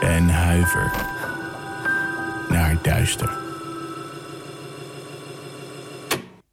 [0.00, 0.90] En huiver
[2.48, 3.38] naar duister.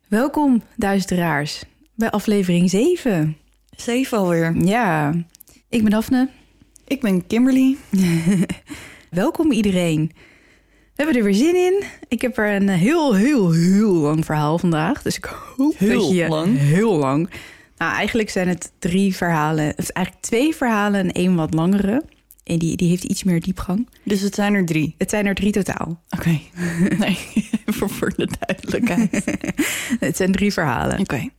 [0.07, 1.63] Welkom, duisteraars,
[1.95, 3.37] bij aflevering 7.
[3.75, 4.55] Zeven alweer.
[4.65, 5.13] Ja,
[5.69, 6.29] ik ben Daphne.
[6.87, 7.77] Ik ben Kimberly.
[9.09, 10.11] Welkom iedereen.
[10.67, 11.83] We hebben er weer zin in.
[12.07, 15.01] Ik heb er een heel, heel, heel lang verhaal vandaag.
[15.01, 16.27] Dus ik hoop Heel dat je...
[16.27, 16.57] lang?
[16.57, 17.29] Heel lang.
[17.77, 19.73] Nou, eigenlijk zijn het drie verhalen.
[19.77, 22.03] Of eigenlijk twee verhalen en één wat langere.
[22.43, 23.89] En die, die heeft iets meer diepgang.
[24.03, 24.95] Dus het zijn er drie.
[24.97, 26.01] Het zijn er drie totaal.
[26.09, 26.39] Oké.
[26.99, 27.17] Nee,
[27.75, 29.23] voor, voor de duidelijkheid.
[29.99, 30.99] Het zijn drie verhalen.
[30.99, 31.29] Oké.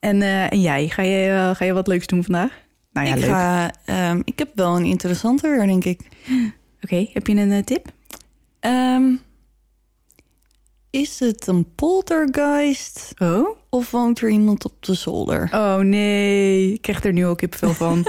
[0.00, 2.50] En, eh, en jij, ga je, eh, ga je wat leuks doen vandaag?
[2.92, 3.28] Nou ja, ik, leuk.
[3.30, 6.00] ga, ehm, ik heb wel een interessante weer, denk ik.
[6.84, 7.92] Oké, heb je een eh, tip?
[8.60, 9.14] Ehm,
[10.90, 13.56] is het een poltergeist Oh?
[13.70, 15.48] of woont er iemand op de zolder?
[15.52, 18.06] Oh nee, ik krijg er nu ook kipvel van.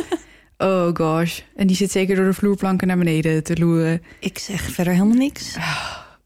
[0.58, 1.40] Oh gosh.
[1.56, 4.04] En die zit zeker door de vloerplanken naar beneden te loeren.
[4.20, 5.58] Ik zeg verder helemaal niks.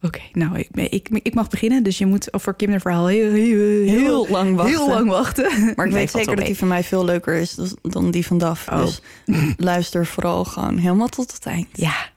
[0.04, 1.84] Oké, nou, ik, ik, ik mag beginnen.
[1.84, 4.78] Dus je moet voor Kim het verhaal heel, heel, heel, Heel lang wachten.
[4.78, 5.74] heel lang wachten.
[5.76, 8.68] Maar ik weet zeker dat die van mij veel leuker is dan die van Daf.
[8.68, 8.82] Oh.
[8.82, 9.02] Dus
[9.58, 11.68] luister vooral gewoon helemaal tot het eind.
[11.74, 12.10] Ja.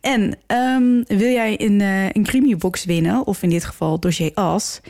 [0.00, 4.80] En ehm, wil jij een, eh een winnen, of in dit geval dossier As...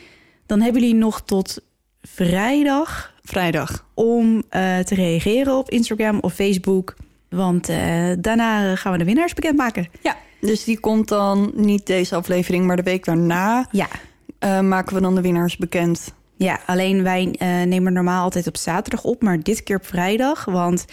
[0.47, 1.61] dan hebben jullie nog tot
[2.03, 3.85] vrijdag Vrijdag.
[3.95, 6.97] om eh, te reageren op Instagram of Facebook.
[7.29, 9.89] Want eh, daarna gaan we de winnaars bekendmaken.
[10.01, 13.87] Ja, dus die komt dan niet deze aflevering, maar de week daarna Ja,
[14.39, 16.15] eh, maken we dan de winnaars bekend.
[16.37, 17.25] Ja, alleen wij
[17.67, 20.45] nemen normaal altijd op zaterdag op, maar dit keer op vrijdag.
[20.45, 20.85] Want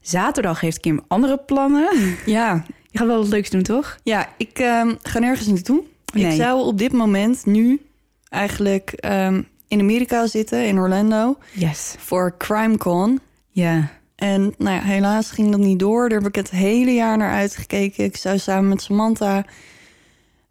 [0.00, 1.88] zaterdag heeft Kim andere plannen.
[2.26, 3.98] Ja, Je gaat wel wat leuks doen, toch?
[4.02, 5.82] ja ik ehm, ga nergens naartoe.
[6.14, 6.24] Nee.
[6.24, 7.80] Ik zou op dit moment nu
[8.28, 11.94] eigenlijk ehm, in Amerika zitten, in Orlando, Yes.
[11.98, 13.20] voor CrimeCon.
[13.48, 13.90] Ja.
[14.14, 16.08] En nou ja, helaas ging dat niet door.
[16.08, 18.04] Daar heb ik het hele jaar naar uitgekeken.
[18.04, 19.44] Ik zou samen met Samantha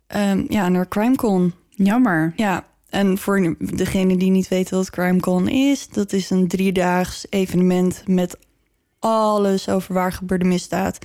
[0.08, 1.54] ehm, ja, naar CrimeCon.
[1.70, 2.34] Jammer.
[2.36, 5.88] Ja, en voor degene die niet weten wat CrimeCon is...
[5.88, 8.38] dat is een driedaags evenement met
[9.00, 10.98] alles over waar gebeurde misdaad.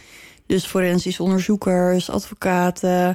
[0.47, 3.15] Dus forensisch onderzoekers, advocaten...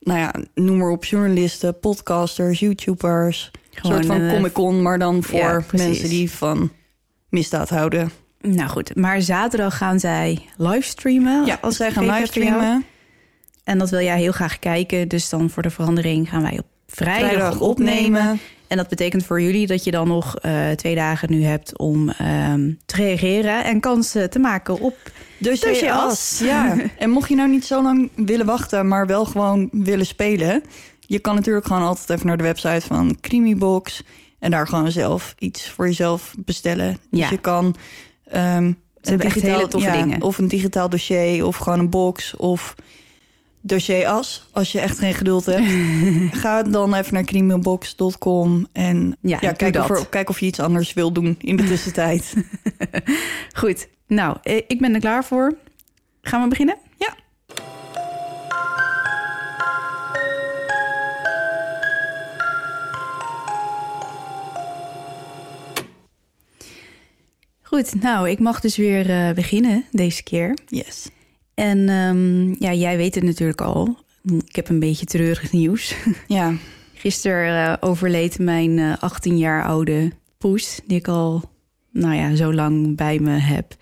[0.00, 3.50] nou ja, noem maar op, journalisten, podcasters, YouTubers.
[3.52, 6.70] Een Gewoon soort van een, Comic-Con, maar dan voor ja, mensen die van
[7.28, 8.10] misdaad houden.
[8.40, 11.46] Nou goed, maar zaterdag gaan zij livestreamen.
[11.46, 12.84] Ja, als zij gaan livestreamen...
[13.68, 15.08] En dat wil jij heel graag kijken.
[15.08, 18.00] Dus dan voor de verandering gaan wij op vrijdag, Vrijdag opnemen.
[18.00, 18.40] opnemen.
[18.68, 22.08] En dat betekent voor jullie dat je dan nog eh, twee dagen nu hebt om
[22.08, 24.96] ehm, te reageren en kansen te maken op
[25.50, 25.82] as.
[25.82, 26.40] as.
[26.44, 26.76] Ja.
[26.98, 30.62] En mocht je nou niet zo lang willen wachten, maar wel gewoon willen spelen,
[31.00, 34.02] je kan natuurlijk gewoon altijd even naar de website van Creamybox
[34.38, 36.98] en daar gewoon zelf iets voor jezelf bestellen.
[37.10, 37.30] Dus Ja.
[37.30, 37.76] je kan
[38.24, 40.22] ehm, hebben echt hele toffe ja, dingen.
[40.22, 42.74] of een digitaal dossier of gewoon een box of
[43.68, 44.48] dossier as.
[44.52, 45.66] Als je echt geen geduld hebt,
[46.42, 50.92] ga dan even naar creamybox.com en Ja, kijk, of er- kijk of je iets anders
[50.92, 52.34] wil doen in de tussentijd.
[53.60, 55.56] Goed, nou, eh, ik ben er klaar voor.
[56.22, 56.76] Gaan we beginnen?
[56.96, 57.14] Ja.
[67.62, 70.56] Goed, nou, ik mag dus weer eh, beginnen deze keer.
[70.66, 71.08] Yes.
[71.58, 73.96] En ehm, ja, jij weet het natuurlijk al.
[74.46, 75.94] Ik heb een beetje treurig nieuws.
[76.26, 76.54] Ja,
[76.94, 81.42] Gisteren eh, overleed mijn eh, 18 jaar oude poes, die ik al,
[81.90, 83.74] nou ja, zo lang bij me heb.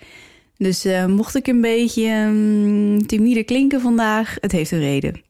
[0.56, 5.25] Dus eh, mocht ik een beetje mm, timide klinken vandaag, het heeft een reden.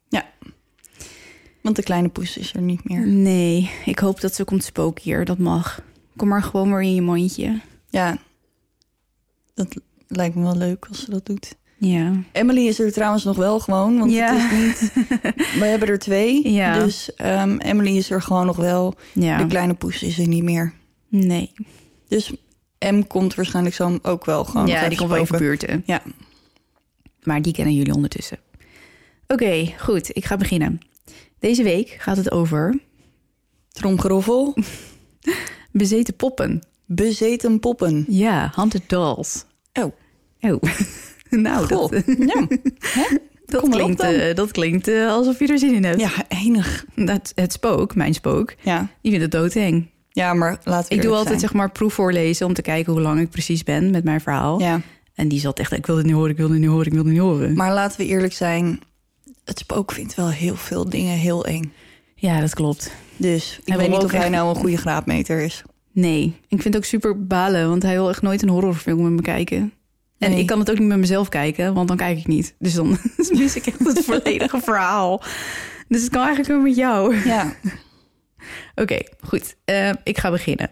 [1.63, 3.07] Want de kleine poes is er niet meer.
[3.07, 5.83] Nee, ik hoop dat ze komt spoken hier, dat mag.
[6.17, 7.61] Kom maar gewoon weer in je mondje.
[7.89, 8.19] Ja,
[9.55, 11.57] dat lijkt me wel leuk als ze dat doet.
[11.79, 14.37] Ja, Emily is er trouwens nog wel gewoon, want Ja.
[14.37, 14.53] het
[14.83, 15.07] is niet...
[15.61, 16.79] We hebben er twee, Ja.
[16.79, 18.95] dus ehm, Emily is er gewoon nog wel.
[19.13, 19.39] ja.
[19.39, 20.73] De kleine poes is er niet meer.
[21.09, 21.53] Nee.
[22.09, 22.33] Dus
[22.79, 25.83] M komt waarschijnlijk zo ook wel gewoon ja, die komt wel even buurten.
[25.87, 26.03] Ja.
[27.23, 28.39] Maar die kennen jullie ondertussen.
[29.27, 30.17] Oké, goed.
[30.17, 30.79] Ik ga beginnen.
[31.39, 32.79] Deze week gaat het over
[33.73, 34.55] Tromgeroffel,
[35.73, 36.61] bezeten poppen.
[36.85, 38.05] bezeten poppen.
[38.09, 39.45] Ja, haunted dolls.
[39.73, 39.93] Oh.
[40.41, 40.63] Oh.
[41.47, 42.47] nou, dat, ja.
[42.99, 43.17] Hè?
[43.47, 44.13] dat, kom klinkt, dan.
[44.13, 46.01] eh, dat klinkt eh, alsof je er zin in hebt.
[46.01, 46.85] ja, enig.
[46.95, 48.79] Dat, het spook, mijn spook, Ja.
[49.01, 49.87] die vindt het doodeng.
[50.11, 51.41] ja, maar laten we Ik doe altijd zijn.
[51.41, 54.61] zeg maar proef voorlezen om te kijken hoe lang ik precies ben met mijn verhaal.
[54.61, 54.81] Ja,
[55.15, 56.93] En die zat echt, ik wil dit niet horen, ik wil dit niet horen, ik
[56.93, 57.55] wil dit niet horen.
[57.55, 58.81] maar laten we eerlijk zijn.
[59.45, 61.73] Het spook vindt wel heel veel dingen heel eng.
[62.15, 62.91] ja, dat klopt.
[63.17, 65.63] Dus ik Hij weet niet of hij nou een goede graadmeter is.
[65.93, 69.13] Nee, ik vind het ook super balen, want hij wil echt nooit een horrorfilm met
[69.13, 69.73] me kijken.
[70.19, 70.41] En Nee.
[70.41, 72.55] ik kan het ook niet met mezelf kijken, want dan kijk ik niet.
[72.59, 72.89] Dus dan
[73.31, 75.23] mis ik echt het volledige verhaal.
[75.89, 77.17] Dus het kan eigenlijk ook met jou.
[77.25, 77.55] Ja,
[78.75, 79.57] Oké, goed.
[79.65, 80.71] Eh, ik ga beginnen.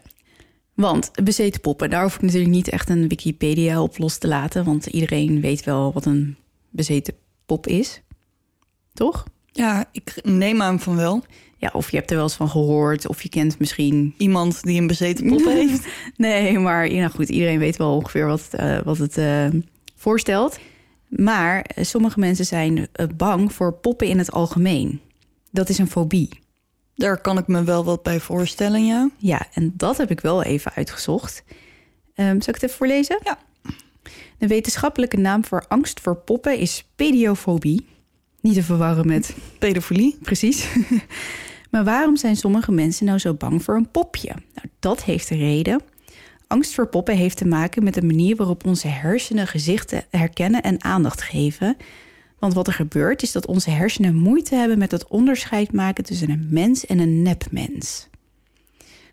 [0.74, 4.64] Want bezeten poppen, daar hoef ik natuurlijk niet echt een Wikipedia op los te laten.
[4.64, 6.36] Want iedereen weet wel wat een
[6.70, 7.14] bezeten
[7.46, 8.02] pop is.
[8.92, 9.24] Toch?
[9.52, 11.24] ja ik neem aan van wel.
[11.64, 13.08] Ja, of je hebt er wel eens van gehoord.
[13.08, 14.14] Of je kent misschien...
[14.18, 15.86] Iemand die een bezeten pop heeft.
[16.16, 19.46] Nee, maar ja, goed, iedereen weet wel ongeveer wat, het, eh, wat het eh,
[19.96, 20.58] voorstelt.
[21.08, 25.00] Maar eh, sommige mensen zijn bang voor poppen in het algemeen.
[25.50, 26.28] Dat is een fobie.
[26.94, 29.10] Daar kan ik me wel wat bij voorstellen, ja.
[29.18, 31.44] Ja, en dat heb ik wel even uitgezocht.
[32.14, 33.18] Ehm zal ik het even voorlezen?
[33.22, 33.38] Ja.
[34.38, 37.86] De wetenschappelijke naam voor angst voor poppen is pediofobie.
[38.40, 40.16] Niet te verwarren met Pedofilie.
[40.22, 40.66] precies.
[41.74, 44.28] maar waarom zijn sommige mensen nou zo bang voor een popje?
[44.28, 45.80] Nou, dat heeft een reden.
[46.46, 50.84] Angst voor poppen heeft te maken met de manier waarop onze hersenen gezichten herkennen en
[50.84, 51.76] aandacht geven.
[52.38, 56.30] Want wat er gebeurt is dat onze hersenen moeite hebben met het onderscheid maken tussen
[56.30, 58.08] een mens en een nepmens.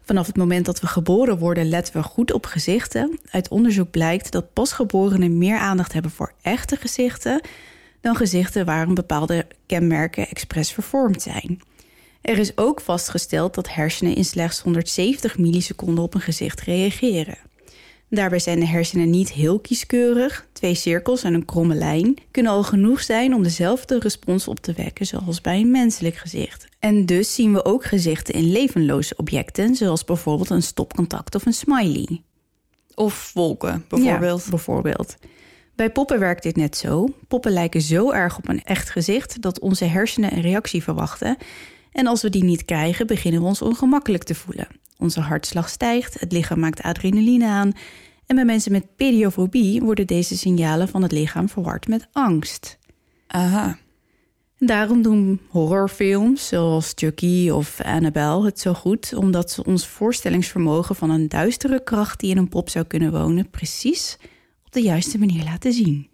[0.01, 3.19] Vanaf het moment dat we geboren worden, letten we goed op gezichten.
[3.31, 7.41] Uit onderzoek blijkt dat pasgeborenen meer aandacht hebben voor echte gezichten
[8.01, 11.61] dan gezichten waarin bepaalde kenmerken expres vervormd zijn.
[12.21, 17.37] Er is ook vastgesteld dat hersenen in slechts 170 milliseconden op een gezicht reageren.
[18.09, 20.47] Daarbij zijn de hersenen niet heel kieskeurig.
[20.53, 24.73] Twee cirkels en een kromme lijn kunnen al genoeg zijn om dezelfde respons op te
[24.73, 26.67] wekken zoals bij een menselijk gezicht.
[26.79, 31.53] En dus zien we ook gezichten in levenloze objecten, zoals bijvoorbeeld een stopcontact of een
[31.53, 32.21] smiley.
[32.95, 34.43] Of wolken, bijvoorbeeld.
[34.43, 35.15] Ja, bijvoorbeeld.
[35.75, 37.07] Bij poppen werkt dit net zo.
[37.27, 41.37] Poppen lijken zo erg op een echt gezicht dat onze hersenen een reactie verwachten.
[41.91, 44.67] En als we die niet krijgen, beginnen we ons ongemakkelijk te voelen.
[44.97, 47.71] Onze hartslag stijgt, het lichaam maakt adrenaline aan.
[48.25, 52.77] En bij mensen met pediofobie worden deze signalen van het lichaam verward met angst.
[53.27, 53.77] Aha.
[54.57, 61.09] Daarom doen horrorfilms zoals Chucky of Annabelle het zo goed, omdat ze ons voorstellingsvermogen van
[61.09, 64.17] een duistere kracht die in een pop zou kunnen wonen, precies
[64.65, 66.07] op de juiste manier laten zien.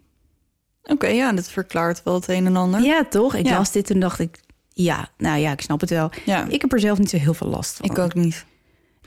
[0.82, 2.82] Oké, ja, dat verklaart wel het een en ander.
[2.82, 3.34] Ja, toch?
[3.34, 3.56] Ik Ja.
[3.56, 4.40] las dit en dacht ik,
[4.84, 6.10] ja, nou ja, ik snap het wel.
[6.24, 7.90] Ja, Ik heb er zelf niet zo heel veel last van.
[7.90, 8.44] ik ook niet.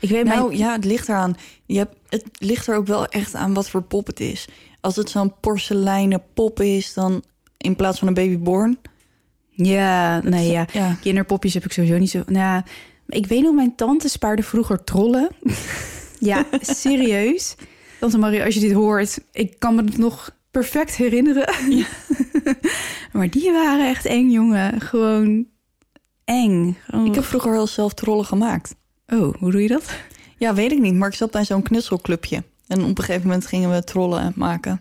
[0.00, 1.34] Ik weet Nou mijn- ja, het ligt eraan.
[1.66, 4.48] Je hebt, het ligt er ook wel echt aan wat voor pop het is.
[4.80, 7.22] Als het zo'n porseleinen pop is, dan
[7.58, 8.78] in plaats van een babyborn.
[9.50, 10.66] ja, nee, ja.
[10.72, 12.18] Ja, Kinderpopjes heb ik sowieso niet zo.
[12.26, 12.64] Nou, ja,
[13.06, 15.28] ik weet nog, mijn tante spaarde vroeger trollen.
[16.30, 17.54] ja, serieus.
[18.00, 21.54] Tante Marie, als je dit hoort, ik kan me het nog perfect herinneren.
[23.12, 24.80] maar die waren echt eng, jongen.
[24.80, 25.46] Gewoon
[26.24, 26.76] eng.
[27.04, 28.74] Ik heb vroeger wel zelf trollen gemaakt.
[29.06, 29.94] Oh, hoe doe je dat?
[30.36, 32.42] Ja, weet ik niet, maar ik zat bij zo'n knutselclubje.
[32.66, 34.80] En op een gegeven moment gingen we trollen maken.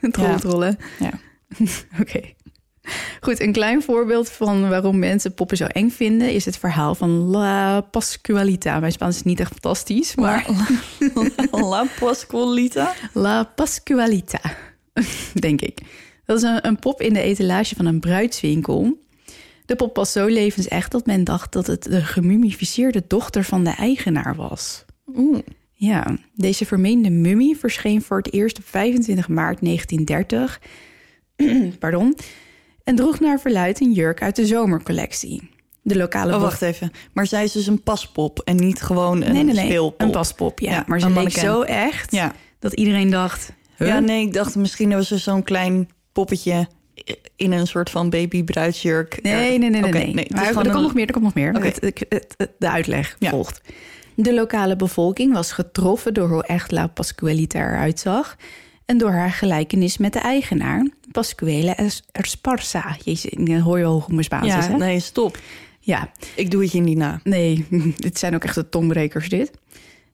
[0.40, 0.78] Trollen.
[0.98, 1.12] Ja.
[2.00, 2.20] Oké.
[3.20, 6.32] Goed, een klein voorbeeld van waarom mensen poppen zo eng vinden...
[6.32, 8.80] is het verhaal van La Pascualita.
[8.80, 10.46] Mijn Spaans is niet echt fantastisch, maar...
[11.50, 12.94] La Pascualita.
[13.12, 14.40] La Pascualita,
[15.34, 15.80] denk ik.
[16.24, 18.98] Dat is een, een pop in de etalage van een bruidswinkel.
[19.70, 23.70] De pop was zo levensecht dat men dacht dat het de gemummificeerde dochter van de
[23.70, 24.84] eigenaar was.
[25.16, 25.38] Oeh.
[25.72, 30.60] Ja, deze vermeende mummie verscheen voor het eerst op 25 maart 1930.
[31.78, 32.16] Pardon.
[32.84, 35.50] En droeg naar verluid een jurk uit de zomercollectie.
[35.82, 36.90] De lokale Oh, wacht even.
[37.12, 39.64] Maar zij is dus een paspop en niet gewoon een Nee, nee, nee.
[39.64, 40.00] speelpop.
[40.00, 40.70] Een paspop, ja.
[40.70, 42.32] Ja, maar ze leek zo echt Ja.
[42.58, 43.52] dat iedereen dacht...
[43.76, 43.88] huh?
[43.88, 46.68] ja, nee, ik dacht misschien was er zo'n klein poppetje
[47.36, 49.22] in een soort van babybruidsjurk.
[49.22, 50.14] Nee, nee, nee, nee.
[50.14, 50.26] Nee.
[50.34, 51.54] Maar er komt een- nog meer, er komt nog meer.
[51.54, 51.66] Oké.
[51.66, 53.30] Het- het- het- het- de uitleg Ja.
[53.30, 53.60] volgt.
[54.14, 58.36] De lokale bevolking was getroffen door hoe echt La Pascualita eruit zag...
[58.86, 62.96] en door haar gelijkenis met de eigenaar, Pascuele Es- Esparza.
[63.04, 64.76] Jezus, dan hoor je wel hoe mijn Spaans is, hè?
[64.76, 65.38] nee, stop.
[65.80, 67.20] Ja, Ik doe het je niet na.
[67.24, 67.66] nee,
[67.96, 69.50] dit zijn ook echt de tongbrekers, dit.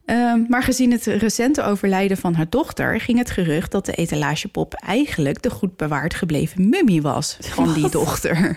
[0.06, 3.00] Ehm, maar gezien het recente overlijden van haar dochter...
[3.00, 5.42] ging het gerucht dat de etalagepop eigenlijk...
[5.42, 8.56] de goed bewaard gebleven mummie was van die dochter.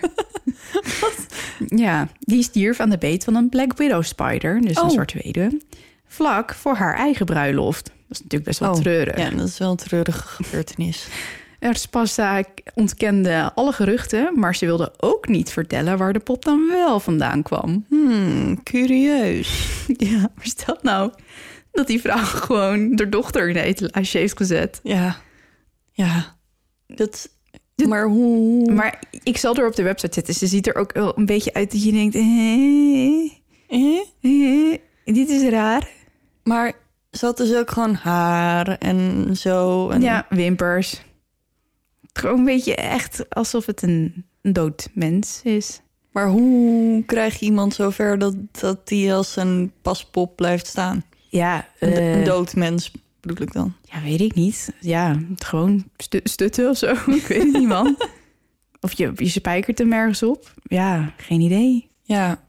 [1.66, 4.84] Ja, die stierf aan de beet van een Black Widow spider, dus Oh.
[4.84, 5.60] een zwarte weduwe...
[6.06, 7.84] vlak voor haar eigen bruiloft.
[7.84, 9.16] Dat is natuurlijk best wel treurig.
[9.16, 11.06] Oh, Ja, dat is wel een treurige gebeurtenis.
[11.60, 12.42] Erspasta
[12.74, 17.42] ontkende alle geruchten, maar ze wilde ook niet vertellen waar de pop dan wel vandaan
[17.42, 17.84] kwam.
[17.88, 19.48] Hmm, curieus.
[19.96, 21.12] Ja, maar stel nou
[21.72, 24.80] dat die vrouw gewoon de dochter in de etalage heeft gezet.
[24.82, 25.16] Ja.
[25.92, 26.36] Ja.
[26.86, 27.28] Dat...
[27.88, 28.72] Maar hoe...
[28.72, 30.34] Maar ik zal er op de website zetten.
[30.34, 32.14] Ze ziet er ook wel een beetje uit dat je denkt...
[32.14, 33.32] eh,
[33.68, 34.00] Eh?
[34.20, 35.88] eh, dit is raar.
[36.44, 36.72] Maar
[37.10, 39.88] ze had dus ook gewoon haar en zo.
[39.90, 40.00] En...
[40.00, 41.02] Ja, wimpers.
[42.12, 45.80] Gewoon een beetje echt alsof het een, een dood mens is.
[46.12, 51.04] Maar hoe krijg je iemand zover dat, dat die als een paspop blijft staan?
[51.28, 53.74] Ja, Een, eh, een dood mens bedoel ik dan.
[53.82, 54.72] ja, weet ik niet.
[54.80, 56.86] Ja, gewoon stu- stutten of zo.
[57.20, 57.96] ik weet het niet, man.
[58.80, 60.54] Of je, je spijkert hem ergens op.
[60.62, 61.88] Ja, geen idee.
[62.02, 62.42] Ja.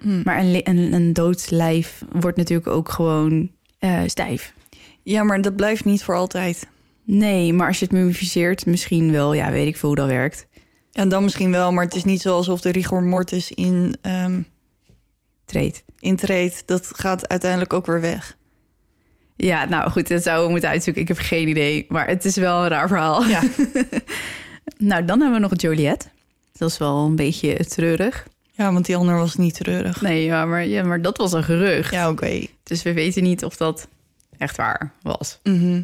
[0.00, 0.22] Hm.
[0.24, 4.54] Maar een, een, een dood lijf wordt natuurlijk ook gewoon eh, stijf.
[5.02, 6.66] Ja, maar dat blijft niet voor altijd.
[7.12, 9.32] Nee, maar als je het mumificeert, misschien wel.
[9.32, 10.46] Ja, weet ik veel hoe dat werkt.
[10.92, 14.40] En dan misschien wel, maar het is niet zo alsof de rigor mortis in, ehm
[15.44, 15.84] Treedt.
[15.98, 16.62] intreedt.
[16.66, 18.36] Dat gaat uiteindelijk ook weer weg.
[19.36, 21.02] Ja, nou goed, dat zouden we moeten uitzoeken.
[21.02, 23.24] Ik heb geen idee, maar het is wel een raar verhaal.
[23.24, 23.42] Ja.
[24.78, 26.10] nou, dan hebben we nog Joliet.
[26.52, 28.26] Dat is wel een beetje treurig.
[28.50, 30.00] Ja, want die ander was niet treurig.
[30.00, 31.92] Nee, ja, maar, ja, maar dat was een gerucht.
[31.92, 32.46] Ja, oké.
[32.62, 33.88] Dus we weten niet of dat
[34.38, 35.38] echt waar was.
[35.42, 35.82] Mhm.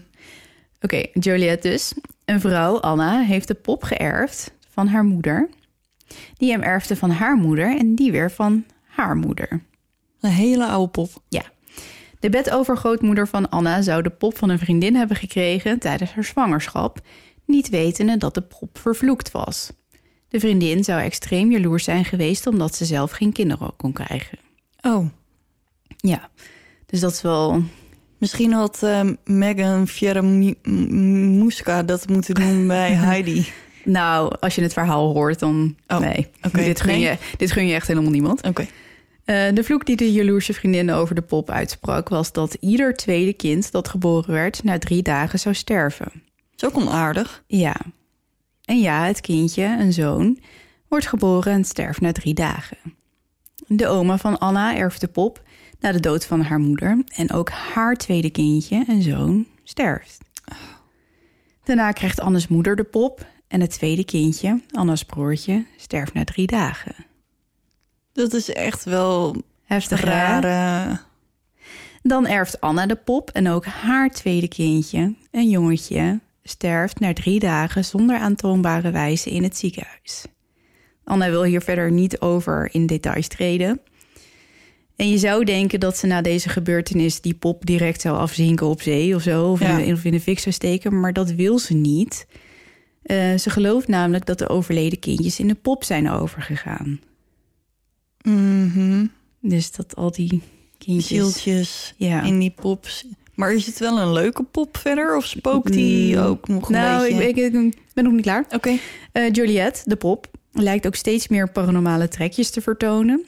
[0.87, 1.93] Oké, Joliet dus.
[2.25, 5.49] Een vrouw, Anna, heeft de pop geërfd van haar moeder.
[6.35, 9.63] Die hem erfde van haar moeder en die weer van haar moeder.
[10.21, 11.11] Een hele oude pop.
[11.29, 11.43] Ja.
[12.21, 17.01] De bedovergrootmoeder van Anna zou de pop van een vriendin hebben gekregen tijdens haar zwangerschap,
[17.45, 19.73] niet wetende dat de pop vervloekt was.
[20.29, 24.39] De vriendin zou extreem jaloers zijn geweest omdat ze zelf geen kinderen kon krijgen.
[24.81, 25.07] Oh.
[25.97, 26.31] Ja,
[26.87, 27.63] dus dat is wel.
[28.19, 33.49] Misschien had ehm, Megan Fieramuska dat moeten doen bij Heidi.
[33.85, 35.77] Nou, als je het verhaal hoort, dan.
[35.87, 36.65] Oh, nee, oké.
[36.65, 38.43] dit, gun je, dit gun je echt helemaal niemand.
[38.43, 38.67] Oké.
[39.25, 43.33] Eh, de vloek die de jaloerse vriendin over de pop uitsprak, was dat ieder tweede
[43.33, 46.13] kind dat geboren werd na drie dagen zou sterven.
[46.57, 47.43] Is ook onaardig.
[47.47, 47.77] Ja.
[48.65, 50.39] En ja, het kindje, een zoon,
[50.89, 52.77] wordt geboren en sterft na drie dagen.
[53.67, 55.43] De oma van Anna erft de pop
[55.81, 57.05] na de dood van haar moeder.
[57.15, 60.25] En ook haar tweede kindje, een zoon, sterft.
[61.65, 63.27] Daarna krijgt Annes moeder de pop.
[63.49, 66.95] En het tweede kindje, Anna's broertje, sterft na drie dagen.
[68.13, 70.99] Dat is echt wel Heftig, rare...
[72.03, 77.41] Dan erft Anna de pop en ook haar tweede kindje, een jongetje, sterft na drie
[77.41, 80.25] dagen zonder aantoonbare wijze in het ziekenhuis.
[81.05, 83.81] Anna wil hier verder niet over in details treden.
[84.97, 88.83] En je zou denken dat ze na deze gebeurtenis die pop direct zou afzinken op
[88.83, 89.79] zee of zo, of, Ja.
[89.79, 92.27] in, of in de fik zou steken, maar dat wil ze niet.
[93.03, 97.01] Eh, ze gelooft namelijk dat de overleden kindjes in de pop zijn overgegaan.
[98.23, 99.07] Mhm.
[99.41, 100.43] Dus dat al die
[100.79, 101.07] kindjes.
[101.07, 102.23] Zieltjes Ja.
[102.23, 103.07] in die pops.
[103.35, 105.17] Maar is het wel een leuke pop verder?
[105.17, 107.29] Of spookt die Mm, ook nog een nou, beetje?
[107.29, 108.45] ik, ik, ik ben nog niet klaar.
[108.51, 108.79] Oké.
[109.13, 113.25] Eh Juliette, de pop, lijkt ook steeds meer paranormale trekjes te vertonen.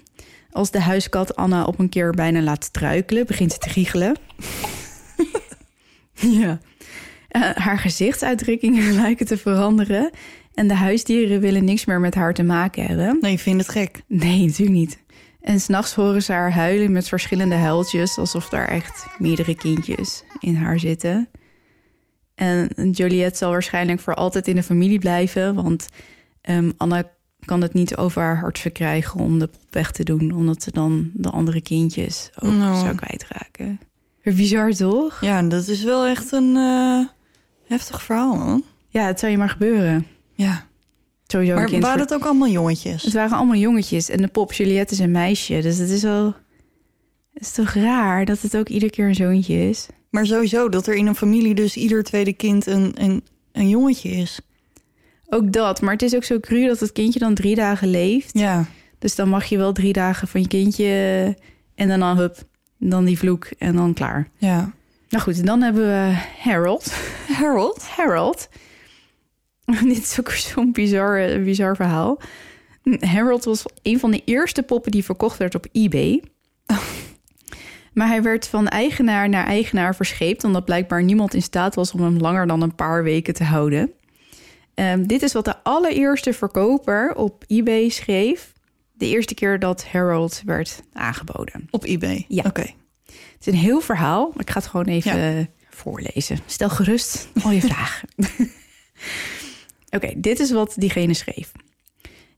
[0.51, 4.17] Als de huiskat Anna op een keer bijna laat struikelen, begint ze te giechelen.
[6.41, 6.59] ja.
[7.29, 10.11] Eh, haar gezichtsuitdrukkingen lijken te veranderen.
[10.55, 13.19] En de huisdieren willen niks meer met haar te maken hebben.
[13.21, 14.03] Nee, ik vind het gek.
[14.07, 14.99] Nee, natuurlijk niet.
[15.41, 20.55] En s'nachts horen ze haar huilen met verschillende huiltjes, alsof daar echt meerdere kindjes in
[20.55, 21.29] haar zitten.
[22.35, 25.89] En Joliette zal waarschijnlijk voor altijd in de familie blijven, want
[26.41, 27.11] ehm, Anna
[27.45, 30.71] kan het niet over haar hart verkrijgen om de pop weg te doen, omdat ze
[30.73, 32.79] dan de andere kindjes ook Nou.
[32.79, 33.81] zou kwijtraken.
[34.23, 35.21] Bizar toch?
[35.21, 37.05] Ja, dat is wel echt een eh,
[37.67, 38.65] heftig verhaal, man.
[38.89, 40.07] Ja, het zou je maar gebeuren.
[40.33, 40.67] Ja.
[41.27, 43.03] Sowieso Maar waren ver- het ook allemaal jongetjes?
[43.03, 45.61] Het waren allemaal jongetjes en de pop Juliette is een meisje.
[45.61, 46.35] Dus het is wel...
[47.33, 49.87] Het is toch raar dat het ook iedere keer een zoontje is?
[50.11, 54.11] Maar sowieso, dat er in een familie dus ieder tweede kind een, een, een jongetje
[54.11, 54.41] is.
[55.29, 58.39] Ook dat, maar het is ook zo cru dat het kindje dan drie dagen leeft.
[58.39, 58.65] Ja.
[58.99, 60.87] Dus dan mag je wel drie dagen van je kindje
[61.75, 62.37] en dan, dan hup,
[62.79, 64.29] dan die vloek en dan klaar.
[64.37, 64.73] Ja.
[65.09, 66.93] Nou goed, dan hebben we Harold.
[67.33, 67.83] Harold?
[67.83, 68.49] Harold.
[69.83, 72.21] Dit is ook zo'n bizar, bizar verhaal.
[73.01, 76.23] Harold was een van de eerste poppen die verkocht werd op eBay.
[77.93, 80.45] Maar hij werd van eigenaar naar eigenaar verscheept...
[80.45, 83.93] omdat blijkbaar niemand in staat was om hem langer dan een paar weken te houden.
[84.79, 88.53] Ehm, dit is wat de allereerste verkoper op eBay schreef...
[88.93, 91.67] de eerste keer dat Harold werd aangeboden.
[91.71, 92.25] Op eBay?
[92.29, 92.43] Ja.
[92.47, 92.61] Oké.
[93.07, 94.33] Het is een heel verhaal.
[94.37, 95.47] Ik ga het gewoon even Ja.
[95.71, 96.39] voorlezen.
[96.47, 98.09] Stel gerust al je vragen.
[99.91, 101.53] Oké, dit is wat diegene schreef.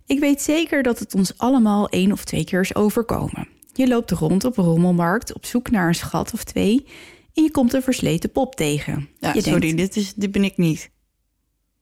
[0.07, 3.49] Ik weet zeker dat het ons allemaal één of twee keer is overkomen.
[3.75, 6.87] Je loopt rond op een rommelmarkt op zoek naar een schat of twee
[7.35, 9.09] en je komt een versleten pop tegen.
[9.19, 10.91] Ja, je sorry, denkt, dit, is, dit ben ik niet.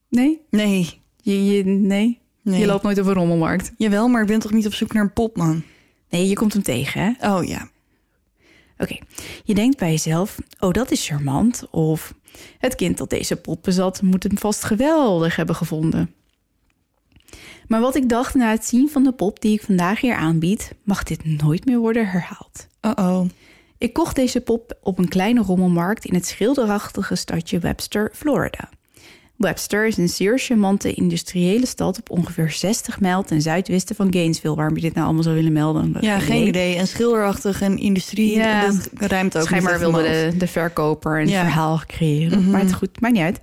[0.09, 1.01] Nee, Nee.
[1.17, 2.21] je, je, nee?
[2.43, 2.61] nee.
[2.61, 3.73] je loopt nooit op een rommelmarkt.
[3.77, 5.63] Jawel, maar ik ben toch niet op zoek naar een pop, man?
[6.11, 7.35] Nee, je komt hem tegen, hè?
[7.35, 7.69] Oh ja.
[8.79, 8.97] Oké,
[9.45, 11.67] je denkt bij jezelf, oh dat is charmant.
[11.71, 12.15] Of
[12.59, 16.15] het kind dat deze pop bezat moet hem vast geweldig hebben gevonden.
[17.69, 20.73] Maar wat ik dacht na het zien van de pop die ik vandaag hier aanbied,
[20.83, 22.67] mag dit nooit meer worden herhaald.
[22.83, 23.27] Uh-oh.
[23.79, 28.69] Ik kocht deze pop op een kleine rommelmarkt in het schilderachtige stadje Webster, Florida.
[29.39, 34.55] Webster is een zeer charmante industriële stad op ongeveer 60 mijl ten zuidwesten van Gainesville.
[34.55, 35.97] Waarom je dit nou allemaal zou willen melden?
[36.01, 36.77] Ja, geen idee.
[36.77, 38.67] En schilderachtig en industrie, Ja.
[38.67, 41.41] dat ruimt ook Schijnbaar wilde de, de verkoper een Ja.
[41.43, 42.41] verhaal creëren.
[42.41, 42.51] Mhm.
[42.51, 43.41] Maar het goed, maakt niet uit.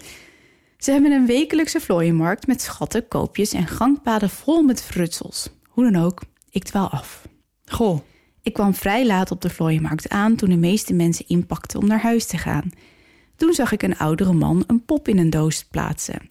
[0.78, 5.50] Ze hebben een wekelijkse vlooienmarkt met schatten, koopjes en gangpaden vol met frutsels.
[5.68, 7.28] Hoe dan ook, ik dwaal af.
[7.66, 8.00] Goh.
[8.42, 12.02] Ik kwam vrij laat op de vlooienmarkt aan toen de meeste mensen inpakten om naar
[12.02, 12.70] huis te gaan.
[13.36, 16.30] Toen zag ik een oudere man een pop in een doos plaatsen.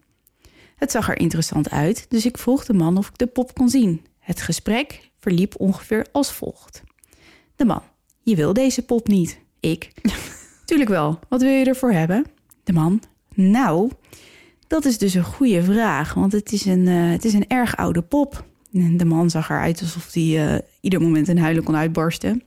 [0.75, 3.69] Het zag er interessant uit, dus ik vroeg de man of ik de pop kon
[3.69, 4.05] zien.
[4.19, 6.83] Het gesprek verliep ongeveer als volgt.
[7.55, 7.81] De man,
[8.21, 9.39] je wil deze pop niet.
[9.59, 9.91] Ik,
[10.65, 12.25] tuurlijk wel, wat wil je ervoor hebben?
[12.63, 13.01] De man,
[13.33, 13.91] nou,
[14.67, 17.77] dat is dus een goede vraag, want het is een, eh, het is een erg
[17.77, 18.45] oude pop.
[18.73, 22.43] En De man zag eruit alsof hij eh, ieder moment een huilen kon uitbarsten.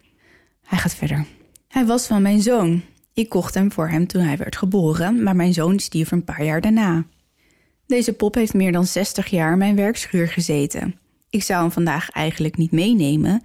[0.62, 1.26] Hij gaat verder.
[1.68, 2.82] Hij was van mijn zoon.
[3.18, 6.44] Ik kocht hem voor hem toen hij werd geboren, maar mijn zoon stierf een paar
[6.44, 7.04] jaar daarna.
[7.86, 10.94] Deze pop heeft meer dan 60 jaar in mijn werkschuur gezeten.
[11.30, 13.42] Ik zou hem vandaag eigenlijk niet meenemen,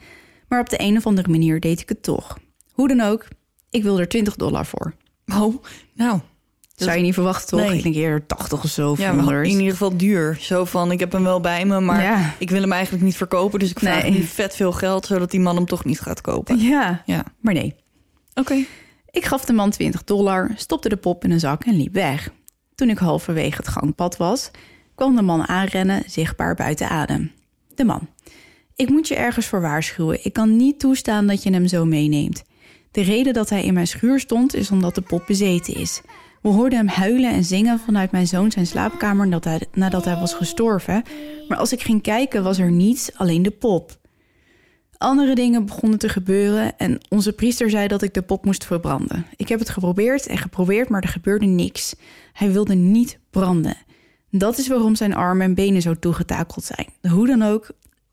[0.48, 2.38] maar op de een of andere manier deed ik het toch.
[2.72, 3.28] Hoe dan ook,
[3.70, 4.94] ik wil er 20 dollar voor.
[5.34, 5.64] Oh,
[5.96, 6.20] nou.
[6.76, 7.68] Dat zou je niet verwachten, toch?
[7.68, 7.78] Nee.
[7.78, 8.92] Ik denk eerder 80 of zo.
[8.92, 9.46] Of Ja, maar 100.
[9.48, 10.38] in ieder geval duur.
[10.40, 12.34] Zo van, ik heb hem wel bij me, maar Ja.
[12.38, 13.60] ik wil hem eigenlijk niet verkopen.
[13.60, 14.12] Dus ik vraag Nee.
[14.12, 16.58] nu vet veel geld, zodat die man hem toch niet gaat kopen.
[16.60, 17.24] Ja, Ja.
[17.40, 17.76] maar nee.
[18.34, 18.56] Oké.
[19.14, 22.30] Ik gaf de man 20 dollar, stopte de pop in een zak en liep weg.
[22.76, 24.52] Toen ik halverwege het gangpad was,
[24.96, 27.32] kwam de man aanrennen, zichtbaar buiten adem.
[27.76, 28.08] De man.
[28.76, 30.26] Ik moet je ergens voor waarschuwen.
[30.26, 32.44] Ik kan niet toestaan dat je hem zo meeneemt.
[32.92, 36.02] De reden dat hij in mijn schuur stond is omdat de pop bezeten is.
[36.42, 40.16] We hoorden hem huilen en zingen vanuit mijn zoon zijn slaapkamer nadat hij, nadat hij
[40.16, 41.04] was gestorven.
[41.48, 44.02] Maar als ik ging kijken was er niets, alleen de pop.
[44.98, 49.26] Andere dingen begonnen te gebeuren en onze priester zei dat ik de pop moest verbranden.
[49.36, 51.96] Ik heb het geprobeerd en geprobeerd, maar er gebeurde niks.
[52.34, 53.78] Hij wilde niet branden.
[54.30, 57.14] Dat is waarom zijn armen en benen zo toegetakeld zijn.
[57.14, 57.68] Hoe dan ook,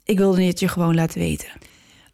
[0.05, 1.49] ik wilde het je gewoon laten weten.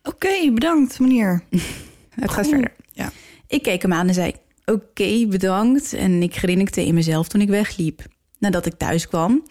[0.03, 1.43] Oké, bedankt meneer.
[2.21, 2.73] Het gaat verder.
[2.93, 3.13] Ja.
[3.47, 4.33] Ik keek hem aan en zei:
[4.65, 5.93] Oké, bedankt.
[5.93, 8.03] En ik grinnikte in mezelf toen ik wegliep.
[8.39, 9.43] Nadat ik thuis kwam,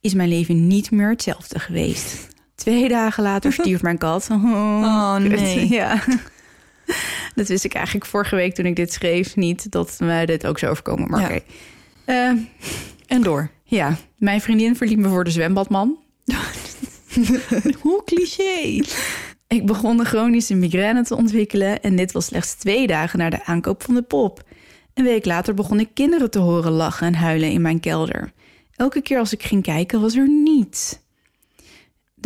[0.00, 2.28] is mijn leven niet meer hetzelfde geweest.
[2.56, 4.26] Twee dagen later stierf mijn kat.
[4.30, 5.68] Oh, nee.
[5.68, 6.02] Ja.
[7.34, 10.58] Dat wist ik eigenlijk vorige week toen ik dit schreef niet dat mij dit ook
[10.58, 11.10] zou overkomen.
[11.10, 11.26] Maar Ja.
[11.26, 11.40] oké.
[12.04, 12.32] Eh,
[13.06, 13.50] En door.
[13.64, 15.98] ja, mijn vriendin verliet me voor de zwembadman.
[17.80, 18.80] Hoe cliché.
[19.48, 23.44] Ik begon een chronische migraine te ontwikkelen en dit was slechts twee dagen na de
[23.44, 24.42] aankoop van de pop.
[24.94, 28.32] Een week later begon ik kinderen te horen lachen en huilen in mijn kelder.
[28.76, 30.98] Elke keer als ik ging kijken was er niets.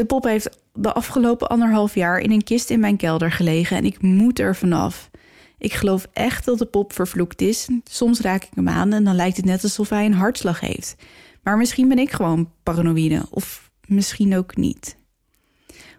[0.01, 3.85] De pop heeft de afgelopen anderhalf jaar in een kist in mijn kelder gelegen en
[3.85, 5.11] ik moet er vanaf.
[5.59, 7.69] Ik geloof echt dat de pop vervloekt is.
[7.85, 10.95] Soms raak ik hem aan en dan lijkt het net alsof hij een hartslag heeft.
[11.43, 14.97] Maar misschien ben ik gewoon paranoïde of misschien ook niet.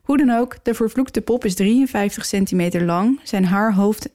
[0.04, 3.20] Hoe dan ook, de vervloekte pop is 53 centimeter lang.
[3.24, 4.10] Zijn haar, hoofd,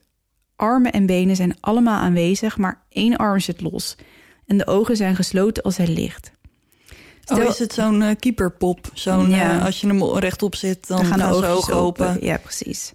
[0.56, 3.96] armen en benen zijn allemaal aanwezig, maar één arm zit los.
[4.46, 6.30] En de ogen zijn gesloten als hij ligt.
[7.26, 8.90] Oh, Stel- is het zo'n eh, keeperpop?
[8.94, 9.58] Zo'n, Ja.
[9.58, 12.18] eh, als je hem rechtop zit, dan, Dan gaan de ogen ogen open.
[12.20, 12.92] Ja, precies.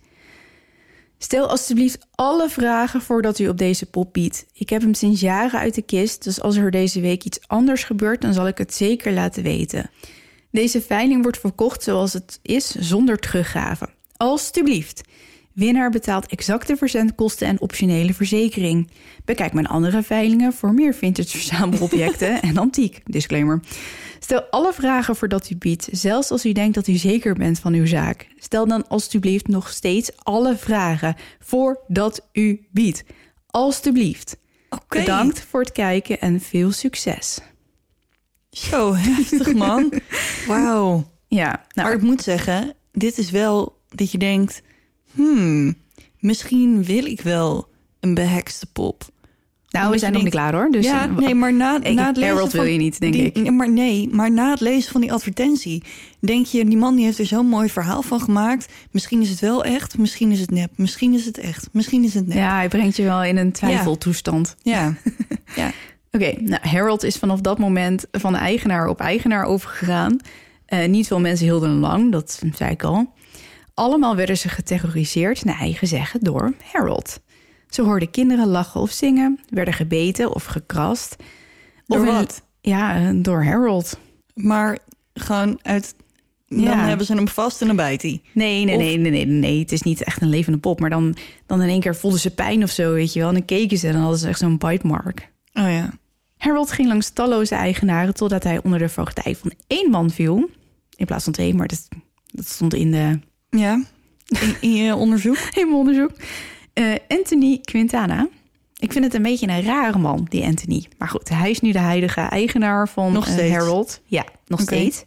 [1.17, 4.45] Stel alstublieft alle vragen voordat u op deze pop biedt.
[4.53, 7.83] Ik heb hem sinds jaren uit de kist, dus als er deze week iets anders
[7.83, 9.89] gebeurt, dan zal ik het zeker laten weten.
[10.51, 13.89] Deze veiling wordt verkocht zoals het is, zonder teruggave.
[14.17, 15.01] Alstublieft.
[15.53, 18.91] Winnaar betaalt exacte verzendkosten en optionele verzekering.
[19.25, 23.01] Bekijk mijn andere veilingen voor meer vintage verzamelobjecten en antiek.
[23.05, 23.59] Disclaimer.
[24.19, 27.73] Stel alle vragen voordat u biedt, zelfs als u denkt dat u zeker bent van
[27.73, 28.27] uw zaak.
[28.37, 33.03] Stel dan alstublieft nog steeds alle vragen voordat u biedt.
[33.47, 34.37] Alstublieft.
[34.87, 37.39] Bedankt voor het kijken en veel succes.
[38.49, 39.93] Zo heftig, man.
[40.47, 41.11] Wauw.
[41.27, 44.61] Ja, nou, Maar ik moet zeggen, dit is wel dat je denkt...
[45.13, 45.75] Hmm,
[46.19, 47.67] misschien wil ik wel
[47.99, 49.03] een behekste pop.
[49.69, 50.69] Nou, we zijn nog niet klaar hoor.
[50.71, 53.13] Dus ja, eh, nee, maar na, ik- na het lezen Harold wil je niet, denk
[53.13, 53.51] die- ik.
[53.51, 55.83] Maar nee, maar na het lezen van die advertentie...
[56.19, 58.67] denk je, die man die heeft er zo'n mooi verhaal van gemaakt.
[58.91, 60.71] Misschien is het wel echt, misschien is het nep.
[60.75, 62.37] Misschien is het echt, misschien is het nep.
[62.37, 64.55] ja, hij brengt je wel in een twijfeltoestand.
[64.63, 64.93] Ja.
[66.11, 70.17] Oké, nou, Harold is vanaf dat moment van eigenaar op eigenaar overgegaan.
[70.65, 73.13] Eh, niet veel mensen hielden hem lang, dat zei ik al.
[73.81, 77.19] Allemaal werden ze geterroriseerd, naar eigen zeggen, door Harold.
[77.69, 81.15] Ze hoorden kinderen lachen of zingen, werden gebeten of gekrast.
[81.85, 82.41] Door Of wat?
[82.61, 83.99] Ja, door Harold.
[84.33, 84.77] Maar
[85.13, 85.95] gewoon uit...
[86.47, 86.87] Dan Ja.
[86.87, 88.21] hebben ze hem vast en dan bijt hij.
[88.33, 89.59] Nee, nee, Of- nee, nee, nee, nee.
[89.59, 90.79] Het is niet echt een levende pop.
[90.79, 91.15] Maar dan,
[91.45, 93.27] dan in één keer voelden ze pijn of zo, weet je wel.
[93.27, 95.31] En dan keken ze en dan hadden ze echt zo'n bite mark.
[95.53, 95.89] Oh ja.
[96.37, 100.49] Harold ging langs talloze eigenaren totdat hij onder de voogdij van één man viel.
[100.95, 101.87] In plaats van twee, maar dat,
[102.25, 103.19] dat stond in, de,
[103.57, 103.83] Ja,
[104.27, 105.37] in, in je onderzoek.
[105.59, 106.11] in mijn onderzoek.
[106.73, 108.27] Eh, Anthony Quintana.
[108.77, 110.85] Ik vind het een beetje een rare man, die Anthony.
[110.97, 113.51] Maar goed, hij is nu de huidige eigenaar van Nog eh?
[113.51, 114.01] Harold.
[114.05, 115.03] Ja, nog steeds.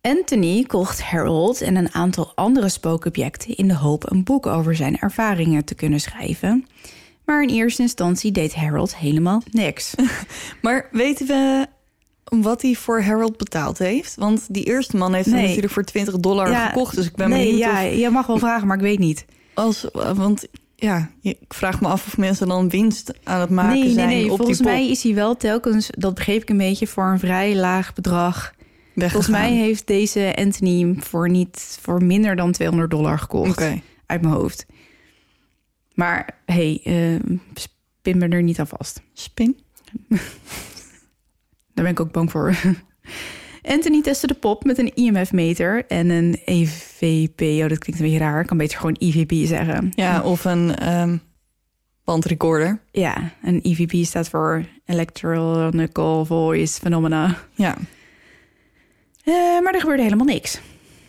[0.00, 4.98] Anthony kocht Harold en een aantal andere spookobjecten in de hoop een boek over zijn
[4.98, 6.66] ervaringen te kunnen schrijven.
[7.24, 9.94] Maar in eerste instantie deed Harold helemaal niks.
[10.62, 11.66] Maar weten we
[12.28, 14.14] wat hij voor Harold betaald heeft?
[14.14, 15.46] Want die eerste man heeft hem Nee.
[15.46, 16.96] natuurlijk voor 20 dollar Ja, gekocht.
[16.96, 17.94] Dus ik ben nee, benieuwd ja, of...
[17.94, 19.24] je mag wel vragen, maar ik weet niet.
[19.54, 23.82] Als, want ja, ik vraag me af of mensen dan winst aan het maken nee,
[23.82, 24.30] nee, zijn nee.
[24.30, 27.18] op Volgens die mij is hij wel telkens, dat begreep ik een beetje, voor een
[27.18, 28.52] vrij laag bedrag.
[28.94, 29.10] weggegaan.
[29.10, 33.50] Volgens mij heeft deze Anthony voor niet voor minder dan 200 dollar gekocht.
[33.50, 33.80] Oké.
[34.06, 34.66] Uit mijn hoofd.
[35.94, 39.02] Maar hey, eh, spin me er niet aan vast.
[39.12, 39.58] Spin?
[41.76, 42.54] Daar ben ik ook bang voor.
[43.74, 47.40] Anthony testte de pop met een IMF-meter en een EVP.
[47.40, 48.40] Oh, dat klinkt een beetje raar.
[48.40, 49.92] Ik kan beter gewoon EVP zeggen.
[49.94, 51.16] Ja, of een ehm
[52.04, 52.80] bandrecorder.
[52.90, 57.36] Ja, een EVP staat voor Electronical Voice Phenomena.
[57.54, 57.76] Ja.
[59.24, 60.60] Eh, maar er gebeurde helemaal niks.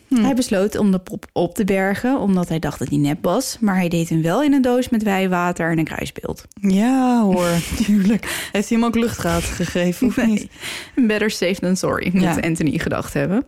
[0.08, 0.22] Hm.
[0.22, 3.56] Hij besloot om de pop op te bergen, omdat hij dacht dat hij nep was.
[3.60, 6.44] Maar hij deed hem wel in een doos met wijwater en een kruisbeeld.
[6.60, 7.50] Ja hoor,
[7.84, 8.48] tuurlijk.
[8.52, 10.46] Heeft hij hem ook luchtgaat gegeven of niet?
[10.94, 12.38] Better safe than sorry, moet Ja.
[12.40, 13.44] Anthony gedacht hebben.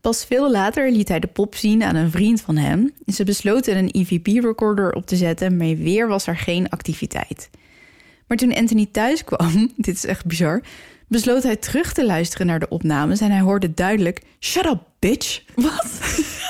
[0.00, 2.92] Pas veel later liet hij de pop zien aan een vriend van hem.
[3.06, 7.50] Ze besloten een EVP-recorder op te zetten, maar weer was er geen activiteit.
[8.26, 10.62] Maar toen Anthony thuis kwam, dit is echt bizar,
[11.12, 15.42] besloot hij terug te luisteren naar de opnames en hij hoorde duidelijk: Shut up, bitch!
[15.54, 15.86] Wat?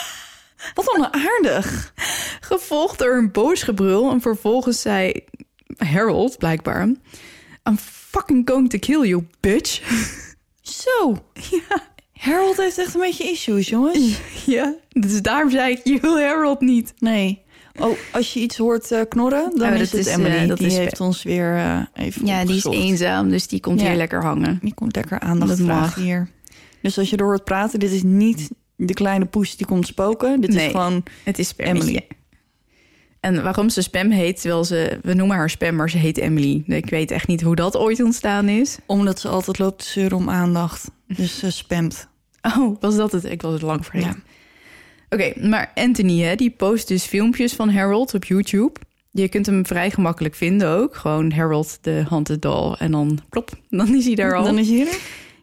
[0.75, 1.92] Wat onaardig.
[2.40, 5.25] Gevolgd door een boos gebrul en vervolgens zei
[5.77, 6.83] Harold blijkbaar:
[7.68, 9.81] I'm fucking going to kill you, bitch!
[10.83, 11.25] Zo.
[11.51, 11.90] Ja.
[12.12, 14.18] Harold heeft echt een beetje issues, jongens.
[14.46, 16.94] Ja, dus daarom zei ik, je wil Harold niet.
[16.98, 17.42] Nee.
[17.80, 20.35] Oh, als je iets hoort eh, knorren, dan Oh, is het is, Emily.
[20.37, 23.61] eh, dat die is- heeft ons weer eh, even Ja, die is eenzaam, dus die
[23.61, 23.87] komt Ja.
[23.87, 24.58] hier lekker hangen.
[24.62, 25.94] Die komt lekker aandacht vragen mag.
[25.94, 26.28] hier.
[26.82, 30.40] Dus als je er hoort praten, dit is niet de kleine poes die komt spoken.
[30.40, 30.64] Dit Nee.
[30.66, 31.02] is gewoon...
[31.24, 31.66] Het is spam.
[31.66, 32.06] Emily.
[33.20, 36.62] En waarom ze spam heet, terwijl ze, we noemen haar spam, maar ze heet Emily.
[36.66, 38.78] Ik weet echt niet hoe dat ooit ontstaan is.
[38.87, 40.90] Omdat ze altijd loopt te zeuren om aandacht.
[41.06, 42.08] Dus ze spamt.
[42.56, 43.24] Oh, was dat het?
[43.24, 44.08] Ik was het lang vergeten.
[44.26, 44.31] Ja.
[45.12, 48.81] Oké, maar Anthony, hè, die post dus filmpjes van Harold op YouTube.
[49.11, 50.96] Je kunt hem vrij gemakkelijk vinden ook.
[50.96, 52.75] Gewoon Harold de Haunted Doll.
[52.79, 54.44] En dan plop, dan is hij daar al.
[54.44, 54.98] Dan is hij er.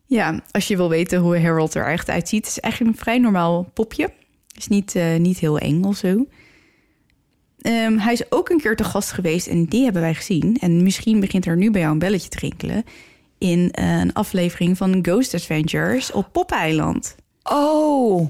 [0.05, 2.45] Ja, als je wil weten hoe Harold er echt uitziet.
[2.45, 4.11] Het is eigenlijk een vrij normaal popje.
[4.57, 6.25] Is niet, eh, niet heel eng of zo.
[7.59, 10.57] Ehm, hij is ook een keer te gast geweest en die hebben wij gezien.
[10.59, 12.83] En misschien begint er nu bij jou een belletje te rinkelen.
[13.37, 17.15] In een aflevering van Ghost Adventures op Popeiland.
[17.43, 18.29] Oh,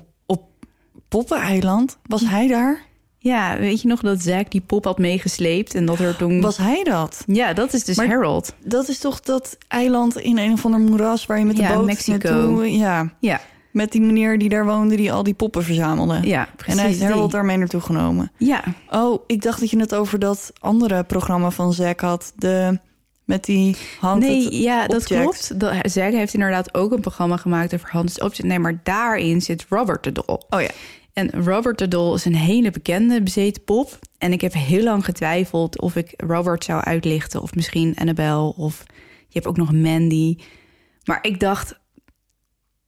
[1.09, 1.97] Poppeneiland.
[2.05, 2.87] Was hij daar?
[3.21, 6.41] Ja, weet je nog dat Zack die pop had meegesleept en dat er toen...
[6.41, 7.23] Was hij dat?
[7.27, 8.53] Ja, dat is dus Maar- Harold.
[8.63, 11.25] Dat is toch dat eiland in een of ander moeras...
[11.25, 12.29] waar je met de Ja, boot Mexico.
[12.29, 12.71] naartoe...
[12.77, 13.41] Ja, Ja,
[13.71, 14.95] met die meneer die daar woonde...
[14.95, 16.19] die al die poppen verzamelde.
[16.23, 16.75] ja en precies.
[16.79, 17.07] hij heeft die.
[17.09, 18.31] Harold daarmee naartoe genomen.
[18.37, 22.33] Ja, Oh, ik dacht dat je het over dat andere programma van Zack had.
[22.35, 22.79] De,
[23.25, 24.21] met die hand.
[24.21, 25.59] Nee, ja, dat klopt.
[25.59, 28.43] Dat, Zack heeft inderdaad ook een programma gemaakt over Object.
[28.43, 30.39] Nee, maar daarin zit Robert de Doll.
[30.49, 30.69] Oh ja.
[31.13, 33.99] En Robert de Doll is een hele bekende bezeten pop.
[34.17, 37.41] En ik heb heel lang getwijfeld of ik Robert zou uitlichten...
[37.41, 38.83] of misschien Annabelle of
[39.27, 40.37] je hebt ook nog Mandy.
[41.03, 41.79] Maar ik dacht,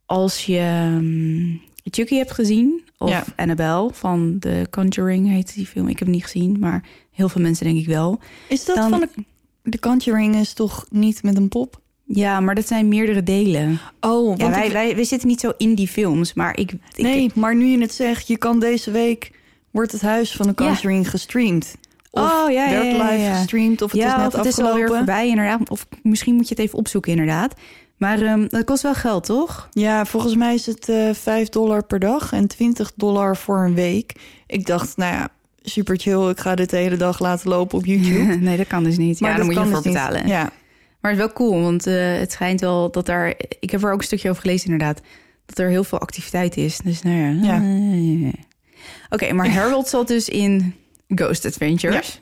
[0.06, 2.84] als je um, Chucky hebt gezien...
[2.98, 3.26] of Ja.
[3.36, 5.88] Annabelle van The Conjuring heet die film.
[5.88, 8.20] Ik heb hem niet gezien, maar heel veel mensen denk ik wel.
[8.50, 9.24] Is dat Dan- van de,
[9.64, 11.82] de Conjuring is toch niet met een pop?
[12.14, 13.80] Ja, maar dat zijn meerdere delen.
[14.00, 16.72] Oh, want Ja, wij, ik- wij, wij zitten niet zo in die films, maar ik...
[16.96, 19.32] ik nee, maar nu je het zegt, je kan deze week
[19.72, 20.66] wordt het huis van de Ja.
[20.68, 21.76] Conjuring gestreamd.
[22.12, 23.34] Of Oh, ja, ja, werd ja, ja, live ja.
[23.36, 25.70] gestreamd of het ja, is net of het is alweer voorbij inderdaad.
[25.70, 27.54] Of misschien moet je het even opzoeken inderdaad.
[27.98, 29.68] Maar ehm, dat kost wel geld, toch?
[29.72, 33.74] Ja, volgens mij is het eh 5 dollar per dag en 20 dollar voor een
[33.76, 34.14] week.
[34.48, 35.30] Ik dacht, nou ja,
[35.62, 36.30] super chill.
[36.30, 38.36] Ik ga dit de hele dag laten lopen op YouTube.
[38.36, 39.20] nee, dat kan dus niet.
[39.20, 39.84] ja, dat dan moet je dus niet.
[39.84, 40.28] betalen.
[40.28, 40.50] Ja,
[41.02, 43.34] Maar het is wel cool, want eh, het schijnt wel dat daar...
[43.60, 45.02] Ik heb er ook een stukje over gelezen inderdaad.
[45.46, 46.78] Dat er heel veel activiteit is.
[46.78, 47.30] Dus nou ja.
[47.30, 47.62] Ja.
[47.62, 48.34] eh,
[49.10, 50.76] Oké, maar Harold zat dus in
[51.08, 52.22] Ghost Adventures.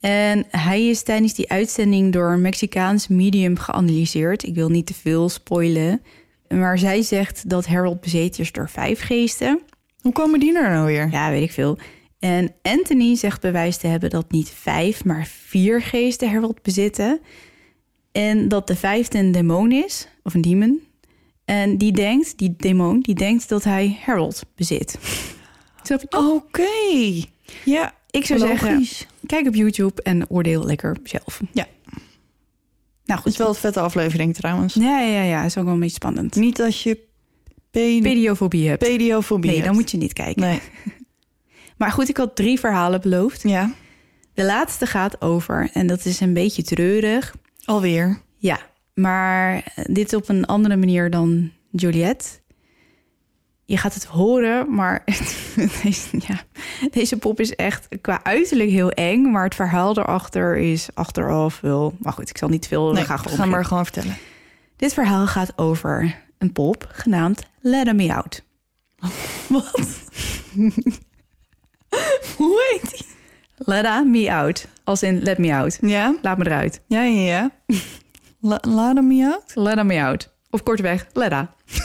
[0.00, 4.42] En hij is tijdens die uitzending door een Mexicaans medium geanalyseerd.
[4.42, 6.02] Ik wil niet te veel spoilen.
[6.48, 9.60] Maar zij zegt dat Harold bezeten is door vijf geesten.
[10.00, 11.08] hoe komen die er nou weer?
[11.10, 11.78] Ja, weet ik veel.
[12.18, 17.20] En Anthony zegt bewijs te hebben dat niet vijf, maar vier geesten Harold bezitten.
[18.16, 20.80] En dat de vijfde een demon is, of een demon.
[21.44, 24.98] En die denkt, die demon, die denkt dat hij Harold bezit.
[26.10, 26.66] Oké.
[27.64, 28.86] Ja, ik zou zeggen,
[29.26, 31.40] kijk op YouTube en oordeel lekker zelf.
[31.52, 31.66] Ja.
[33.04, 34.74] Nou Het is wel een vette aflevering trouwens.
[34.74, 36.34] Ja, ja, ja, is ook wel een beetje spannend.
[36.36, 36.94] Niet als je
[37.70, 38.82] pe- Pediofobie hebt.
[38.82, 39.66] pediofobie Nee, hebt.
[39.68, 40.42] dan moet je niet kijken.
[40.42, 40.60] Nee.
[41.78, 43.42] Maar goed, ik had drie verhalen beloofd.
[43.42, 43.74] Ja,
[44.34, 47.34] De laatste gaat over, en dat is een beetje treurig.
[47.66, 48.20] Alweer.
[48.36, 48.58] Ja,
[48.94, 52.28] maar dit op een andere manier dan Juliette.
[53.64, 55.04] Je gaat het horen, maar
[55.82, 56.42] deze, ja,
[56.90, 59.30] deze pop is echt qua uiterlijk heel eng.
[59.30, 61.96] Maar het verhaal erachter is achteraf wel...
[61.98, 64.16] Maar goed, ik zal niet veel Nee, gaan ga maar gewoon vertellen.
[64.76, 68.44] Dit verhaal gaat over een pop genaamd Let Me Out.
[69.48, 70.04] Wat?
[72.36, 73.15] Hoe heet die?
[73.56, 75.78] Let Me Out, als in Let Me Out.
[75.80, 76.80] Ja, Laat me eruit.
[76.86, 77.22] ja, ja.
[77.22, 77.50] ja.
[78.40, 79.52] La laat je uit?
[79.54, 80.34] Let Me Out.
[80.50, 81.54] Of kortweg, Letta.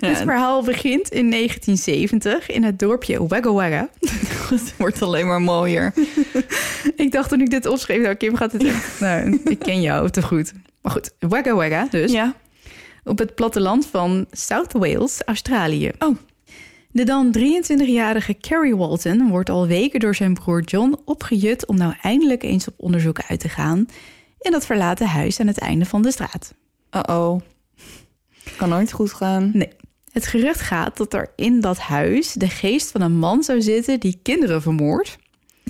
[0.00, 3.88] Dit verhaal begint in 1970 in het dorpje Wagga Wagga.
[4.50, 5.92] Het wordt alleen maar mooier.
[6.96, 9.00] Ik dacht toen ik dit opschreef, nou Kim gaat het echt...
[9.00, 10.52] Nou, ik ken jou te goed.
[10.82, 12.12] Maar goed, Wagga Wagga dus.
[12.12, 12.34] Ja.
[13.04, 15.92] Op het platteland van South Wales, Australië.
[15.98, 16.16] Oh.
[16.96, 21.66] De dan 23-jarige Carrie Walton wordt al weken door zijn broer John opgejut...
[21.66, 23.86] om nou eindelijk eens op onderzoek uit te gaan...
[24.38, 26.54] in dat verlaten huis aan het einde van de straat.
[26.90, 27.40] Uh-oh.
[28.56, 29.50] Kan nooit goed gaan.
[29.54, 29.68] Nee.
[30.12, 34.00] Het gerucht gaat dat er in dat huis de geest van een man zou zitten
[34.00, 35.18] die kinderen vermoordt.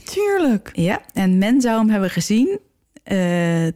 [0.05, 0.71] Tuurlijk.
[0.73, 2.59] Ja, en men zou hem hebben gezien
[3.03, 3.17] eh,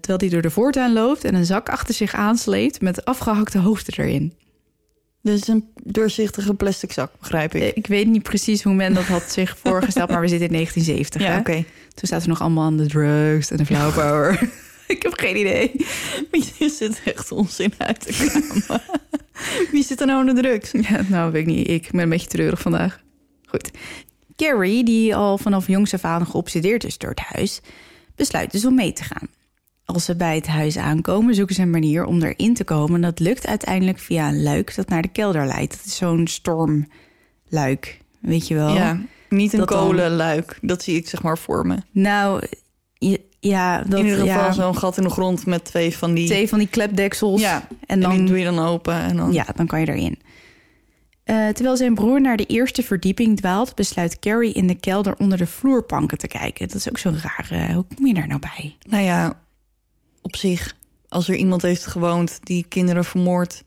[0.01, 4.05] terwijl hij door de voortuin loopt en een zak achter zich aansleept met afgehakte hoofden
[4.05, 4.35] erin.
[5.23, 7.63] Dus een doorzichtige plastic zak, begrijp ik.
[7.63, 10.53] Eh, Ik weet niet precies hoe men dat had zich voorgesteld, maar we zitten in
[10.53, 11.23] 1970.
[11.23, 11.39] ja, hè?
[11.39, 11.65] oké.
[11.95, 14.41] Toen zaten ze nog allemaal aan de drugs en de flower power.
[14.87, 15.73] Ik heb geen idee.
[16.59, 18.83] Je zit echt onzin uit te kramen.
[19.73, 20.71] Wie zit er nou aan de drugs?
[20.73, 21.69] Ja, nou, weet ik niet.
[21.69, 23.01] Ik ben een beetje treurig vandaag.
[23.47, 23.71] Goed.
[24.37, 27.61] Carrie, die al vanaf jongs af aan geobsedeerd is door het huis,
[28.17, 29.29] besluit dus om mee te gaan.
[29.93, 32.95] Als ze bij het huis aankomen, zoeken ze een manier om erin te komen.
[32.95, 35.77] En dat lukt uiteindelijk via een luik dat naar de kelder leidt.
[35.77, 38.75] Dat is zo'n stormluik, weet je wel?
[38.75, 40.59] Ja, niet een Dat dan- kolenluik.
[40.63, 41.77] Dat zie ik zeg maar voor me.
[41.91, 42.43] Nou,
[42.95, 46.15] je- ja, dat, In ieder geval ja, zo'n gat in de grond met twee van
[46.15, 46.27] die...
[46.27, 47.41] twee van die klepdeksels.
[47.41, 49.33] Ja, en dan doe je dan open en dan...
[49.33, 50.19] Ja, dan kan je erin.
[51.25, 55.39] Eh, terwijl zijn broer naar de eerste verdieping dwaalt, besluit Carrie in de kelder onder
[55.39, 56.69] de vloerpanken te kijken.
[56.69, 57.73] Dat is ook zo raar.
[57.75, 58.77] hoe kom je daar nou bij?
[58.89, 59.41] Nou ja,
[60.23, 60.77] op zich,
[61.09, 63.65] als er iemand heeft gewoond die kinderen vermoordt...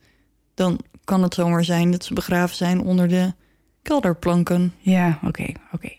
[0.53, 3.33] dan kan het zomaar zijn dat ze begraven zijn onder de
[3.81, 4.73] kelderplanken.
[4.79, 5.91] Ja, oké, oké.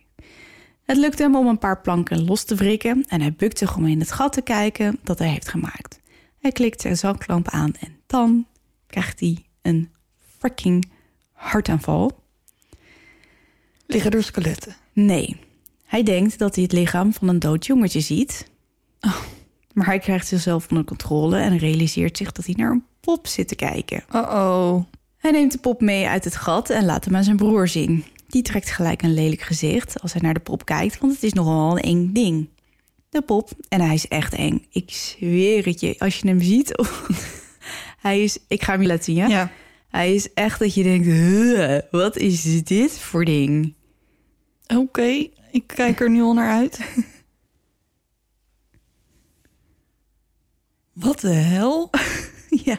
[0.85, 3.87] Het lukt hem om een paar planken los te wrikken en hij bukt zich om
[3.87, 6.01] in het gat te kijken dat hij heeft gemaakt.
[6.38, 8.47] Hij klikt zijn zaklamp aan en dan
[8.87, 9.90] krijgt hij een
[10.38, 10.90] fucking
[11.33, 12.23] hartaanval.
[13.87, 14.77] Liggen er skeletten?
[14.93, 15.37] Nee,
[15.85, 18.51] hij denkt dat hij het lichaam van een dood jongetje ziet.
[19.75, 23.49] Maar hij krijgt zichzelf onder controle en realiseert zich dat hij naar een pop zit
[23.49, 24.05] te kijken.
[24.15, 24.85] Uh-oh.
[25.17, 28.05] Hij neemt de pop mee uit het gat en laat hem aan zijn broer zien.
[28.29, 31.33] Die trekt gelijk een lelijk gezicht als hij naar de pop kijkt, want het is
[31.33, 32.49] nogal een eng ding.
[33.11, 34.67] De pop, en hij is echt eng.
[34.71, 36.87] Ik zweer het je, als je hem ziet.
[38.07, 39.27] hij is, ik ga hem je laten zien, ja?
[39.27, 39.51] Ja.
[39.89, 43.75] Hij is echt dat je denkt, "Huh, wat is dit voor ding?
[44.77, 46.81] Oké, ik kijk er nu al naar uit.
[50.95, 51.91] Wat de hel?
[52.65, 52.79] Ja,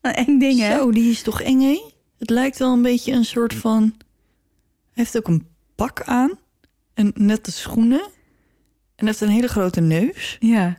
[0.00, 0.76] een eng ding, hè?
[0.76, 1.80] Zo, die is toch eng, hè?
[2.18, 3.82] Het lijkt wel een beetje een soort van...
[3.82, 6.30] Hij heeft ook een pak aan.
[6.94, 8.08] En nette schoenen.
[8.96, 10.36] En heeft een hele grote neus.
[10.40, 10.78] Ja.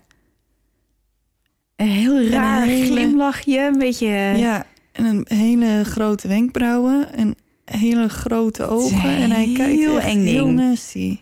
[1.75, 4.07] Een heel raar hele- glimlachje, een beetje...
[4.37, 7.13] Ja, en een hele grote wenkbrauwen.
[7.13, 7.35] En
[7.65, 9.09] hele grote ogen.
[9.09, 11.19] En hij kijkt heel eng heel nasty.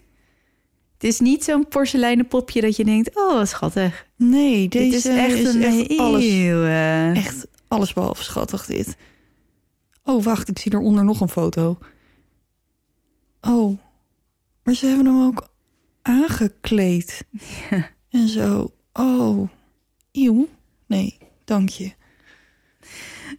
[1.06, 4.08] Is niet zo'n porseleinen popje dat je denkt, oh, wat schattig.
[4.15, 8.96] Nee, deze Dit is echt is een echt alles, eh, echt alles behalve schattig dit.
[10.04, 11.78] Oh, wacht, ik zie eronder nog een foto.
[13.41, 13.78] Oh,
[14.63, 15.50] maar ze hebben hem ook
[16.02, 17.26] aangekleed.
[18.10, 18.74] En zo.
[18.94, 19.50] Oh,
[20.12, 20.48] eeuw.
[20.86, 21.91] Nee, dank je.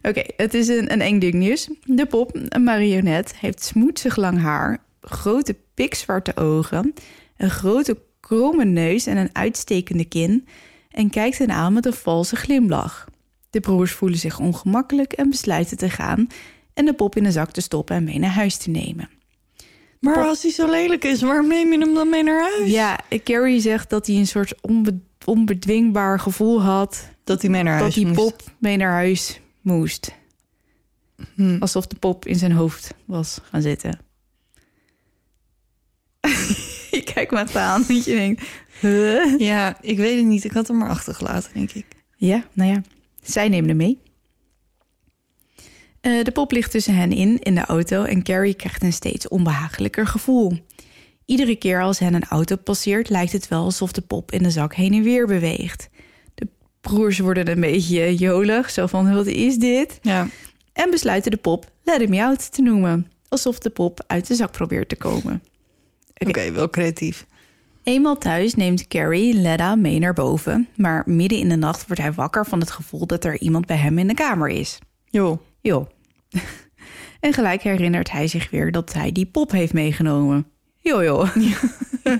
[0.01, 1.69] Oké, het is een, een eng ding nieuws.
[1.83, 6.93] De pop, een marionet, heeft smoetsig lang haar, grote pikzwarte ogen,
[7.37, 10.47] een grote kromme neus en een uitstekende kin
[10.89, 13.07] en kijkt hen aan met een valse glimlach.
[13.49, 16.27] De broers voelen zich ongemakkelijk en besluiten te gaan
[16.73, 19.09] en de pop in een zak te stoppen en mee naar huis te nemen.
[19.99, 22.71] Maar Pop- als hij zo lelijk is, waarom neem je hem dan mee naar huis?
[22.71, 27.73] Ja, Carrie zegt dat hij een soort onbe- onbedwingbaar gevoel had Dat hij mee naar
[27.73, 28.17] dat huis die moest.
[28.17, 30.11] pop mee naar huis moest.
[31.35, 31.57] Hm.
[31.59, 33.99] Alsof de pop in zijn hoofd was gaan zitten.
[37.05, 38.43] je kijkt me echt aan dat je denkt...
[38.79, 39.39] huh?
[39.39, 40.43] Ja, ik weet het niet.
[40.43, 41.85] Ik had hem maar achtergelaten, denk ik.
[42.15, 42.81] Ja, nou ja,
[43.23, 43.99] zij nemen hem mee.
[46.01, 48.03] Eh, de pop ligt tussen hen in, in de auto...
[48.03, 50.57] en Carrie krijgt een steeds onbehagelijker gevoel.
[51.25, 53.09] Iedere keer als hen een auto passeert...
[53.09, 55.89] lijkt het wel alsof de pop in de zak heen en weer beweegt.
[56.33, 56.47] De
[56.81, 59.99] broers worden een beetje jolig, zo van, wat is dit?
[60.01, 60.27] Ja.
[60.73, 63.11] en besluiten de pop Let Me Out te noemen.
[63.29, 65.41] Alsof de pop uit de zak probeert te komen.
[66.17, 67.25] Oké, wel creatief.
[67.83, 70.67] Eenmaal thuis neemt Carrie Leda mee naar boven...
[70.75, 73.07] maar midden in de nacht wordt hij wakker van het gevoel...
[73.07, 74.79] dat er iemand bij hem in de kamer is.
[75.05, 75.41] Jo.
[75.61, 75.87] Jo.
[77.19, 80.47] en gelijk herinnert hij zich weer dat hij die pop heeft meegenomen.
[80.77, 81.35] Jo, joh.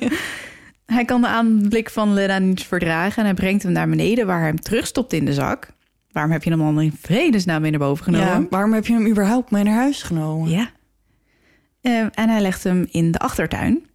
[0.85, 3.17] hij kan de aanblik van Leda niet verdragen...
[3.17, 5.75] en hij brengt hem naar beneden waar hij hem terugstopt in de zak.
[6.11, 8.27] Waarom heb je hem dan in vredesnaam mee naar boven genomen?
[8.27, 10.49] Ja, waarom heb je hem überhaupt mee naar huis genomen?
[10.49, 10.69] Ja.
[11.81, 13.85] Eh, en hij legt hem in de achtertuin.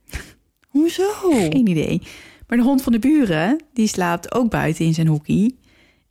[0.68, 1.12] Hoezo?
[1.20, 2.02] Geen idee.
[2.46, 5.54] Maar de hond van de buren, die slaapt ook buiten in zijn hockey.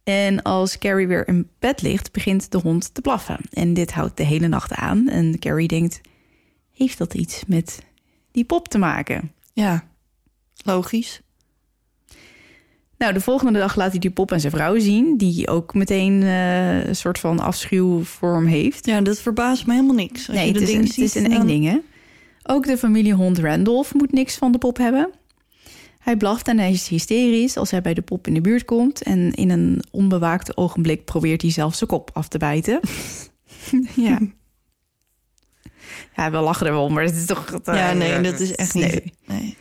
[0.03, 3.39] En als Carrie weer in bed ligt, begint de hond te blaffen.
[3.49, 5.09] En dit houdt de hele nacht aan.
[5.09, 6.01] En Carrie denkt,
[6.71, 7.79] heeft dat iets met
[8.31, 9.31] die pop te maken?
[9.53, 9.87] Ja,
[10.63, 11.21] logisch.
[13.01, 15.17] Nou, de volgende dag laat hij die pop aan zijn vrouw zien...
[15.17, 18.85] die ook meteen eh, een soort van afschuw voor hem heeft.
[18.85, 20.27] Ja, dat verbaast me helemaal niks.
[20.27, 21.79] Als Nee, je het is, een, het is een eng ding, hè?
[22.43, 25.09] Ook de familiehond Randolph moet niks van de pop hebben.
[25.99, 29.01] Hij blaft en hij is hysterisch als hij bij de pop in de buurt komt.
[29.03, 32.79] En in een onbewaakte ogenblik probeert hij zelf zijn kop af te bijten.
[33.95, 34.19] ja.
[36.15, 37.59] Ja, we lachen er wel om, maar het is toch...
[37.63, 39.03] Ja, nee, dat is echt niet...
[39.25, 39.57] Nee.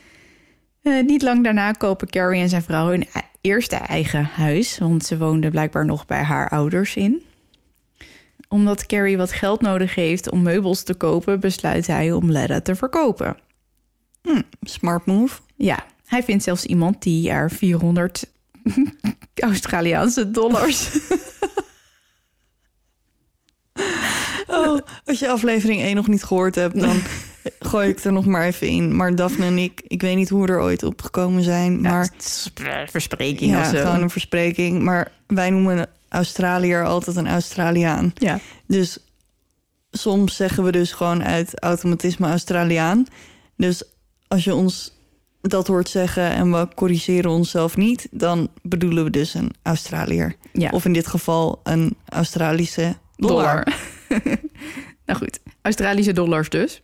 [0.81, 5.05] Eh, niet lang daarna kopen Carrie en zijn vrouw hun e- eerste eigen huis, want
[5.05, 7.23] ze woonden blijkbaar nog bij haar ouders in.
[8.47, 12.75] Omdat Carrie wat geld nodig heeft om meubels te kopen, besluit hij om Leda te
[12.75, 13.37] verkopen.
[14.21, 15.39] Hm, smart move.
[15.55, 18.31] Ja, hij vindt zelfs iemand die er 400
[19.35, 20.89] Australiaanse dollars.
[24.47, 27.01] Oh, als je aflevering 1 nog niet gehoord hebt, dan
[27.71, 28.95] gooi ik er nog maar even in.
[28.95, 31.81] Maar Daphne en ik, ik weet niet hoe we er ooit op gekomen zijn.
[31.81, 32.09] Maar
[32.85, 33.77] verspreking ja, of zo.
[33.77, 34.81] gewoon een verspreking.
[34.81, 38.11] Maar wij noemen een Australiër altijd een Australiaan.
[38.13, 38.39] Ja.
[38.67, 38.97] Dus
[39.91, 43.05] soms zeggen we dus gewoon uit automatisme Australiaan.
[43.57, 43.83] Dus
[44.27, 44.99] als je ons
[45.41, 50.35] dat hoort zeggen en we corrigeren onszelf niet, dan bedoelen we dus een Australiër.
[50.53, 50.69] Ja.
[50.69, 53.67] Of in dit geval een Australische dollar.
[55.05, 56.81] nou goed, Australische dollars dus.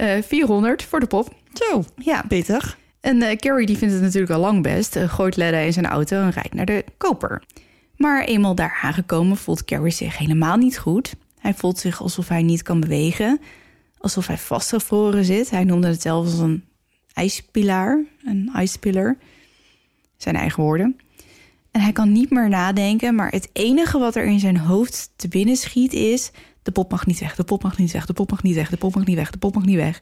[0.00, 1.34] Eh 400 voor de pop.
[1.52, 2.24] Zo, Ja.
[2.28, 2.78] pittig.
[3.00, 4.96] En eh, Carrie die vindt het natuurlijk al lang best.
[4.96, 7.42] eh, gooit Leda in zijn auto en rijdt naar de koper.
[7.96, 11.14] Maar eenmaal daar aangekomen voelt Carrie zich helemaal niet goed.
[11.38, 13.40] Hij voelt zich alsof hij niet kan bewegen.
[13.98, 15.50] Alsof hij vastgevroren zit.
[15.50, 16.64] Hij noemde het zelfs als een
[17.12, 18.04] ijspilaar.
[18.24, 19.16] Een ijspiller.
[20.16, 20.96] Zijn eigen woorden.
[21.70, 23.14] En hij kan niet meer nadenken.
[23.14, 26.30] Maar het enige wat er in zijn hoofd te binnen schiet is...
[26.70, 28.70] de pop mag niet weg, de pop mag niet weg, de pop mag niet weg,
[28.70, 30.00] de pop mag niet weg, de pop mag niet weg.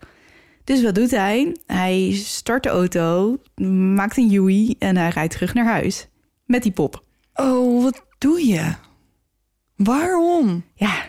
[0.64, 1.56] Dus wat doet hij?
[1.66, 3.38] Hij start de auto,
[3.94, 6.08] maakt een Yui en hij rijdt terug naar huis.
[6.44, 7.04] Met die pop.
[7.34, 8.74] Oh, wat doe je?
[9.76, 10.64] Waarom?
[10.74, 11.06] Ja.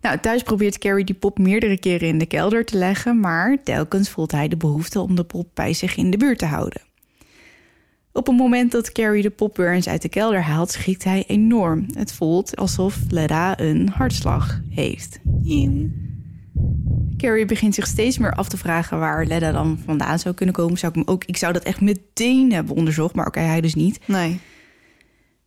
[0.00, 4.10] Nou, thuis probeert Carrie die pop meerdere keren in de kelder te leggen, maar telkens
[4.10, 6.82] voelt hij de behoefte om de pop bij zich in de buurt te houden.
[8.16, 11.24] Op het moment dat Carrie de pop weer eens uit de kelder haalt, schrikt hij
[11.26, 11.86] enorm.
[11.94, 15.20] Het voelt alsof Leda een hartslag heeft.
[17.16, 20.78] Carrie begint zich steeds meer af te vragen waar Leda dan vandaan zou kunnen komen.
[20.78, 23.74] Zou ik, hem ook, ik zou dat echt meteen hebben onderzocht, maar oké, hij dus
[23.74, 24.00] niet.
[24.06, 24.40] Nee.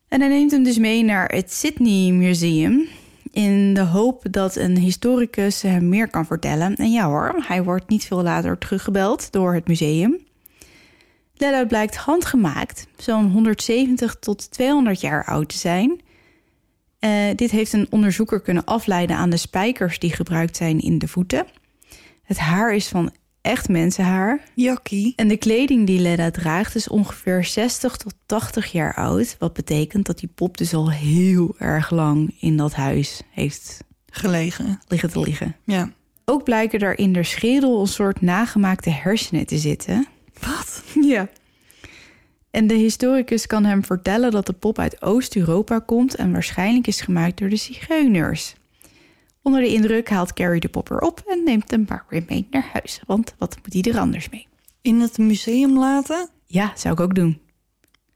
[0.07, 2.87] En hij neemt hem dus mee naar het Sydney Museum.
[3.31, 6.75] In de hoop dat een historicus hem meer kan vertellen.
[6.75, 10.25] En ja hoor, hij wordt niet veel later teruggebeld door het museum.
[11.39, 16.01] Ledda blijkt handgemaakt, zo'n 170 tot 200 jaar oud te zijn.
[16.99, 21.07] Uh, dit heeft een onderzoeker kunnen afleiden aan de spijkers die gebruikt zijn in de
[21.07, 21.45] voeten.
[22.23, 23.11] Het haar is van
[23.41, 24.41] echt mensenhaar.
[24.55, 25.13] Jakkie.
[25.15, 29.35] En de kleding die Ledda draagt is ongeveer 60 tot 80 jaar oud.
[29.39, 34.79] Wat betekent dat die pop dus al heel erg lang in dat huis heeft gelegen.
[34.87, 35.55] Liggen te liggen.
[35.63, 35.91] Ja.
[36.25, 40.07] Ook blijken er in de schedel een soort nagemaakte hersenen te zitten.
[40.39, 40.83] Wat?
[41.13, 41.29] Ja.
[42.51, 47.01] En de historicus kan hem vertellen dat de pop uit Oost-Europa komt en waarschijnlijk is
[47.01, 48.55] gemaakt door de zigeuners.
[49.41, 52.69] Onder de indruk haalt Carrie de pop erop en neemt hem maar weer mee naar
[52.73, 53.01] huis.
[53.05, 54.47] Want wat moet hij er anders mee?
[54.81, 56.29] In het museum laten?
[56.45, 57.39] Ja, zou ik ook doen.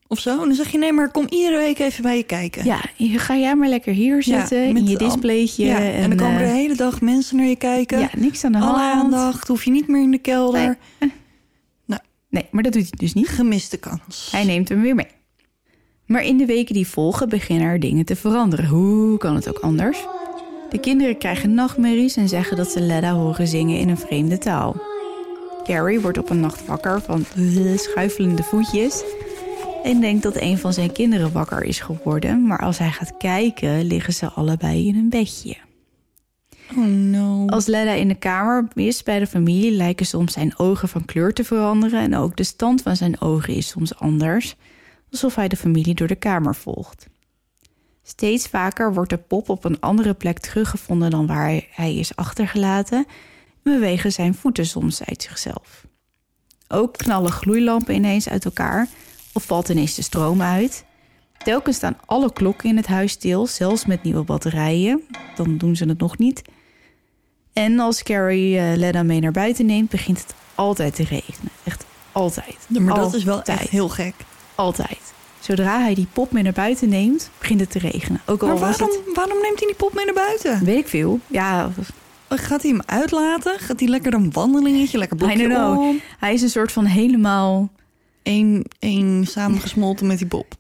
[0.08, 0.32] Of zo?
[0.32, 2.66] En dan zeg je, nee, maar kom iedere week even bij je kijken.
[2.66, 5.66] Ja, ga jij maar lekker hier zitten in je displaytje.
[5.66, 8.00] Ja, en, en, dan komen er de hele dag mensen naar je kijken.
[8.00, 8.78] Ja, niks aan de hand.
[8.78, 10.78] Alle aandacht, hoef je niet meer in de kelder.
[11.00, 11.12] Nee.
[12.32, 13.28] Nee, maar dat doet hij dus niet.
[13.28, 14.30] Gemiste kans.
[14.32, 15.08] Hij neemt hem weer mee.
[16.06, 18.66] Maar in de weken die volgen beginnen er dingen te veranderen.
[18.66, 20.06] Hoe kan het ook anders?
[20.70, 24.82] De kinderen krijgen nachtmerries en zeggen dat ze Ledda horen zingen in een vreemde taal.
[25.64, 27.26] Carrie wordt op een nacht wakker van
[27.76, 29.04] schuifelende voetjes
[29.84, 33.84] en denkt dat een van zijn kinderen wakker is geworden, maar als hij gaat kijken
[33.84, 35.56] liggen ze allebei in een bedje.
[36.78, 37.46] Oh no.
[37.48, 41.34] Als Ledda in de kamer is bij de familie lijken soms zijn ogen van kleur
[41.34, 44.56] te veranderen en ook de stand van zijn ogen is soms anders,
[45.12, 47.08] alsof hij de familie door de kamer volgt.
[48.04, 52.98] Steeds vaker wordt de pop op een andere plek teruggevonden dan waar hij is achtergelaten
[52.98, 55.86] en bewegen zijn voeten soms uit zichzelf.
[56.68, 58.88] Ook knallen gloeilampen ineens uit elkaar
[59.34, 60.86] of valt ineens de stroom uit.
[61.44, 65.04] Telkens staan alle klokken in het huis stil, zelfs met nieuwe batterijen.
[65.36, 66.42] Dan doen ze het nog niet.
[67.54, 71.52] En als Carrie uh, Ledda mee naar buiten neemt, begint het altijd te regenen.
[71.64, 72.58] Echt altijd.
[72.70, 74.14] maar dat is wel echt heel gek.
[74.56, 75.14] Altijd.
[75.40, 78.22] Zodra hij die pop mee naar buiten neemt, begint het te regenen.
[78.26, 79.16] Ook al maar waarom, het...
[79.16, 80.66] waarom neemt hij die pop mee naar buiten?
[80.66, 81.20] Weet ik veel.
[81.28, 81.72] Ja.
[82.30, 83.60] Gaat hij hem uitlaten?
[83.60, 86.02] Gaat hij lekker een wandelingetje, lekker blokje om?
[86.20, 87.70] Hij is een soort van helemaal...
[88.24, 90.56] Eén, één samengesmolten met die pop.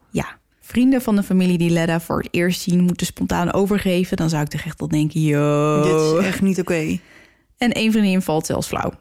[0.71, 2.83] Vrienden van de familie die Ledda voor het eerst zien...
[2.83, 4.17] moeten spontaan overgeven.
[4.17, 5.21] Dan zou ik toch echt wel denken...
[5.21, 5.83] Yo.
[5.83, 6.99] Dit is echt niet oké.
[7.57, 8.93] En één vriendin valt zelfs flauw.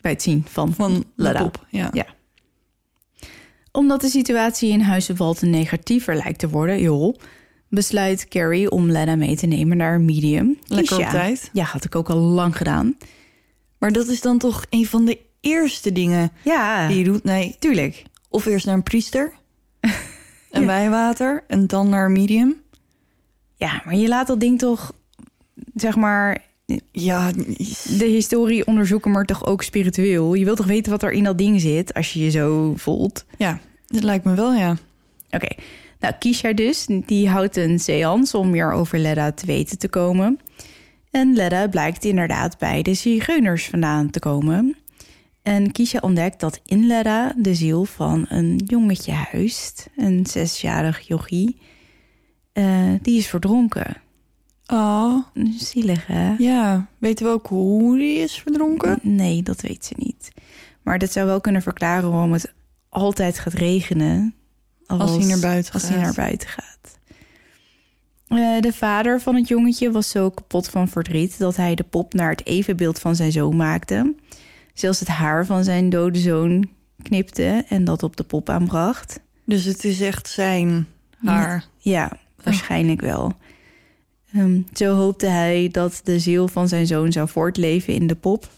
[0.00, 1.50] Bij het zien van, van Ledda.
[1.68, 1.90] Ja.
[1.92, 2.06] ja
[3.74, 7.14] omdat de situatie in Huizenwalten negatiever lijkt te worden, joh,
[7.68, 10.58] besluit Carrie om Lena mee te nemen naar Medium.
[10.66, 11.50] Lekker op tijd.
[11.52, 12.96] Ja, had ik ook al lang gedaan.
[13.78, 17.24] Maar dat is dan toch een van de eerste dingen ja, die je doet?
[17.24, 18.02] Nee, tuurlijk.
[18.28, 19.32] Of eerst naar een priester
[20.54, 20.66] en ja.
[20.66, 22.56] wijwater en dan naar Medium.
[23.56, 24.92] Ja, maar je laat dat ding toch,
[25.74, 26.42] zeg maar,
[26.92, 27.32] ja,
[27.98, 30.34] de historie onderzoeken, maar toch ook spiritueel.
[30.34, 33.24] Je wilt toch weten wat er in dat ding zit als je je zo voelt?
[33.38, 34.76] Ja, dat lijkt me wel, ja.
[35.30, 35.48] Oké,
[36.00, 40.40] nou Kisha dus, die houdt een seance om meer over Ledda te weten te komen.
[41.10, 44.76] En Ledda blijkt inderdaad bij de zigeuners vandaan te komen.
[45.44, 51.58] En Kisha ontdekt dat in Ledda de ziel van een jongetje huist, een zesjarig yogi.
[52.52, 53.96] Uh, die is verdronken.
[54.66, 55.24] Oh.
[55.56, 56.34] Zielig, hè?
[56.38, 56.88] Ja.
[56.98, 58.98] Weten we ook hoe die is verdronken?
[59.02, 60.32] Nee, dat weet ze niet.
[60.82, 62.52] Maar dat zou wel kunnen verklaren waarom het
[62.88, 64.34] altijd gaat regenen.
[64.86, 65.92] Als, als hij naar buiten als gaat.
[65.92, 66.98] Hij naar buiten gaat.
[68.28, 71.38] Uh, de vader van het jongetje was zo kapot van verdriet...
[71.38, 74.14] dat hij de pop naar het evenbeeld van zijn zoon maakte.
[74.74, 76.68] Zelfs het haar van zijn dode zoon
[77.02, 79.20] knipte en dat op de pop aanbracht.
[79.44, 80.86] Dus het is echt zijn
[81.24, 81.64] haar?
[81.78, 83.32] Ja, waarschijnlijk wel.
[84.36, 88.48] Um, zo hoopte hij dat de ziel van zijn zoon zou voortleven in de pop.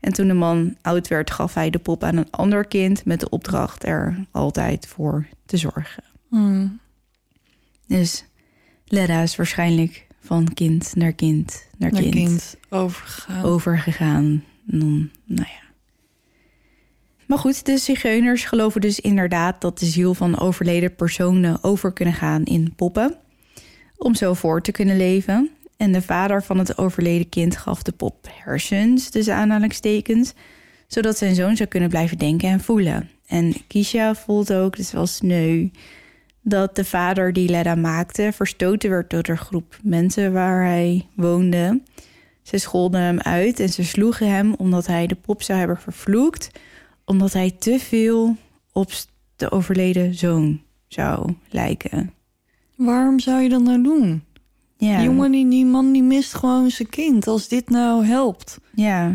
[0.00, 3.20] En toen de man oud werd, gaf hij de pop aan een ander kind met
[3.20, 6.04] de opdracht er altijd voor te zorgen.
[6.28, 6.80] Mm.
[7.86, 8.24] Dus
[8.84, 13.44] Ledda is waarschijnlijk van kind naar kind naar, naar kind, kind overgegaan.
[13.44, 14.44] overgegaan.
[14.70, 15.66] Nou ja.
[17.26, 22.14] Maar goed, de zigeuners geloven dus inderdaad dat de ziel van overleden personen over kunnen
[22.14, 23.16] gaan in poppen
[23.96, 25.50] om zo voor te kunnen leven.
[25.76, 30.32] En de vader van het overleden kind gaf de pop hersens, dus aanhalingstekens,
[30.86, 33.10] zodat zijn zoon zou kunnen blijven denken en voelen.
[33.26, 35.68] En Kisha voelt ook, dus wel sneu,
[36.42, 41.80] dat de vader die Leda maakte verstoten werd door de groep mensen waar hij woonde.
[42.48, 46.50] Ze scholden hem uit en ze sloegen hem omdat hij de pop zou hebben vervloekt,
[47.04, 48.36] omdat hij te veel
[48.72, 48.92] op
[49.36, 52.12] de overleden zoon zou lijken.
[52.76, 54.22] Waarom zou je dat nou doen?
[54.76, 54.96] Ja.
[54.96, 57.26] Die jongen, die, die man, die mist gewoon zijn kind.
[57.26, 58.58] Als dit nou helpt.
[58.74, 59.06] Ja.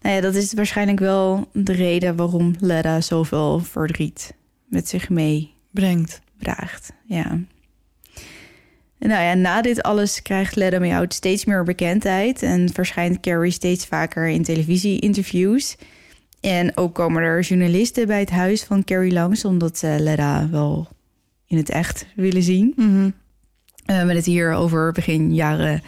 [0.00, 4.34] Nou ja, dat is waarschijnlijk wel de reden waarom Leda zoveel verdriet
[4.64, 6.22] met zich meebracht.
[6.38, 6.92] Brengt.
[7.04, 7.38] Ja.
[9.06, 13.86] Nou ja, na dit alles krijgt Leda Meow steeds meer bekendheid en verschijnt Carrie steeds
[13.86, 15.76] vaker in televisie-interviews.
[16.40, 20.88] En ook komen er journalisten bij het huis van Carrie langs, omdat ze Leda wel
[21.46, 22.72] in het echt willen zien.
[22.76, 23.10] Mhm.
[23.86, 25.82] We hebben het hier over begin jaren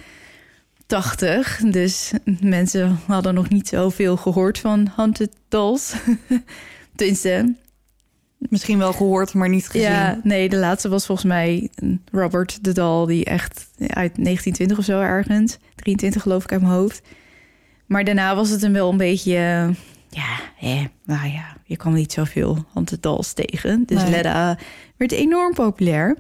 [0.87, 1.61] 80.
[1.71, 5.95] Dus mensen hadden nog niet zoveel gehoord van Haunted Dolls.
[6.97, 7.55] Tenminste,
[8.49, 9.89] Misschien wel gehoord, maar niet gezien.
[9.91, 11.69] ja, nee, de laatste was volgens mij
[12.13, 16.73] Robert de Dal, die echt uit 1920 of zo ergens, 23 geloof ik uit mijn
[16.73, 17.03] hoofd.
[17.87, 19.75] Maar daarna was het hem wel een beetje,
[20.11, 23.83] ja, hè, nou ja, je kwam niet zoveel Haunted Dolls tegen.
[23.87, 24.11] Dus Nee.
[24.11, 24.59] Ledda
[24.97, 26.17] werd enorm populair.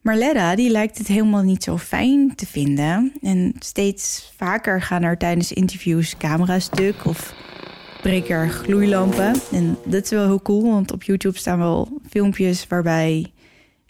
[0.00, 3.12] Maar Ledda, die lijkt het helemaal niet zo fijn te vinden.
[3.22, 7.34] En steeds vaker gaan er tijdens interviews camera's stuk of
[8.02, 9.34] breken er gloeilampen.
[9.52, 13.32] En dat is wel heel cool, want op YouTube staan wel filmpjes waarbij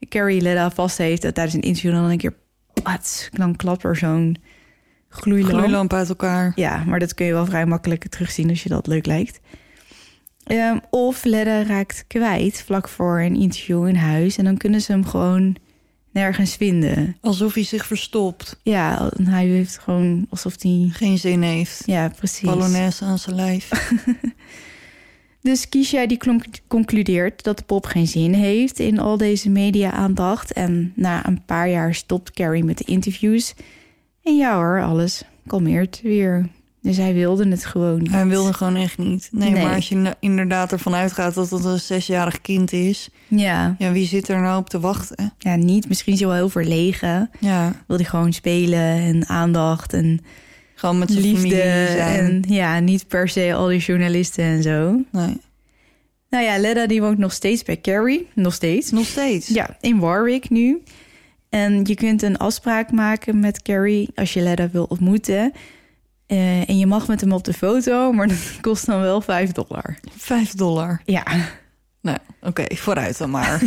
[0.09, 2.35] Carrie Ledda vast heeft dat tijdens een interview dan een keer
[2.83, 4.37] pats, dan klapt er zo'n
[5.09, 5.55] gloeilamp.
[5.55, 6.53] Gloeilamp uit elkaar.
[6.55, 9.41] Ja, maar dat kun je wel vrij makkelijk terugzien als je dat leuk lijkt.
[10.45, 14.93] Ehm, of Ledda raakt kwijt vlak voor een interview in huis en dan kunnen ze
[14.93, 15.57] hem gewoon
[16.11, 17.17] nergens vinden.
[17.21, 18.61] Alsof hij zich verstopt.
[18.63, 20.89] Ja, hij heeft gewoon alsof hij.
[20.93, 21.83] Geen zin heeft.
[21.87, 22.49] Ja, precies.
[22.49, 23.71] Polonaise aan zijn lijf.
[25.41, 26.19] Dus Kisha die
[26.69, 30.53] concludeert dat de pop geen zin heeft in al deze media-aandacht.
[30.53, 33.55] En na een paar jaar stopt Carrie met de interviews.
[34.23, 36.49] En ja hoor, alles kalmeert weer.
[36.89, 38.11] Dus hij wilde het gewoon niet.
[38.11, 39.28] Hij wilde gewoon echt niet.
[39.32, 39.62] Nee, Nee.
[39.64, 43.09] maar als je inderdaad ervan uitgaat dat het een zesjarig kind is...
[43.26, 45.32] Ja, Ja, wie zit er nou op te wachten?
[45.39, 45.89] ja, niet.
[45.89, 47.30] Misschien is hij wel heel verlegen.
[47.41, 50.20] Ja, Wil hij gewoon spelen en aandacht en
[50.74, 51.39] gewoon met zijn liefde.
[51.41, 52.18] familie zijn.
[52.18, 54.91] En ja, niet per se al die journalisten en zo.
[55.12, 55.36] Nee,
[56.30, 58.28] Nou ja, Ledda die woont nog steeds bij Carrie.
[58.34, 58.91] Nog steeds.
[58.91, 59.49] nog steeds.
[59.49, 60.82] Ja, in Warwick nu.
[61.49, 65.53] En je kunt een afspraak maken met Carrie als je Ledda wil ontmoeten.
[66.29, 69.53] Eh, en je mag met hem op de foto, maar dat kost dan wel 5
[69.53, 69.99] dollar.
[70.16, 71.01] Vijf dollar.
[71.05, 71.22] Ja,
[72.01, 73.62] Nou, oké, vooruit dan maar.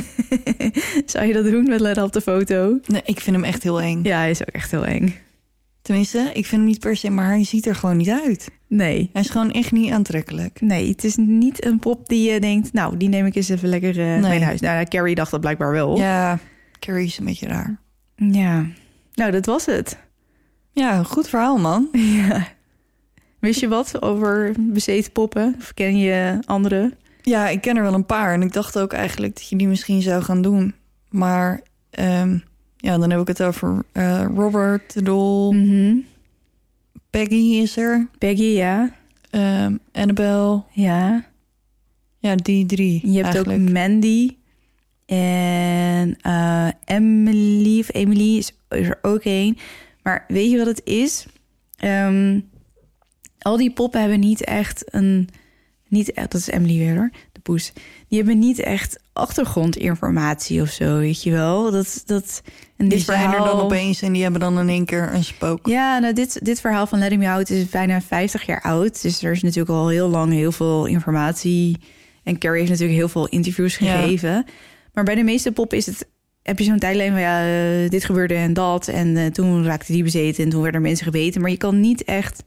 [1.06, 2.80] zou je dat doen met Ledda op de foto?
[2.86, 4.04] nee, ik vind hem echt heel eng.
[4.04, 5.16] Ja, hij is ook echt heel eng.
[5.82, 8.50] Tenminste, ik vind hem niet per se, maar hij ziet er gewoon niet uit.
[8.68, 10.62] Nee, Hij is gewoon echt niet aantrekkelijk.
[10.62, 12.74] nee, het is niet een pop die je denkt...
[12.74, 14.60] nou, die neem ik eens even lekker eh mee naar huis.
[14.60, 15.98] Nou, Carrie dacht dat blijkbaar wel.
[15.98, 16.40] Ja,
[16.80, 17.80] Carrie is een beetje raar.
[18.16, 18.66] ja.
[19.14, 19.98] Nou, dat was het.
[20.72, 21.90] Ja, een goed verhaal, man.
[22.28, 22.48] Ja.
[23.40, 25.56] Wist je wat over bezeten poppen?
[25.58, 26.94] Of ken je andere?
[27.22, 28.34] Ja, ik ken er wel een paar.
[28.34, 30.74] En ik dacht ook eigenlijk dat je die misschien zou gaan doen.
[31.10, 32.38] Maar ehm,
[32.78, 35.52] ja, dan heb ik het over eh, Robert de Dol.
[35.52, 35.96] Mhm.
[37.10, 38.08] Peggy is er.
[38.18, 38.90] Peggy, ja.
[39.30, 40.64] ehm, Annabelle.
[40.72, 41.26] Ja.
[42.20, 43.62] Ja, die drie Je hebt eigenlijk.
[43.62, 44.36] ook Mandy.
[45.06, 49.58] En eh, Emily, of Emily is, is er ook één.
[50.04, 51.26] Maar weet je wat het is?
[51.78, 52.40] Ehm,
[53.40, 55.30] al die poppen hebben niet echt een...
[55.88, 57.74] Niet echt, dat is Emily weer hoor, de poes.
[58.08, 61.72] Die hebben niet echt achtergrondinformatie of zo, weet je wel.
[61.72, 62.42] Dat, dat,
[62.78, 65.24] en Die dit zijn er dan opeens en die hebben dan in één keer een
[65.24, 65.68] spook.
[65.68, 69.02] Ja, nou, dit, dit verhaal van Let Me Out is bijna 50 jaar oud.
[69.02, 71.78] Dus er is natuurlijk al heel lang heel veel informatie.
[72.24, 74.02] En Carrie heeft natuurlijk heel veel interviews Ja.
[74.02, 74.46] gegeven.
[74.94, 76.08] Maar bij de meeste pop is het...
[76.44, 78.88] Heb je zo'n tijdlijn van ja, eh, dit gebeurde en dat.
[78.88, 81.42] En eh, toen raakte die bezeten en toen werden er mensen gebeten.
[81.42, 82.44] Maar je kan niet echt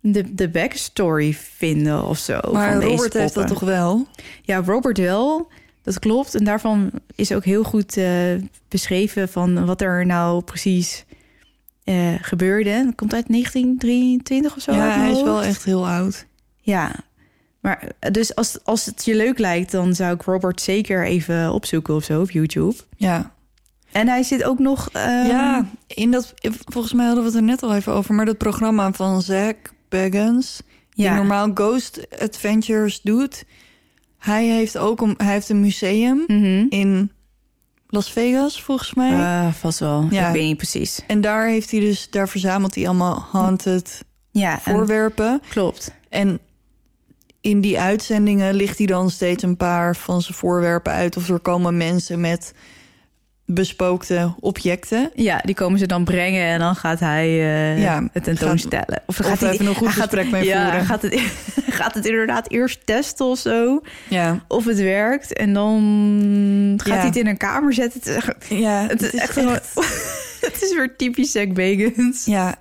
[0.00, 2.40] de, de backstory vinden of zo.
[2.52, 4.06] maar van deze Robert heeft dat toch wel?
[4.42, 5.48] Ja, Robert wel.
[5.82, 6.34] Dat klopt.
[6.34, 8.34] En daarvan is ook heel goed eh,
[8.68, 11.04] beschreven van wat er nou precies
[12.20, 12.84] gebeurde.
[12.84, 14.72] Dat komt uit 1923 of zo.
[14.72, 16.26] ja, hij is wel echt heel oud.
[16.60, 17.05] Ja.
[17.66, 21.52] Maar eh, dus als, als het je leuk lijkt, dan zou ik Robert zeker even
[21.52, 22.74] opzoeken of zo op YouTube.
[22.96, 23.32] Ja.
[23.92, 24.88] En hij zit ook nog.
[24.92, 28.14] ehm, ja, in dat, volgens mij hadden we het er net al even over.
[28.14, 29.56] Maar dat programma van Zack
[29.88, 31.14] die ja.
[31.14, 33.44] normaal Ghost Adventures doet...
[34.18, 36.66] hij heeft ook een, hij heeft een museum Mhm.
[36.68, 37.10] in
[37.88, 39.12] Las Vegas, volgens mij.
[39.14, 40.06] Ah, vast wel.
[40.10, 40.26] Ja.
[40.26, 41.00] Ik weet niet precies.
[41.06, 45.40] en daar heeft hij dus, daar verzamelt hij allemaal haunted Ja, en- voorwerpen.
[45.48, 45.94] klopt.
[46.08, 46.38] En
[47.46, 51.16] in die uitzendingen ligt hij dan steeds een paar van zijn voorwerpen uit.
[51.16, 52.52] Of er komen mensen met
[53.44, 55.10] bespookte objecten.
[55.14, 59.02] Ja, die komen ze dan brengen en dan gaat hij eh, Ja, het tentoonstellen.
[59.06, 60.86] of Of gaat hij even een goed hij gaat- gesprek mee ja, voeren.
[60.86, 61.20] Gaat het,
[61.80, 63.80] gaat het inderdaad eerst testen of zo?
[64.08, 65.32] Ja, Of het werkt.
[65.32, 66.96] En dan gaat Ja.
[66.96, 68.00] hij het in een kamer zetten.
[68.14, 69.34] Het ja het is echt,
[70.46, 72.24] het is weer typisch Zack Bagans.
[72.24, 72.54] Ja,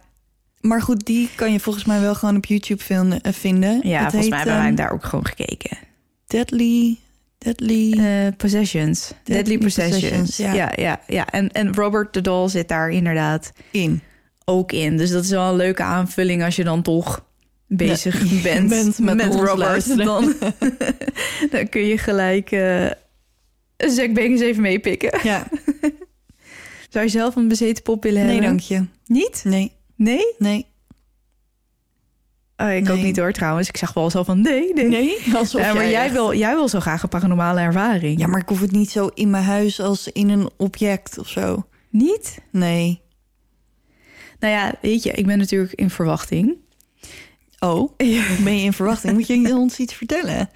[0.67, 3.21] maar goed, die kan je volgens mij wel gewoon op YouTube vinden.
[3.21, 3.31] eh.
[3.91, 5.77] Ja, Het volgens heet, mij hebben wij ehm, daar ook gewoon gekeken.
[6.27, 6.97] Deadly,
[7.37, 7.91] Deadly.
[7.99, 9.07] Eh, possessions.
[9.23, 10.01] Deadly, Deadly Possessions.
[10.01, 10.53] Possessions, ja.
[10.53, 10.71] ja.
[10.75, 14.01] ja, ja, En, en Robert de Doll zit daar inderdaad in.
[14.45, 14.97] ook in.
[14.97, 17.25] Dus dat is wel een leuke aanvulling als je dan toch
[17.67, 19.57] bezig Ja, bent, bent met Robert.
[19.57, 20.05] luisteren.
[20.05, 20.33] Dan,
[21.51, 22.85] dan kun je gelijk eh
[23.77, 25.19] Zack Bagans even meepikken.
[25.23, 25.47] Ja,
[26.89, 28.49] Zou je zelf een bezeten pop willen nee, hebben?
[28.49, 28.85] dank je.
[29.05, 29.41] Niet?
[29.43, 30.33] Nee, Nee?
[30.37, 30.65] nee.
[32.57, 33.67] Oh, ik ook niet hoor trouwens.
[33.67, 34.87] Ik zag wel zo van nee, nee.
[34.89, 38.19] Nee, alsof Ja, maar jij wil, jij wil zo graag een paranormale ervaring.
[38.19, 41.27] Ja, maar ik hoef het niet zo in mijn huis als in een object of
[41.27, 41.65] zo.
[41.89, 42.37] Niet?
[42.51, 43.01] Nee.
[44.39, 46.55] Nou ja, weet je, ik ben natuurlijk in verwachting.
[47.59, 47.91] Oh,
[48.43, 49.13] ben je in verwachting?
[49.13, 50.49] Moet je ons iets vertellen?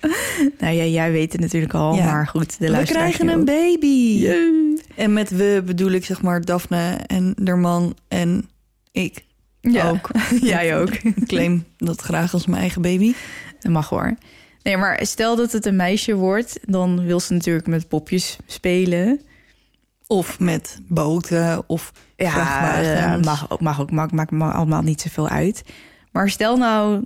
[0.60, 2.06] Nou ja, jij weet het natuurlijk al, Ja.
[2.06, 3.36] maar goed, de We krijgen ook.
[3.36, 4.18] een baby.
[4.20, 4.82] Jee.
[4.96, 8.50] En met we bedoel ik zeg maar Daphne en der man en
[8.92, 9.28] ik
[9.62, 10.10] Ja, ook.
[10.42, 10.90] jij ook.
[11.04, 13.14] Ik claim dat graag als mijn eigen baby.
[13.60, 14.16] Dat mag hoor.
[14.64, 19.22] Nee, maar stel dat het een meisje wordt, dan wil ze natuurlijk met popjes spelen.
[20.08, 22.82] Of met boten of Ja,
[23.18, 25.64] eh, mag, ook- mag ook, maakt maakt me allemaal niet zoveel uit.
[26.12, 27.04] Maar stel nou,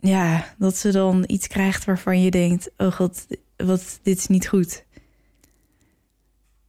[0.00, 4.48] ja, dat ze dan iets krijgt waarvan je denkt, oh god, wat, dit is niet
[4.48, 4.84] goed.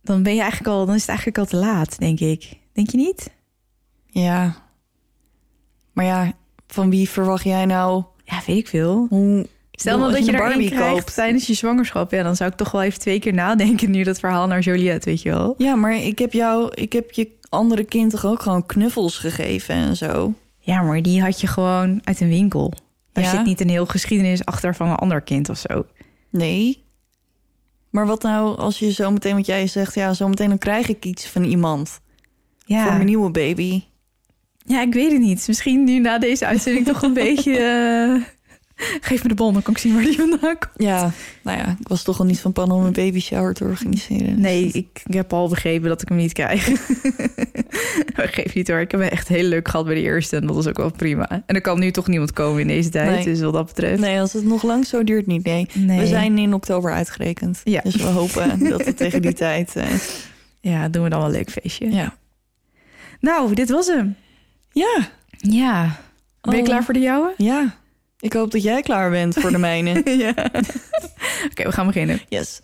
[0.03, 2.57] Dan ben je eigenlijk al, dan is het eigenlijk al te laat, denk ik.
[2.73, 3.29] Denk je niet?
[4.05, 4.60] Ja.
[5.93, 6.31] Maar ja,
[6.67, 9.05] van wie verwacht jij nou Ja, weet ik veel.
[9.09, 9.47] hoe...
[9.71, 11.13] Stel nou dat je, een er Barbie één krijgt koopt.
[11.13, 12.11] tijdens je zwangerschap.
[12.11, 15.09] Ja, dan zou ik toch wel even twee keer nadenken nu dat verhaal naar Joliette,
[15.09, 15.53] weet je wel.
[15.57, 19.75] Ja, maar ik heb jou, ik heb je andere kind toch ook gewoon knuffels gegeven
[19.75, 20.33] en zo.
[20.59, 22.73] Ja, maar die had je gewoon uit een winkel.
[23.11, 23.29] Daar Ja?
[23.29, 25.85] zit niet een heel geschiedenis achter van een ander kind of zo.
[26.29, 26.83] Nee.
[27.89, 31.27] Maar wat nou als je zometeen, wat jij zegt, ja, zometeen dan krijg ik iets
[31.27, 31.89] van iemand
[32.57, 33.83] voor Ja, mijn nieuwe baby.
[34.65, 35.47] Ja ik weet het niet.
[35.47, 37.57] Misschien nu na deze uitzending toch een beetje...
[37.57, 38.21] eh,
[39.01, 40.69] Geef me de bal, dan kan ik zien waar die vandaan komt.
[40.75, 41.11] Ja,
[41.43, 44.39] nou ja, ik was toch al niet van plan om een baby shower te organiseren.
[44.41, 46.65] Nee, ik, ik heb al begrepen dat ik hem niet krijg.
[48.15, 48.79] Geef niet hoor.
[48.79, 50.35] Ik heb echt heel leuk gehad bij de eerste.
[50.35, 51.29] En dat was ook wel prima.
[51.45, 53.09] En er kan nu toch niemand komen in deze tijd.
[53.09, 53.23] Nee.
[53.23, 53.99] Dus wat dat betreft.
[54.01, 55.43] Nee, als het nog lang zo duurt, niet.
[55.43, 55.67] Nee.
[55.73, 55.99] Nee.
[55.99, 57.61] We zijn in oktober uitgerekend.
[57.63, 57.81] Ja.
[57.83, 59.75] Dus we hopen dat het tegen die tijd.
[59.75, 59.87] eh,
[60.61, 61.91] Ja, doen we dan wel een leuk feestje.
[61.91, 62.15] ja.
[63.19, 64.15] Nou, dit was hem.
[64.71, 65.99] Ja, Ja.
[66.41, 66.65] Ben je Oh.
[66.67, 67.33] klaar voor de jouwe?
[67.37, 67.75] ja.
[68.19, 70.17] Ik hoop dat jij klaar bent voor de mijne.
[70.17, 70.29] ja.
[71.49, 72.21] Oké, we gaan beginnen.
[72.29, 72.61] Yes.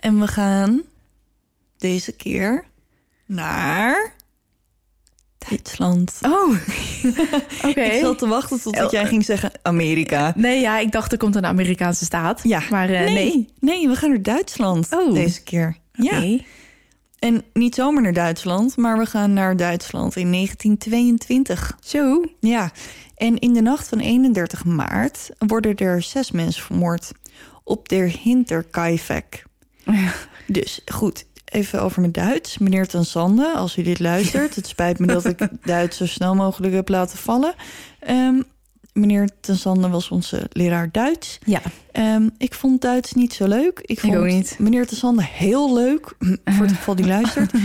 [0.00, 0.82] En we gaan
[1.78, 2.64] deze keer
[3.26, 4.12] naar
[5.48, 6.18] Duitsland.
[6.22, 6.48] Oh,
[7.68, 7.80] oké.
[7.80, 10.32] Ik zat te wachten tot jij ging zeggen Amerika.
[10.36, 12.40] Nee, ja, ik dacht er komt een Amerikaanse staat.
[12.42, 12.62] Ja.
[12.70, 13.48] Maar eh, nee.
[13.60, 15.12] Nee, we gaan naar Duitsland Oh.
[15.14, 15.76] deze keer.
[15.92, 16.38] Ja.
[17.18, 21.76] En niet zomaar naar Duitsland, maar we gaan naar Duitsland in 1922.
[21.80, 22.24] Zo.
[22.40, 22.72] Ja,
[23.16, 27.12] en in de nacht van 31 maart worden er zes mensen vermoord
[27.64, 29.44] op der Hinterkaifeck.
[30.46, 32.58] Dus goed, even over mijn Duits.
[32.58, 36.34] Meneer Ten Sande, als u dit luistert, het spijt me dat ik Duits zo snel
[36.34, 37.54] mogelijk heb laten vallen.
[38.00, 38.40] Ehm,
[38.92, 41.38] meneer Ten Sande was onze leraar Duits.
[41.44, 41.60] Ja.
[41.92, 43.80] Ehm, ik vond Duits niet zo leuk.
[43.82, 44.56] Ik vond ook niet.
[44.58, 46.14] meneer Ten Sande heel leuk,
[46.54, 47.52] voor het geval die luistert.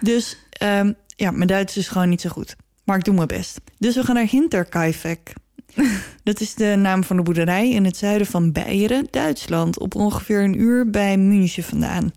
[0.00, 2.56] Dus ehm, ja, mijn Duits is gewoon niet zo goed.
[2.84, 3.60] Maar ik doe mijn best.
[3.78, 5.32] Dus we gaan naar Hinterkaifeck.
[6.24, 9.78] Dat is de naam van de boerderij in het zuiden van Beieren, Duitsland.
[9.78, 12.12] Op ongeveer een uur bij München vandaan.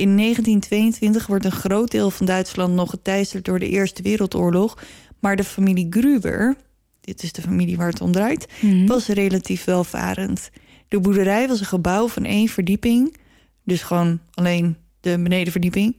[0.00, 4.78] In 1922 wordt een groot deel van Duitsland nog geteisterd door de Eerste Wereldoorlog.
[5.18, 6.56] Maar de familie Gruber,
[7.00, 8.86] dit is de familie waar het om draait, Mhm.
[8.86, 10.50] was relatief welvarend.
[10.88, 13.16] De boerderij was een gebouw van één verdieping,
[13.64, 15.96] dus gewoon alleen de benedenverdieping.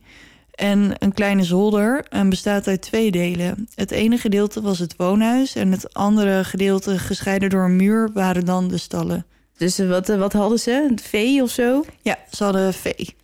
[0.52, 3.68] En een kleine zolder en bestaat uit twee delen.
[3.76, 8.46] Het ene gedeelte was het woonhuis en het andere gedeelte, gescheiden door een muur, waren
[8.46, 9.26] dan de stallen.
[9.58, 10.88] Dus wat, wat hadden ze?
[10.90, 11.86] Een vee of zo?
[12.02, 13.20] Ja, ze hadden vee.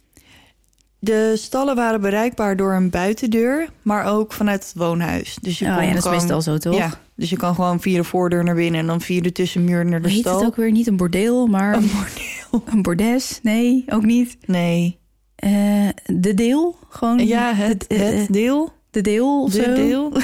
[1.00, 5.38] De stallen waren bereikbaar door een buitendeur, maar ook vanuit het woonhuis.
[5.42, 6.76] Dus je oh kon ja, dat is gewoon- meestal zo, toch?
[6.78, 9.86] Ja, dus je kan gewoon via de voordeur naar binnen en dan via de tussenmuur
[9.86, 10.38] naar de Heet stal.
[10.38, 12.64] het ook weer niet een bordeel, maar Een bordeel.
[12.76, 13.40] een bordes?
[13.44, 14.38] Nee, ook niet.
[14.46, 15.00] Nee.
[15.36, 16.78] Eh, de deel?
[16.90, 18.74] Gewoon Ja, het, eh, het deel.
[18.92, 19.74] de deel of De zo?
[19.74, 20.12] deel.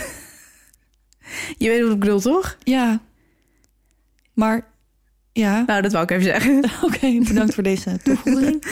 [1.57, 2.57] Je weet wat ik bedoel, toch?
[2.63, 3.01] Ja.
[4.34, 4.67] Maar
[5.32, 6.63] ja, Nou, dat wou ik even zeggen.
[6.88, 8.63] oké, bedankt voor deze toevoeging.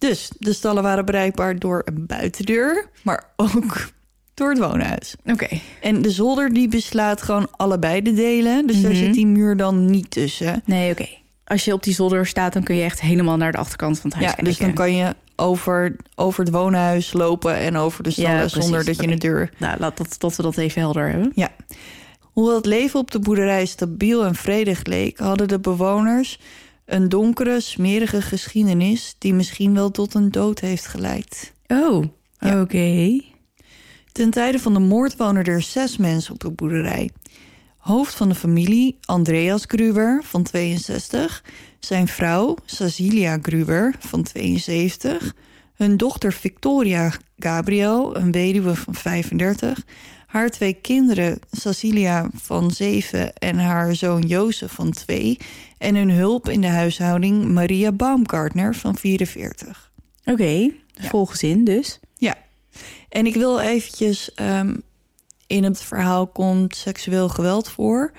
[0.00, 3.88] Dus de stallen waren bereikbaar door een buitendeur, maar ook
[4.34, 5.14] door het woonhuis.
[5.26, 5.48] Oké.
[5.80, 8.66] En de zolder die beslaat gewoon allebei de delen.
[8.66, 9.00] Dus daar Mhm.
[9.04, 10.62] zit die muur dan niet tussen.
[10.64, 11.06] Nee, oké.
[11.44, 14.10] Als je op die zolder staat, dan kun je echt helemaal naar de achterkant van
[14.10, 14.52] het huis Ja, kijken.
[14.52, 18.84] dus dan kan je over, over het woonhuis lopen en over de stallen Ja, zonder
[18.84, 19.12] dat je Oké.
[19.12, 19.50] een deur.
[19.58, 21.32] Nou, laat dat, dat we dat even helder hebben.
[21.34, 21.48] Ja.
[22.20, 26.38] Hoewel het leven op de boerderij stabiel en vredig leek, hadden de bewoners
[26.90, 31.52] een donkere, smerige geschiedenis die misschien wel tot een dood heeft geleid.
[31.66, 32.04] Oh,
[32.38, 32.60] Ja.
[32.60, 33.20] oké.
[34.12, 37.10] Ten tijde van de moord wonen er zes mensen op de boerderij.
[37.76, 41.44] Hoofd van de familie, Andreas Gruber van 62.
[41.78, 45.34] Zijn vrouw, Cecilia Gruber van 72.
[45.74, 49.84] Hun dochter Victoria Gabriel, een weduwe van 35.
[50.30, 55.38] Haar twee kinderen, Cecilia van 7 en haar zoon Jozef van 2.
[55.78, 59.90] En hun hulp in de huishouding, Maria Baumgartner van 44.
[60.24, 60.70] Oké, Ja.
[61.08, 62.00] vol gezin dus.
[62.18, 62.34] Ja,
[63.08, 64.34] en ik wil eventjes...
[64.34, 64.74] ehm,
[65.46, 68.12] in het verhaal komt seksueel geweld voor.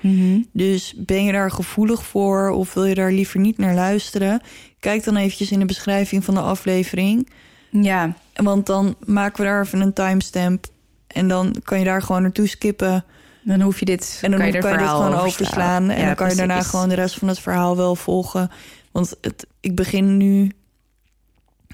[0.53, 4.41] Dus ben je daar gevoelig voor of wil je daar liever niet naar luisteren?
[4.79, 7.29] Kijk dan eventjes in de beschrijving van de aflevering.
[7.69, 10.65] Ja, Want dan maken we daar even een timestamp.
[11.13, 13.05] En dan kan je daar gewoon naartoe skippen.
[13.43, 15.89] dan hoef je dit, En dan kan je, kan je dit gewoon overslaan.
[15.89, 18.51] En Ja, dan kan je daarna gewoon de rest van het verhaal wel volgen.
[18.91, 20.51] Want het, ik begin nu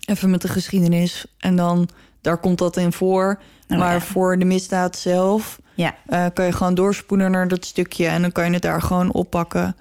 [0.05, 1.25] even met de geschiedenis.
[1.38, 1.89] En dan,
[2.21, 3.39] daar komt dat in voor.
[3.67, 4.01] Oh, maar ja.
[4.01, 8.07] voor de misdaad zelf Ja, eh, kan je gewoon doorspoelen naar dat stukje.
[8.07, 9.75] En dan kan je het daar gewoon oppakken.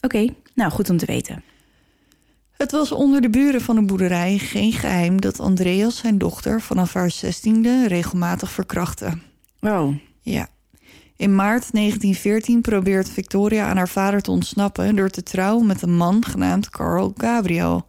[0.00, 0.26] oké.
[0.54, 1.42] Nou, goed om te weten.
[2.60, 6.92] Het was onder de buren van de boerderij geen geheim dat Andreas zijn dochter vanaf
[6.92, 9.18] haar zestiende regelmatig verkrachtte.
[9.60, 10.48] Oh, Ja.
[11.16, 15.96] In maart 1914 probeert Victoria aan haar vader te ontsnappen door te trouwen met een
[15.96, 17.86] man genaamd Carl Gabriel.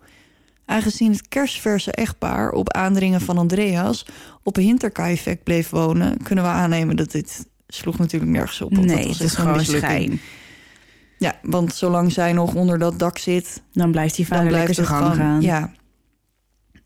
[0.65, 4.05] Aangezien het kerstverse echtpaar op aandringen van Andreas
[4.43, 8.75] op Hinterkaifeck bleef wonen, kunnen we aannemen dat dit sloeg natuurlijk nergens op.
[8.75, 9.91] want dat nee, was het is een gewoon mislukking.
[9.91, 10.19] schijn.
[11.21, 14.85] Ja, want zolang zij nog onder dat dak zit, Dan blijft die vader blijft lekker
[14.85, 15.41] zijn gang gaan.
[15.41, 15.71] Ja.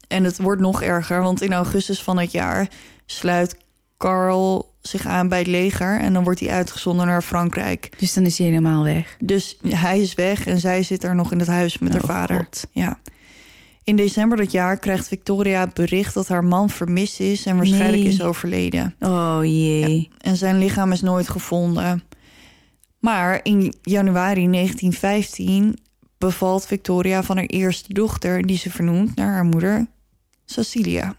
[0.08, 2.68] En het wordt nog erger, want in augustus van het jaar
[3.06, 3.58] sluit
[3.98, 7.90] Carl zich aan bij het leger en dan wordt hij uitgezonden naar Frankrijk.
[8.00, 9.16] Dus dan is hij helemaal weg.
[9.20, 12.08] Dus hij is weg en zij zit er nog in het huis met haar Oh,
[12.10, 12.38] vader.
[12.38, 12.66] God.
[12.72, 13.00] Ja.
[13.84, 18.04] In december dat jaar krijgt Victoria het bericht dat haar man vermist is en waarschijnlijk
[18.04, 18.12] Nee.
[18.12, 18.96] is overleden.
[19.00, 20.10] Oh jee.
[20.18, 22.04] En zijn lichaam is nooit gevonden.
[23.06, 25.78] Maar in januari 1915
[26.18, 29.88] bevalt Victoria van haar eerste dochter, die ze vernoemt naar haar moeder,
[30.46, 31.16] Cecilia.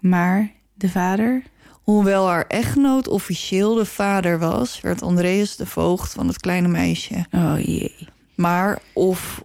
[0.00, 1.42] Maar de vader?
[1.70, 7.26] Hoewel haar echtgenoot officieel de vader was, werd Andreas de voogd van het kleine meisje.
[7.30, 8.08] Oh jee.
[8.34, 9.44] Maar of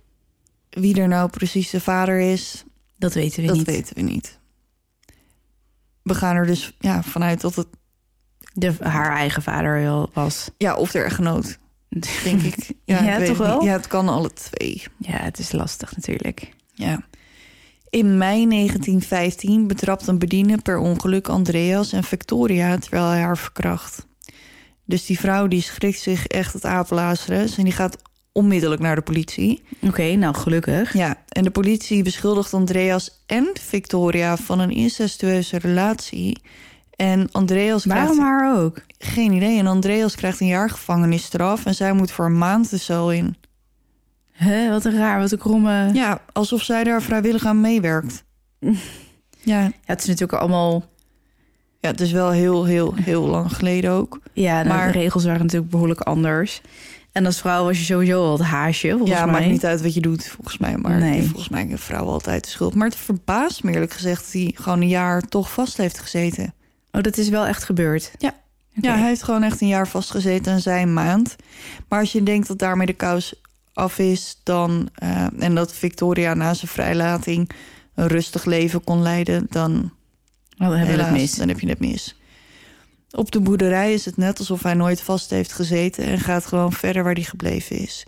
[0.70, 2.64] wie er nou precies de vader is,
[2.98, 3.66] Dat weten we dat niet.
[3.66, 4.40] weten we niet.
[6.04, 7.68] We gaan er dus ja, vanuit dat het,
[8.54, 10.50] De, haar eigen vader was.
[10.58, 11.58] ja, of de echtgenoot,
[12.24, 12.72] denk ik.
[12.86, 13.48] Ja, Ja, ik toch niet.
[13.48, 13.64] wel?
[13.64, 14.84] Ja, het kan alle twee.
[14.98, 16.52] Ja, het is lastig natuurlijk.
[16.74, 17.02] Ja.
[17.90, 24.06] In mei 1915 betrapt een bediende per ongeluk Andreas en Victoria terwijl hij haar verkracht.
[24.86, 27.98] Dus die vrouw die schrikt zich echt het apenlazerus en die gaat
[28.32, 29.64] onmiddellijk naar de politie.
[29.82, 30.94] Oké, nou gelukkig.
[30.94, 36.42] Ja, en de politie beschuldigt Andreas en Victoria van een incestueuze relatie.
[36.96, 38.82] En Andreas Waarom krijgt haar ook?
[38.98, 39.60] geen idee.
[39.60, 43.36] En Andreas krijgt een jaar gevangenisstraf en zij moet voor een maand de cel in.
[44.32, 45.72] Hè, wat een raar, wat een kromme...
[45.72, 45.92] Ja.
[45.94, 48.24] Ja, alsof zij daar vrijwillig aan meewerkt.
[49.44, 50.84] Ja, het is natuurlijk allemaal...
[51.80, 54.20] Ja, het is wel heel, heel, heel lang geleden ook.
[54.34, 56.62] Ja, nou, Maar- de regels waren natuurlijk behoorlijk anders.
[57.12, 59.34] En als vrouw was je sowieso al het haasje, volgens ja, mij.
[59.34, 60.78] maakt niet uit wat je doet, volgens mij.
[60.78, 61.22] Maar Nee.
[61.24, 62.76] volgens mij heeft vrouw altijd de schuld.
[62.76, 66.54] Maar het verbaast me eerlijk gezegd dat hij gewoon een jaar toch vast heeft gezeten.
[66.92, 68.12] Oh, dat is wel echt gebeurd?
[68.18, 68.40] Ja.
[68.74, 71.36] Ja, hij heeft gewoon echt een jaar vastgezeten en zij een maand.
[71.88, 73.34] Maar als je denkt dat daarmee de kous
[73.74, 74.90] af is, dan...
[74.94, 77.50] eh, en dat Victoria na zijn vrijlating
[77.96, 79.48] een rustig leven kon leiden...
[79.50, 79.92] dan
[80.62, 81.36] Oh, dan hebben Helaas, het mis.
[81.36, 82.20] Dan heb je het mis.
[83.12, 86.74] Op de boerderij is het net alsof hij nooit vast heeft gezeten en gaat gewoon
[86.74, 88.06] verder waar hij gebleven is.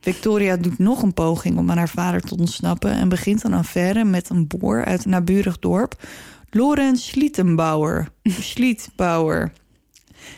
[0.00, 4.04] Victoria doet nog een poging om aan haar vader te ontsnappen en begint een affaire
[4.04, 6.02] met een boer uit een naburig dorp,
[6.50, 8.08] Lorenz Schlietenbauer.
[8.50, 9.52] Schlietbauer.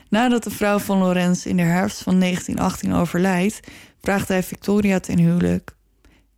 [0.08, 3.60] Nadat de vrouw van Lorenz in de herfst van 1918 overlijdt,
[4.00, 5.72] vraagt hij Victoria ten huwelijk.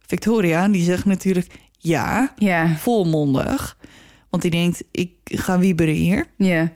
[0.06, 1.46] Victoria, die zegt natuurlijk
[1.78, 3.76] ja, Ja, volmondig.
[4.30, 6.26] Want die denkt, ik ga wieberen hier.
[6.36, 6.72] ja.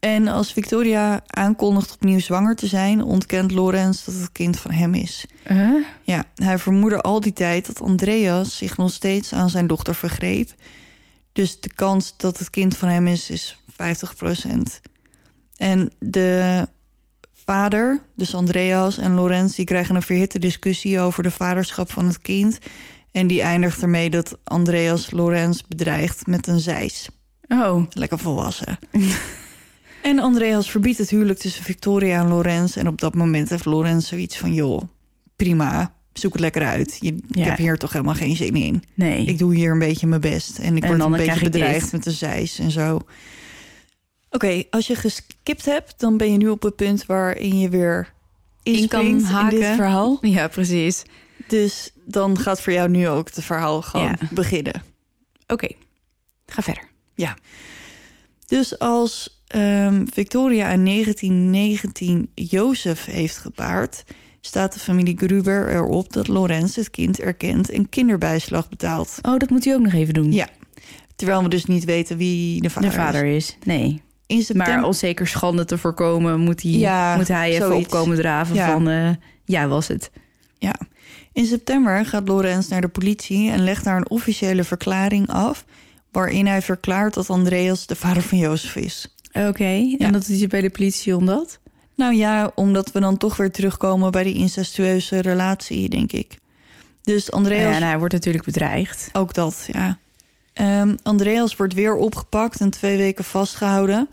[0.00, 4.94] En als Victoria aankondigt opnieuw zwanger te zijn, ontkent Lorenz dat het kind van hem
[4.94, 5.26] is.
[5.48, 5.84] Huh?
[6.02, 10.50] Ja, hij vermoedde al die tijd dat Andreas zich nog steeds aan zijn dochter vergreep.
[11.38, 13.76] Dus de kans dat het kind van hem is, is 50%
[15.56, 16.66] En de
[17.34, 22.20] vader, dus Andreas en Lorenz, die krijgen een verhitte discussie over de vaderschap van het
[22.20, 22.58] kind.
[23.12, 27.08] En die eindigt ermee dat Andreas Lorenz bedreigt met een zeis.
[27.48, 28.78] Oh, Lekker volwassen.
[30.02, 32.76] en Andreas verbiedt het huwelijk tussen Victoria en Lorenz.
[32.76, 34.54] En op dat moment heeft Lorenz zoiets van...
[34.54, 34.82] joh,
[35.36, 36.96] prima, zoek het lekker uit.
[37.00, 38.82] Je, Ik heb hier toch helemaal geen zin in.
[38.94, 39.24] nee.
[39.24, 40.58] Ik doe hier een beetje mijn best.
[40.58, 43.00] En ik En word een beetje bedreigd met een zeis en zo.
[44.30, 45.94] Oké, als je geskipt hebt...
[46.00, 48.12] dan ben je nu op het punt waarin je weer
[48.62, 49.60] In kan inspringt in haken.
[49.60, 50.18] dit verhaal.
[50.20, 51.02] Ja, precies.
[51.48, 54.28] Dus dan gaat voor jou nu ook het verhaal gewoon Ja.
[54.30, 54.82] beginnen.
[55.46, 55.68] Oké,
[56.46, 56.88] ga verder.
[57.14, 57.36] Ja.
[58.46, 64.04] Dus als ehm, Victoria in 1919 Jozef heeft gebaard,
[64.40, 69.18] staat de familie Gruber erop dat Lorenz het kind erkent en kinderbijslag betaalt.
[69.22, 70.32] Oh, dat moet u ook nog even doen.
[70.32, 70.48] Ja.
[71.16, 73.46] Terwijl we dus niet weten wie de vader, de vader is.
[73.46, 73.56] is.
[73.64, 74.02] Nee.
[74.26, 77.86] In september, Maar om zeker schande te voorkomen, moet hij, Ja, moet hij even zoiets.
[77.86, 78.72] opkomen draven Ja.
[78.72, 78.88] van...
[78.88, 79.10] eh,
[79.44, 80.10] ja, was het.
[80.58, 80.74] ja.
[81.32, 85.64] in september gaat Lorenz naar de politie en legt daar een officiële verklaring af,
[86.12, 89.14] waarin hij verklaart dat Andreas de vader van Jozef is.
[89.32, 91.58] Oké, en dat doet je bij de politie omdat?
[91.98, 96.38] Nou ja, omdat we dan toch weer terugkomen bij die incestueuze relatie, denk ik.
[97.02, 99.08] Dus Andreas, Ja, en hij wordt natuurlijk bedreigd.
[99.12, 99.98] ook dat, ja.
[100.52, 104.08] Ehm, Andreas wordt weer opgepakt en twee weken vastgehouden.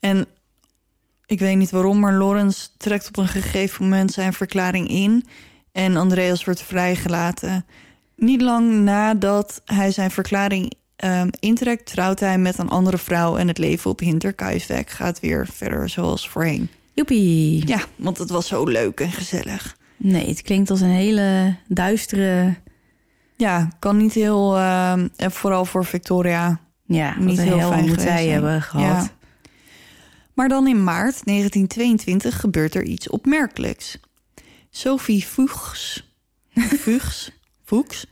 [0.00, 0.26] En
[1.26, 5.26] ik weet niet waarom, maar Lorenz trekt op een gegeven moment zijn verklaring in.
[5.72, 7.64] En Andreas wordt vrijgelaten.
[8.16, 13.36] Niet lang nadat hij zijn verklaring ehm, intrekt, trouwt hij met een andere vrouw.
[13.36, 16.70] En het leven op Hinterkaifeck gaat weer verder zoals voorheen.
[16.94, 17.66] Joepie.
[17.66, 19.76] Ja, want het was zo leuk en gezellig.
[19.96, 22.54] Nee, het klinkt als een hele duistere...
[23.36, 24.56] Ja, kan niet heel...
[24.56, 26.60] ehm, en vooral voor Victoria.
[26.86, 29.04] Ja, Niet heel heel fijn moet zij hebben gehad.
[29.04, 29.10] Ja.
[30.34, 33.98] Maar dan in maart 1922 gebeurt er iets opmerkelijks.
[34.70, 36.12] Sophie Fuchs,
[36.84, 37.30] Fuchs,
[37.64, 38.06] Fuchs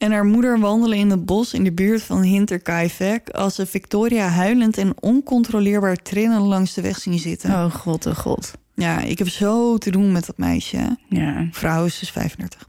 [0.00, 3.28] en haar moeder wandelen in het bos in de buurt van Hinterkaifeck...
[3.28, 7.50] als ze Victoria huilend en oncontroleerbaar trillend langs de weg zien zitten.
[7.50, 8.52] Oh god, oh god.
[8.74, 10.98] Ja, ik heb zo te doen met dat meisje.
[11.08, 11.48] Ja.
[11.50, 12.68] Vrouw is dus 35.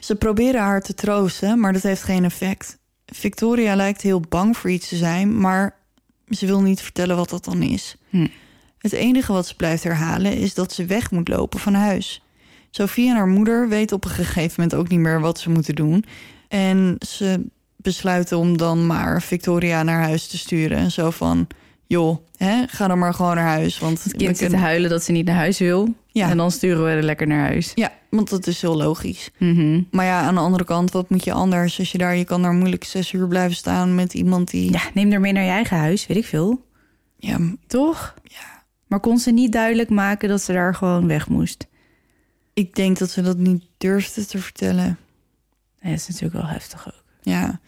[0.00, 2.78] Ze proberen haar te troosten, maar dat heeft geen effect.
[3.06, 5.76] Victoria lijkt heel bang voor iets te zijn, maar
[6.28, 7.96] ze wil niet vertellen wat dat dan is.
[8.08, 8.26] Hm.
[8.78, 12.22] Het enige wat ze blijft herhalen is dat ze weg moet lopen van huis.
[12.70, 15.74] Sophie en haar moeder weten op een gegeven moment ook niet meer wat ze moeten
[15.74, 16.04] doen.
[16.48, 20.90] En ze besluiten om dan maar Victoria naar huis te sturen.
[20.90, 21.46] Zo van,
[21.86, 23.78] joh, hè, ga dan maar gewoon naar huis.
[23.78, 25.94] Want Het kind zit te huilen dat ze niet naar huis wil.
[26.06, 26.30] Ja.
[26.30, 27.72] En dan sturen we er lekker naar huis.
[27.74, 29.30] Ja, want dat is heel logisch.
[29.38, 29.82] Mhm.
[29.90, 31.78] Maar ja, aan de andere kant, wat moet je anders?
[31.78, 34.72] Als je daar, je kan daar moeilijk zes uur blijven staan met iemand die...
[34.72, 36.64] Ja, neem er mee naar je eigen huis, weet ik veel.
[37.16, 38.14] Ja, Toch?
[38.22, 38.62] Ja.
[38.86, 41.66] Maar kon ze niet duidelijk maken dat ze daar gewoon weg moest?
[42.54, 44.98] ik denk dat ze dat niet durfde te vertellen.
[45.84, 47.04] Nee, dat is natuurlijk wel heftig ook.
[47.22, 47.60] Ja.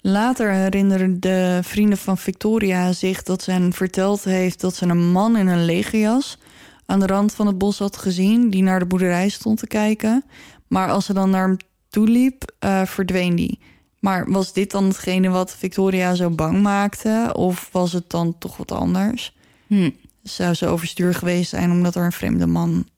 [0.00, 5.10] Later herinneren de vrienden van Victoria zich dat ze hen verteld heeft dat ze een
[5.10, 6.38] man in een legerjas
[6.86, 10.24] aan de rand van het bos had gezien die naar de boerderij stond te kijken.
[10.66, 11.56] Maar als ze dan naar hem
[11.88, 13.58] toe liep, eh, verdween die.
[13.98, 17.30] Maar was dit dan hetgene wat Victoria zo bang maakte?
[17.36, 19.36] Of was het dan toch wat anders?
[19.66, 19.90] Hm.
[20.22, 22.88] Zou ze overstuur geweest zijn omdat er een vreemde man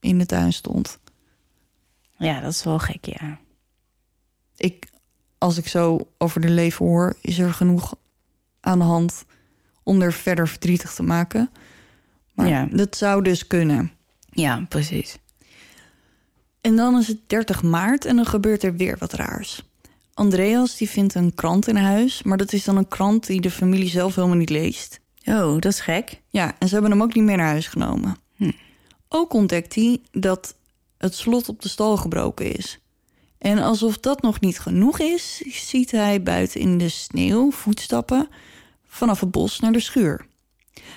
[0.00, 0.98] in de tuin stond?
[2.16, 3.38] Ja, dat is wel gek, ja.
[4.60, 4.86] Ik,
[5.38, 7.94] als ik zo over de leven hoor, is er genoeg
[8.60, 9.24] aan de hand
[9.82, 11.50] om er verder verdrietig te maken.
[12.34, 12.68] Maar Ja.
[12.70, 13.92] dat zou dus kunnen.
[14.30, 15.16] Ja, precies.
[16.60, 19.62] En dan is het 30 maart en dan gebeurt er weer wat raars.
[20.14, 23.50] Andreas die vindt een krant in huis, maar dat is dan een krant die de
[23.50, 25.00] familie zelf helemaal niet leest.
[25.24, 26.20] Oh, dat is gek.
[26.28, 28.16] Ja, en ze hebben hem ook niet meer naar huis genomen.
[28.36, 28.50] Hm.
[29.08, 30.54] Ook ontdekt hij dat
[30.98, 32.79] het slot op de stal gebroken is.
[33.40, 38.28] En alsof dat nog niet genoeg is, ziet hij buiten in de sneeuw voetstappen
[38.86, 40.26] vanaf het bos naar de schuur.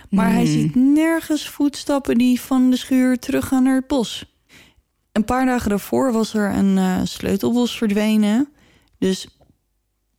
[0.10, 0.52] Maar hij Hmm.
[0.52, 4.26] ziet nergens voetstappen die van de schuur teruggaan naar het bos.
[5.12, 8.50] Een paar dagen daarvoor was er een eh, sleutelbos verdwenen.
[8.98, 9.28] Dus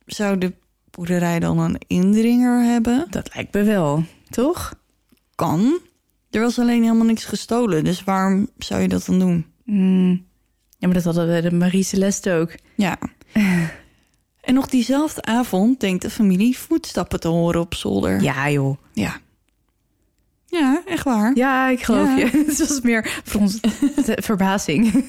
[0.05, 0.53] zou de
[0.91, 3.07] boerderij dan een indringer hebben?
[3.09, 4.73] Dat lijkt me wel, toch?
[5.35, 5.79] kan.
[6.29, 7.83] Er was alleen helemaal niks gestolen.
[7.83, 9.45] Dus waarom zou je dat dan doen?
[9.63, 10.25] Hmm.
[10.77, 12.51] Ja, maar dat hadden we de Marie Celeste ook.
[12.75, 12.97] Ja.
[14.41, 18.21] en nog diezelfde avond denkt de familie voetstappen te horen op zolder.
[18.21, 18.77] Ja, joh.
[18.93, 19.17] Ja.
[20.47, 21.31] Ja, echt waar.
[21.35, 22.15] Ja, ik geloof Ja.
[22.17, 22.25] je.
[22.47, 25.05] Het was meer voor ons de verbazing.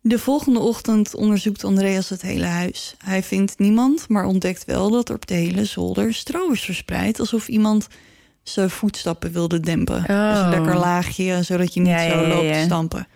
[0.00, 2.94] De volgende ochtend onderzoekt Andreas het hele huis.
[3.04, 7.20] Hij vindt niemand, maar ontdekt wel dat er op de hele zolder stro is verspreid.
[7.20, 7.86] Alsof iemand
[8.42, 9.96] zijn voetstappen wilde dempen.
[9.96, 10.30] Oh.
[10.32, 12.52] Dus een lekker laagje, zodat je niet Ja, zo ja, loopt ja.
[12.52, 13.06] te stampen.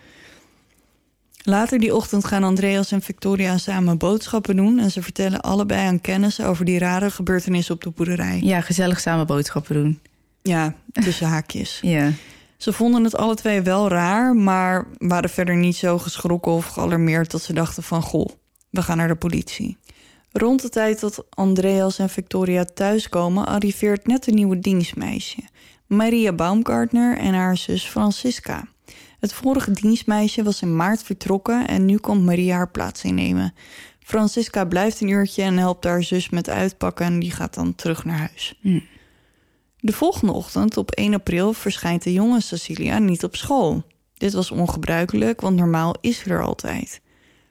[1.49, 4.79] Later die ochtend gaan Andreas en Victoria samen boodschappen doen...
[4.79, 8.39] en ze vertellen allebei aan kennis over die rare gebeurtenissen op de boerderij.
[8.43, 9.99] Ja, gezellig samen boodschappen doen.
[10.41, 11.79] Ja, tussen haakjes.
[11.95, 12.11] Ja.
[12.57, 17.31] Ze vonden het alle twee wel raar, maar waren verder niet zo geschrokken of gealarmeerd
[17.31, 18.29] dat ze dachten van goh,
[18.69, 19.77] we gaan naar de politie.
[20.31, 25.41] Rond de tijd dat Andreas en Victoria thuiskomen, arriveert net een nieuwe dienstmeisje.
[25.85, 28.67] Maria Baumgartner en haar zus Francisca.
[29.19, 33.53] Het vorige dienstmeisje was in maart vertrokken en nu komt Maria haar plaats innemen.
[33.99, 38.05] Francisca blijft een uurtje en helpt haar zus met uitpakken en die gaat dan terug
[38.05, 38.59] naar huis.
[39.79, 43.83] De volgende ochtend, op 1 april, verschijnt de jonge Cecilia niet op school.
[44.13, 47.01] Dit was ongebruikelijk, want normaal is ze er altijd.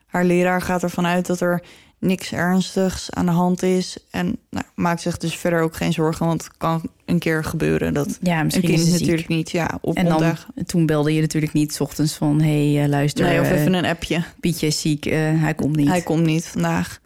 [0.06, 1.62] Haar leraar gaat ervan uit dat er
[1.98, 3.96] niks ernstigs aan de hand is...
[4.10, 7.94] en nou, maakt zich dus verder ook geen zorgen, want het kan een keer gebeuren...
[7.94, 9.00] dat Ja, een misschien kind is ze ziek.
[9.00, 10.36] natuurlijk niet ja, op En dan,
[10.66, 12.40] toen belde je natuurlijk niet 's ochtends van...
[12.40, 14.22] hé, hey, eh, luister, Nee, of eh, even een appje.
[14.40, 15.88] Pietje is ziek, eh, hij komt niet.
[15.88, 17.00] Hij komt niet vandaag.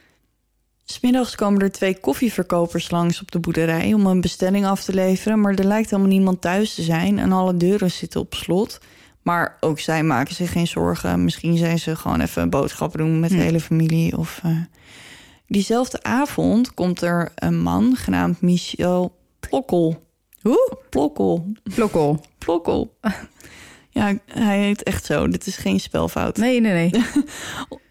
[0.84, 5.40] Smiddags komen er twee koffieverkopers langs op de boerderij om een bestelling af te leveren,
[5.40, 8.78] maar er lijkt helemaal niemand thuis te zijn en alle deuren zitten op slot.
[9.22, 11.24] Maar ook zij maken zich geen zorgen.
[11.24, 13.42] Misschien zijn ze gewoon even boodschappen doen met de Hm.
[13.42, 14.18] hele familie.
[14.18, 14.40] Of.
[15.50, 20.06] Diezelfde avond komt er een man genaamd Michel Plokkel.
[20.42, 20.76] Hoe?
[20.90, 21.52] Plokkel.
[21.74, 22.20] Klokkel.
[22.38, 22.96] Plokkel.
[23.90, 25.28] Ja, hij heet echt zo.
[25.28, 26.36] Dit is geen spelfout.
[26.36, 27.02] Nee, nee, nee.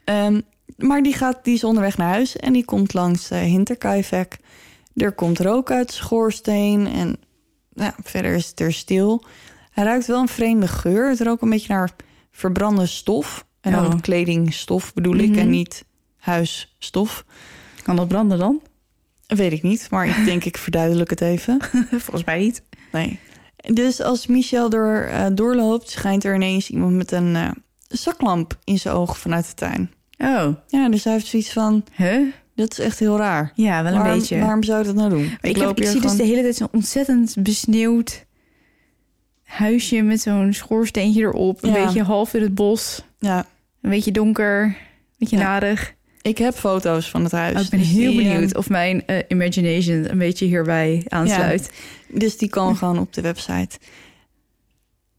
[0.03, 0.41] Ehm,
[0.77, 4.37] maar die, gaat, die is onderweg naar huis en die komt langs uh, Hinterkaifeck.
[4.95, 7.17] Er komt rook uit de schoorsteen en
[7.73, 9.23] nou, verder is het er stil.
[9.71, 11.09] Hij ruikt wel een vreemde geur.
[11.09, 11.91] Het rookt een beetje naar
[12.31, 13.45] verbrande stof.
[13.61, 14.01] En dan Oh.
[14.01, 15.39] kledingstof bedoel ik Mhm.
[15.39, 15.85] en niet
[16.19, 17.25] huisstof.
[17.83, 18.61] Kan dat branden dan?
[19.27, 21.57] Weet ik niet, maar ik denk ik verduidelijk het even.
[21.89, 22.63] Volgens mij niet.
[22.91, 23.19] Nee.
[23.73, 27.49] Dus als Michel er eh, doorloopt, schijnt er ineens iemand met een eh,
[27.87, 29.91] zaklamp in zijn ogen vanuit de tuin.
[30.17, 32.33] Oh, Ja, dus hij heeft zoiets van, huh?
[32.55, 33.51] dat is echt heel raar.
[33.55, 34.39] Ja, wel een waarom, beetje.
[34.39, 35.23] Waarom zou je dat nou doen?
[35.23, 38.25] Maar ik, heb, ik zie dus de hele tijd zo'n ontzettend besneeuwd
[39.43, 41.63] huisje met zo'n schoorsteentje erop.
[41.63, 43.03] Een beetje half in het bos.
[43.19, 43.45] Ja,
[43.81, 44.63] Een beetje donker.
[44.63, 44.75] Een
[45.17, 45.43] beetje Ja.
[45.43, 45.93] narig.
[46.29, 47.55] Ik heb foto's van het huis.
[47.55, 51.71] Oh, ik ben dus heel die, benieuwd of mijn eh, imagination een beetje hierbij aansluit.
[52.07, 53.77] Dus die kan gewoon op de website.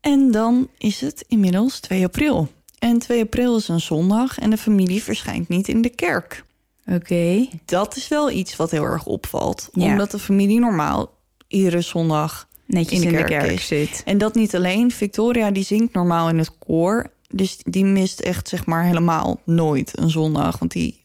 [0.01, 2.49] En dan is het inmiddels 2 april.
[2.79, 6.45] En 2 april is een zondag en de familie verschijnt niet in de kerk.
[6.87, 7.49] Oké.
[7.65, 9.69] Dat is wel iets wat heel erg opvalt.
[9.73, 9.85] Ja.
[9.85, 11.13] Omdat de familie normaal
[11.49, 12.49] iedere zondag...
[12.67, 14.03] Netjes In in de de, kerk zit.
[14.05, 14.91] En dat niet alleen.
[14.91, 17.11] Victoria die zingt normaal in het koor.
[17.31, 20.59] Dus die mist echt zeg maar helemaal nooit een zondag.
[20.59, 21.03] Want die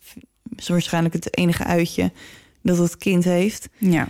[0.56, 2.12] is waarschijnlijk het enige uitje
[2.62, 3.70] dat het kind heeft.
[3.78, 4.08] Ja,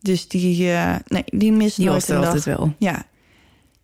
[0.00, 2.24] Dus die, eh, nee, die mist die nooit een dag.
[2.24, 2.74] altijd wel.
[2.78, 3.06] Ja.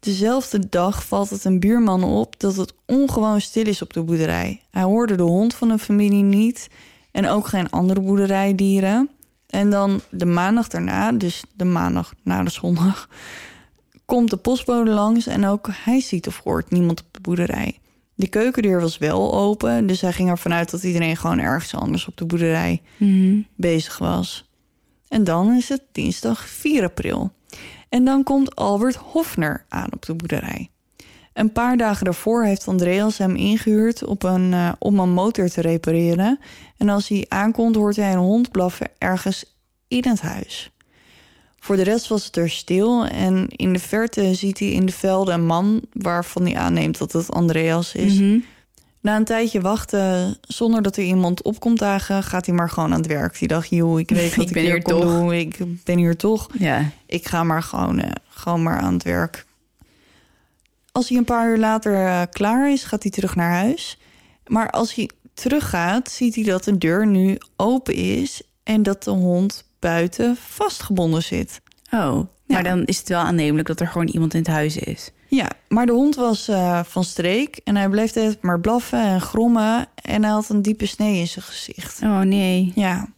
[0.00, 4.60] Dezelfde dag valt het een buurman op dat het ongewoon stil is op de boerderij.
[4.70, 6.68] Hij hoorde de hond van de familie niet
[7.10, 9.08] en ook geen andere boerderijdieren.
[9.46, 13.08] En dan de maandag daarna, dus de maandag na de zondag,
[14.04, 17.78] komt de postbode langs en ook hij ziet of hoort niemand op de boerderij.
[18.14, 22.06] De keukendeur was wel open, dus hij ging ervan uit dat iedereen gewoon ergens anders
[22.06, 23.40] op de boerderij Mhm.
[23.56, 24.48] bezig was.
[25.08, 27.32] En dan is het dinsdag 4 april.
[27.88, 30.68] En dan komt Albert Hofner aan op de boerderij.
[31.32, 35.60] Een paar dagen daarvoor heeft Andreas hem ingehuurd op een, eh, om een motor te
[35.60, 36.38] repareren.
[36.76, 39.56] En als hij aankomt, hoort hij een hond blaffen ergens
[39.88, 40.70] in het huis.
[41.64, 44.92] Voor de rest was het er stil en in de verte ziet hij in de
[44.92, 48.14] velden een man waarvan hij aanneemt dat het Andreas is.
[48.18, 48.38] Mhm.
[49.00, 52.92] Na een tijdje wachten, zonder dat er iemand op komt dagen, gaat hij maar gewoon
[52.92, 53.38] aan het werk.
[53.38, 55.10] Die dacht, joh, ik weet wat Ik ik, ben hier kom toch.
[55.12, 55.32] doen.
[55.32, 56.48] Ik ben hier toch.
[56.58, 56.90] Ja.
[57.06, 59.46] Ik ga maar gewoon, eh, gewoon maar aan het werk.
[60.92, 63.98] Als hij een paar uur later eh, klaar is, gaat hij terug naar huis.
[64.46, 68.42] Maar als hij teruggaat, ziet hij dat de deur nu open is...
[68.62, 71.60] en dat de hond buiten vastgebonden zit.
[71.90, 75.10] Oh, maar dan is het wel aannemelijk dat er gewoon iemand in het huis is.
[75.28, 79.20] Ja, maar de hond was eh, van streek en hij bleef steeds maar blaffen en
[79.20, 79.86] grommen...
[79.94, 82.00] en hij had een diepe snee in zijn gezicht.
[82.02, 82.72] Oh nee.
[82.74, 83.08] Ja.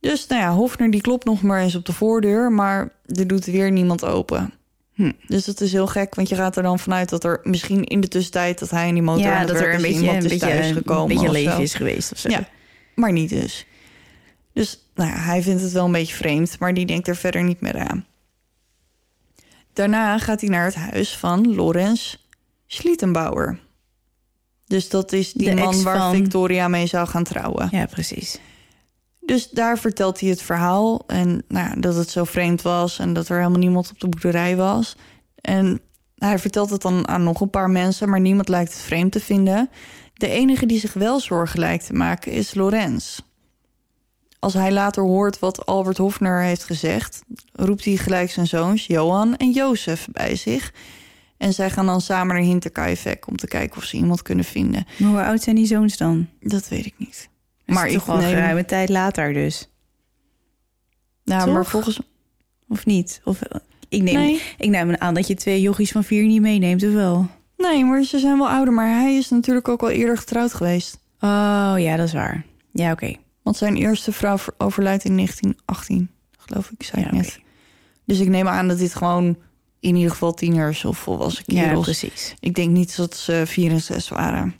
[0.00, 3.44] Dus nou ja, Hofner die klopt nog maar eens op de voordeur, maar er doet
[3.44, 4.52] weer niemand open.
[4.94, 5.12] Hm.
[5.26, 8.00] Dus dat is heel gek, want je gaat er dan vanuit dat er misschien in
[8.00, 10.24] de tussentijd dat hij in die motor Ja, het dat er een beetje, iemand een
[10.24, 12.28] is beetje, thuis een beetje leven is geweest of zo.
[12.28, 12.48] Ja,
[12.94, 13.66] maar niet dus.
[14.58, 17.44] Dus nou ja, hij vindt het wel een beetje vreemd, maar die denkt er verder
[17.44, 18.06] niet meer aan.
[19.72, 22.16] Daarna gaat hij naar het huis van Lorenz
[22.66, 23.58] Schlittenbauer.
[24.66, 27.68] Dus dat is die De man waar Victoria mee zou gaan trouwen.
[27.70, 28.40] Ja, precies.
[29.20, 31.04] Dus daar vertelt hij het verhaal.
[31.06, 34.56] En nou, dat het zo vreemd was en dat er helemaal niemand op de boerderij
[34.56, 34.96] was.
[35.40, 35.80] En
[36.14, 39.20] hij vertelt het dan aan nog een paar mensen, maar niemand lijkt het vreemd te
[39.20, 39.70] vinden.
[40.14, 43.18] De enige die zich wel zorgen lijkt te maken is Lorenz.
[44.38, 47.22] Als hij later hoort wat Albert Hofner heeft gezegd,
[47.52, 50.72] roept hij gelijk zijn zoons Johan en Jozef bij zich.
[51.36, 54.86] En zij gaan dan samen naar Hinterkaifeck om te kijken of ze iemand kunnen vinden.
[54.98, 56.28] Maar hoe oud zijn die zoons dan?
[56.40, 57.28] Dat weet ik niet.
[57.66, 59.68] Maar ik toch wel neem- geruime tijd later dus.
[61.24, 61.52] Nou, Toch?
[61.54, 62.00] maar volgens
[62.68, 63.20] Of niet?
[63.24, 64.42] Of, eh, ik, neem, Nee.
[64.58, 67.26] ik neem aan dat je twee jochies van vier niet meeneemt, of wel?
[67.56, 68.74] Nee, maar ze zijn wel ouder.
[68.74, 70.98] Maar hij is natuurlijk ook al eerder getrouwd geweest.
[71.20, 72.44] Oh, ja, dat is waar.
[72.72, 73.14] Ja, oké.
[73.48, 77.40] Want zijn eerste vrouw ver- overlijdt in 1918, geloof ik, zei Ja, ik net.
[78.04, 79.36] Dus ik neem aan dat dit gewoon
[79.80, 81.84] in ieder geval tieners of volwassen Ja, kerels...
[81.84, 82.34] precies.
[82.40, 84.54] ik denk niet dat ze vier en zes waren.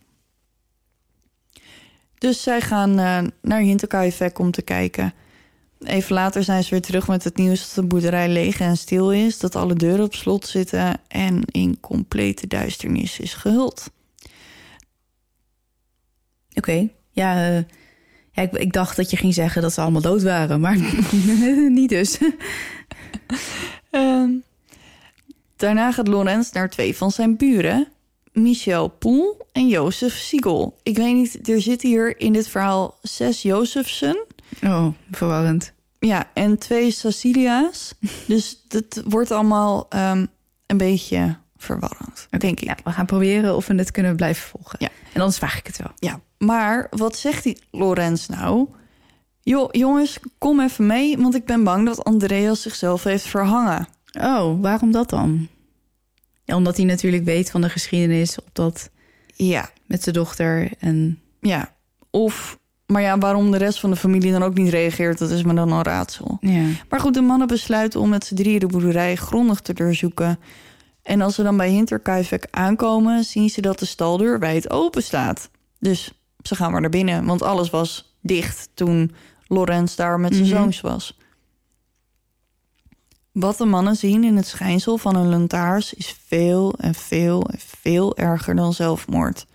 [2.19, 5.15] Dus zij gaan eh, naar Hinterkaifeck om te kijken.
[5.81, 9.13] Even later zijn ze weer terug met het nieuws dat de boerderij leeg en stil
[9.13, 9.39] is...
[9.39, 13.91] dat alle deuren op slot zitten en in complete duisternis is gehuld.
[16.55, 16.89] Oké.
[17.11, 17.63] Ja, eh,
[18.39, 20.77] ja ik, ik dacht dat je ging zeggen dat ze allemaal dood waren, maar
[21.71, 22.19] niet dus.
[23.91, 24.31] Ehm,
[25.57, 27.89] daarna gaat Lorenz naar twee van zijn buren.
[28.33, 30.79] Michel Poel en Jozef Siegel.
[30.83, 34.25] Ik weet niet, er zitten hier in dit verhaal zes Jozefsen.
[34.65, 35.73] Oh, verwarrend.
[35.99, 37.95] Ja, en twee Cecilia's.
[38.27, 40.27] dus het wordt allemaal ehm,
[40.67, 42.65] een beetje verwarrend, denk ik.
[42.65, 44.77] Ja, we gaan proberen of we het kunnen blijven volgen.
[44.79, 44.89] Ja.
[45.19, 45.93] En anders vraag ik het wel.
[45.97, 48.69] Ja, maar wat zegt die Lorenz nou?
[49.41, 53.89] Jo, jongens, kom even mee, want ik ben bang dat Andreas zichzelf heeft verhangen.
[54.21, 55.49] Oh, waarom dat dan?
[56.45, 58.91] Ja, omdat hij natuurlijk weet van de geschiedenis op dat
[59.37, 60.71] Ja, met zijn dochter.
[60.79, 61.75] En ja.
[62.11, 65.43] Of, maar ja, waarom de rest van de familie dan ook niet reageert, dat is
[65.43, 66.39] me dan een raadsel.
[66.41, 66.65] ja.
[66.89, 70.39] Maar goed, de mannen besluiten om met z'n drieën de boerderij grondig te doorzoeken.
[71.09, 75.51] En als ze dan bij Hinterkaifeck aankomen, zien ze dat de staldeur wijd open staat.
[75.79, 79.15] Dus ze gaan maar naar binnen, want alles was dicht toen
[79.47, 80.57] Lorenz daar met zijn Mhm.
[80.57, 81.19] zoons was.
[83.33, 87.59] Wat de mannen zien in het schijnsel van hun lantaars is veel en veel en
[87.59, 89.47] veel erger dan zelfmoord.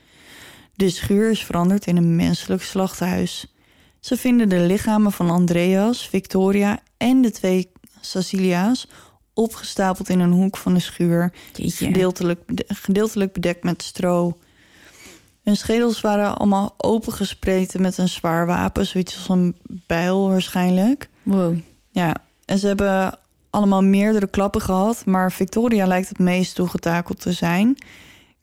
[0.76, 3.54] De schuur is veranderd in een menselijk slachthuis.
[3.99, 8.88] Ze vinden de lichamen van Andreas, Victoria en de twee Cecilia's
[9.34, 11.86] opgestapeld in een hoek van de schuur, Jeetje.
[11.86, 14.38] gedeeltelijk, gedeeltelijk bedekt met stro.
[15.44, 19.56] Hun schedels waren allemaal opengespleten met een zwaar wapen, zoiets als een
[19.88, 21.10] bijl waarschijnlijk.
[21.24, 21.56] Wow.
[21.92, 22.16] Ja,
[22.46, 23.18] en ze hebben
[23.50, 27.78] allemaal meerdere klappen gehad, maar Victoria lijkt het meest toegetakeld te zijn.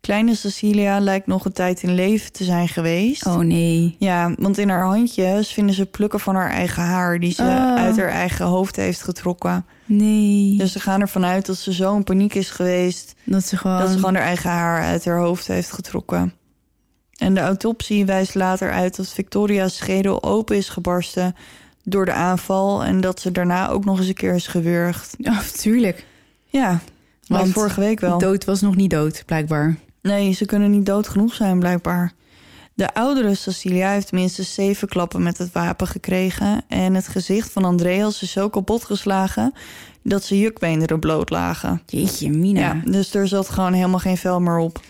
[0.00, 3.26] Kleine Cecilia lijkt nog een tijd in leven te zijn geweest.
[3.26, 3.96] Oh nee.
[3.98, 7.18] Ja, want in haar handjes vinden ze plukken van haar eigen haar...
[7.18, 7.74] die ze Oh.
[7.76, 9.66] uit haar eigen hoofd heeft getrokken.
[9.92, 10.56] Nee.
[10.56, 13.14] Dus ze gaan ervan uit dat ze zo in paniek is geweest...
[13.24, 13.78] dat ze gewoon...
[13.78, 16.32] dat ze gewoon haar eigen haar uit haar hoofd heeft getrokken.
[17.16, 21.34] En de autopsie wijst later uit dat Victoria's schedel open is gebarsten...
[21.84, 25.14] door de aanval en dat ze daarna ook nog eens een keer is gewurgd.
[25.18, 26.06] Ja, tuurlijk.
[26.46, 26.80] Ja,
[27.26, 28.18] Want vorige week wel.
[28.18, 29.76] Dood was nog niet dood, blijkbaar.
[30.02, 32.12] Nee, ze kunnen niet dood genoeg zijn, blijkbaar.
[32.80, 36.62] De oudere Cecilia heeft minstens zeven klappen met het wapen gekregen.
[36.68, 39.52] En het gezicht van Andreas is zo kapot geslagen
[40.02, 41.82] dat zijn jukbeenderen bloot lagen.
[41.86, 42.60] Jeetje, Mina.
[42.60, 44.80] Ja, dus er zat gewoon helemaal geen vel meer op.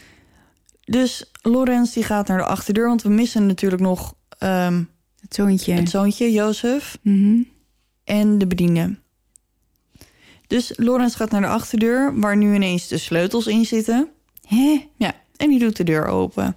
[0.84, 4.82] Dus Lorenz die gaat naar de achterdeur, want we missen natuurlijk nog ehm,
[5.20, 5.72] Het zoontje.
[5.72, 7.42] het zoontje, Jozef, Mhm.
[8.04, 8.98] en de bediende.
[10.46, 14.08] Dus Lorenz gaat naar de achterdeur, waar nu ineens de sleutels in zitten.
[14.46, 14.86] Hè?
[14.96, 16.56] Ja, en die doet de deur open.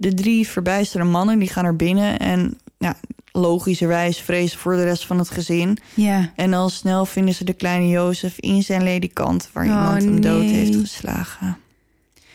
[0.00, 2.94] De drie verbijsterde mannen die gaan er binnen en ja,
[3.32, 5.78] logischerwijs vrezen voor de rest van het gezin.
[5.94, 6.32] Ja.
[6.36, 10.20] En al snel vinden ze de kleine Jozef in zijn ledikant waar Oh, iemand hem
[10.20, 11.58] dood heeft geslagen.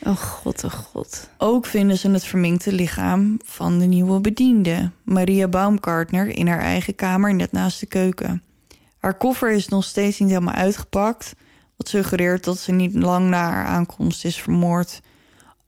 [0.02, 1.28] Oh god, oh god.
[1.38, 6.94] Ook vinden ze het verminkte lichaam van de nieuwe bediende, Maria Baumgartner, in haar eigen
[6.94, 8.42] kamer net naast de keuken.
[8.98, 11.34] Haar koffer is nog steeds niet helemaal uitgepakt,
[11.76, 15.00] wat suggereert dat ze niet lang na haar aankomst is vermoord.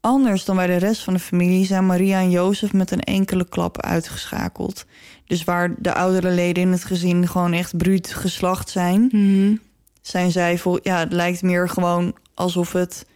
[0.01, 3.49] Anders dan bij de rest van de familie zijn Maria en Jozef met een enkele
[3.49, 4.85] klap uitgeschakeld.
[5.27, 9.57] Dus waar de oudere leden in het gezin gewoon echt bruut geslacht zijn, Mhm.
[10.01, 10.79] zijn zij vol.
[10.83, 13.07] Ja, het lijkt meer gewoon alsof het.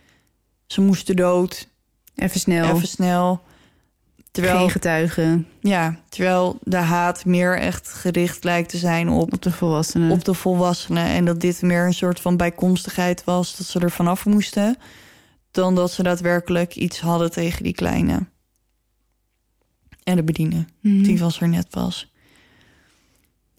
[0.66, 1.68] Ze moesten dood,
[2.14, 2.74] Even snel.
[2.76, 3.42] even snel.
[4.30, 9.42] Terwijl, Geen getuigen ja, terwijl de haat meer echt gericht lijkt te zijn op, op
[9.42, 10.10] de volwassenen.
[10.10, 11.04] op de volwassenen.
[11.06, 14.76] En dat dit meer een soort van bijkomstigheid was, dat ze er vanaf moesten.
[15.52, 18.26] Dan dat ze daadwerkelijk iets hadden tegen die kleine.
[20.02, 20.68] En de bedienen.
[20.80, 21.02] Mhm.
[21.02, 22.12] Die was er net pas.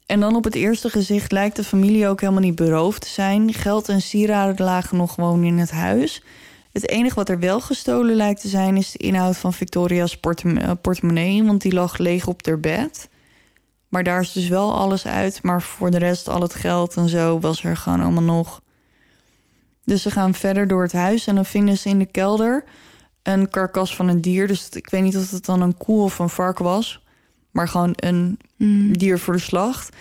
[0.05, 3.53] En dan op het eerste gezicht lijkt de familie ook helemaal niet beroofd te zijn.
[3.53, 6.23] Geld en sieraden lagen nog gewoon in het huis.
[6.71, 8.77] Het enige wat er wel gestolen lijkt te zijn...
[8.77, 11.43] is de inhoud van Victoria's eh, portemonnee...
[11.43, 13.09] want die lag leeg op haar bed.
[13.87, 15.43] Maar daar is dus wel alles uit.
[15.43, 18.61] Maar voor de rest, al het geld en zo, was er gewoon allemaal nog.
[19.85, 21.27] Dus ze gaan verder door het huis...
[21.27, 22.63] en dan vinden ze in de kelder
[23.23, 24.47] een karkas van een dier.
[24.47, 27.03] Dus ik weet niet of het dan een koe of een varken was...
[27.51, 28.91] maar gewoon een Mhm.
[28.91, 29.95] dier voor de slacht.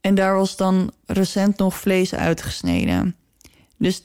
[0.00, 3.16] En daar was dan recent nog vlees uitgesneden.
[3.76, 4.02] Dus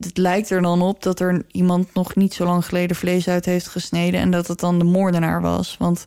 [0.00, 3.44] het lijkt er dan op dat er iemand nog niet zo lang geleden vlees uit
[3.44, 5.76] heeft gesneden en dat het dan de moordenaar was.
[5.78, 6.06] Want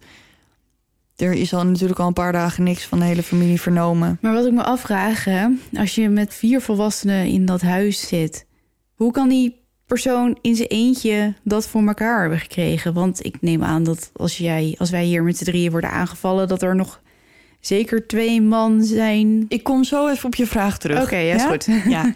[1.18, 4.18] er is al natuurlijk al een paar dagen niks van de hele familie vernomen.
[4.22, 8.46] Maar wat ik me afvraag, hè, als je met vier volwassenen in dat huis zit,
[8.94, 12.94] hoe kan die persoon in zijn eentje dat voor elkaar hebben gekregen?
[12.94, 16.48] Want ik neem aan dat als, jij, als wij hier met z'n drieën worden aangevallen,
[16.48, 17.02] dat er nog
[17.60, 19.46] zeker twee man zijn.
[19.48, 21.04] Ik kom zo even op je vraag terug.
[21.04, 21.68] Oké, ja, is goed.
[21.90, 22.14] Ja.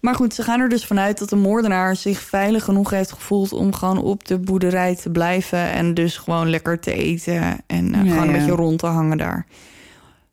[0.00, 3.52] Maar goed, ze gaan er dus vanuit dat de moordenaar zich veilig genoeg heeft gevoeld
[3.52, 8.04] om gewoon op de boerderij te blijven en dus gewoon lekker te eten en eh,
[8.04, 8.38] Ja, gewoon een ja.
[8.38, 9.46] beetje rond te hangen daar.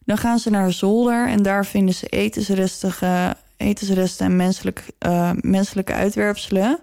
[0.06, 5.94] Dan gaan ze naar zolder en daar vinden ze etensrestige, etensresten en menselijk, eh, menselijke
[5.94, 6.80] uitwerpselen.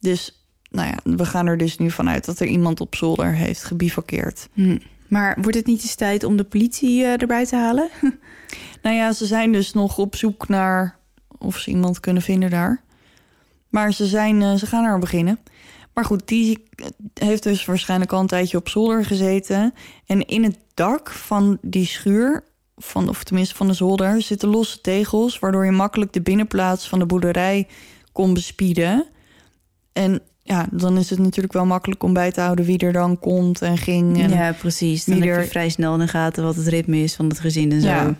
[0.00, 3.64] Dus nou ja, we gaan er dus nu vanuit dat er iemand op zolder heeft
[3.64, 4.48] gebivakkeerd.
[4.52, 4.78] Hm.
[5.08, 7.88] Maar wordt het niet eens tijd om de politie eh, erbij te halen?
[8.82, 10.98] Nou ja, ze zijn dus nog op zoek naar
[11.38, 12.82] of ze iemand kunnen vinden daar.
[13.68, 15.38] Maar ze, zijn, eh, ze gaan er beginnen.
[15.94, 16.64] Maar goed, die
[17.14, 19.74] heeft dus waarschijnlijk al een tijdje op zolder gezeten.
[20.06, 22.44] En in het dak van die schuur,
[22.76, 25.38] van, of tenminste van de zolder, zitten losse tegels...
[25.38, 27.66] waardoor je makkelijk de binnenplaats van de boerderij
[28.12, 29.06] kon bespieden.
[29.92, 33.18] En ja, dan is het natuurlijk wel makkelijk om bij te houden wie er dan
[33.18, 34.22] komt en ging.
[34.22, 35.04] En, ja, precies.
[35.04, 37.28] Dan wie heb er- je vrij snel in de gaten wat het ritme is van
[37.28, 37.86] het gezin en zo.
[37.88, 38.14] Ja.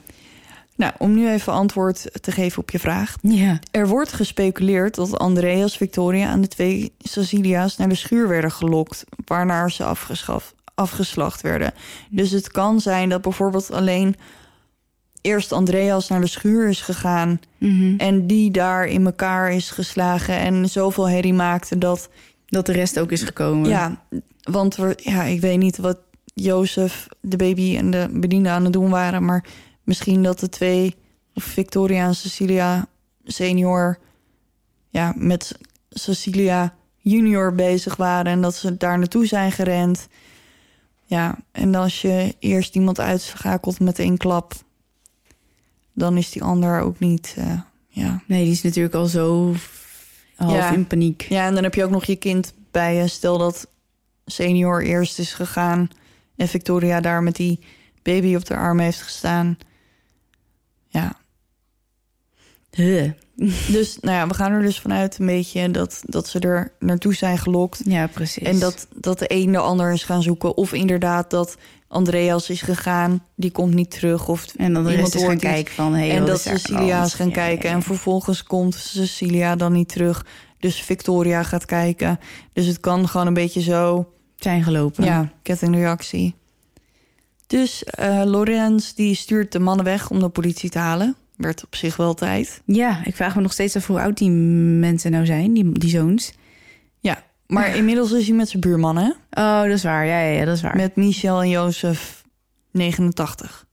[0.76, 3.16] Nou, om nu even antwoord te geven op je vraag.
[3.22, 3.58] ja.
[3.70, 9.04] Er wordt gespeculeerd dat Andreas Victoria en de twee Cecilia's naar de schuur werden gelokt,
[9.24, 11.72] waarna ze afgeschaf, afgeslacht werden.
[12.10, 14.14] Dus het kan zijn dat bijvoorbeeld alleen
[15.20, 17.94] eerst Andreas naar de schuur is gegaan Mhm.
[17.98, 22.08] en die daar in elkaar is geslagen en zoveel herrie maakte dat
[22.46, 23.68] Dat de rest ook is gekomen.
[23.68, 24.02] ja,
[24.42, 25.98] want we, ja, ik weet niet wat
[26.34, 29.44] Jozef, de baby en de bediende aan het doen waren, maar
[29.84, 30.94] misschien dat de twee,
[31.34, 32.86] of Victoria en Cecilia
[33.24, 33.98] senior,
[34.88, 35.58] ja, met
[35.90, 40.08] Cecilia junior bezig waren en dat ze daar naartoe zijn gerend.
[41.04, 44.54] Ja, en als je eerst iemand uitschakelt met één klap,
[45.92, 48.22] dan is die ander ook niet, eh, ja.
[48.26, 49.54] Nee, die is natuurlijk al zo
[50.36, 50.72] half Ja.
[50.72, 51.26] in paniek.
[51.28, 53.08] Ja, en dan heb je ook nog je kind bij je.
[53.08, 53.68] Stel dat
[54.26, 55.88] senior eerst is gegaan
[56.36, 57.60] en Victoria daar met die
[58.02, 59.58] baby op de arm heeft gestaan.
[61.00, 61.12] Ja,
[62.70, 63.10] Huh.
[63.68, 67.14] dus nou ja, we gaan er dus vanuit een beetje dat, dat ze er naartoe
[67.14, 67.80] zijn gelokt.
[67.84, 68.42] Ja, precies.
[68.42, 70.56] En dat, dat de een de ander is gaan zoeken.
[70.56, 71.56] Of inderdaad dat
[71.88, 74.28] Andreas is gegaan, die komt niet terug.
[74.28, 75.42] Of en dan iemand gaan hoort iets.
[75.42, 75.94] kijken van...
[75.94, 77.68] Hey, en dat Cecilia is gaan Ja, kijken.
[77.68, 80.26] ja, En vervolgens komt Cecilia dan niet terug.
[80.58, 82.18] Dus Victoria gaat kijken.
[82.52, 85.04] Dus het kan gewoon een beetje zo zijn gelopen.
[85.04, 86.34] Ja, kettingreactie.
[87.58, 91.16] Dus eh Lorenz die stuurt de mannen weg om de politie te halen.
[91.36, 92.62] Werd op zich wel tijd.
[92.64, 95.90] Ja, ik vraag me nog steeds af hoe oud die mensen nou zijn, die, die
[95.90, 96.32] zoons.
[97.00, 99.08] Ja, maar inmiddels is hij met zijn buurman, hè?
[99.30, 100.06] Oh, dat is waar.
[100.06, 100.76] Ja, ja, ja dat is waar.
[100.76, 102.24] Met Michel en Jozef
[102.70, 103.66] 89.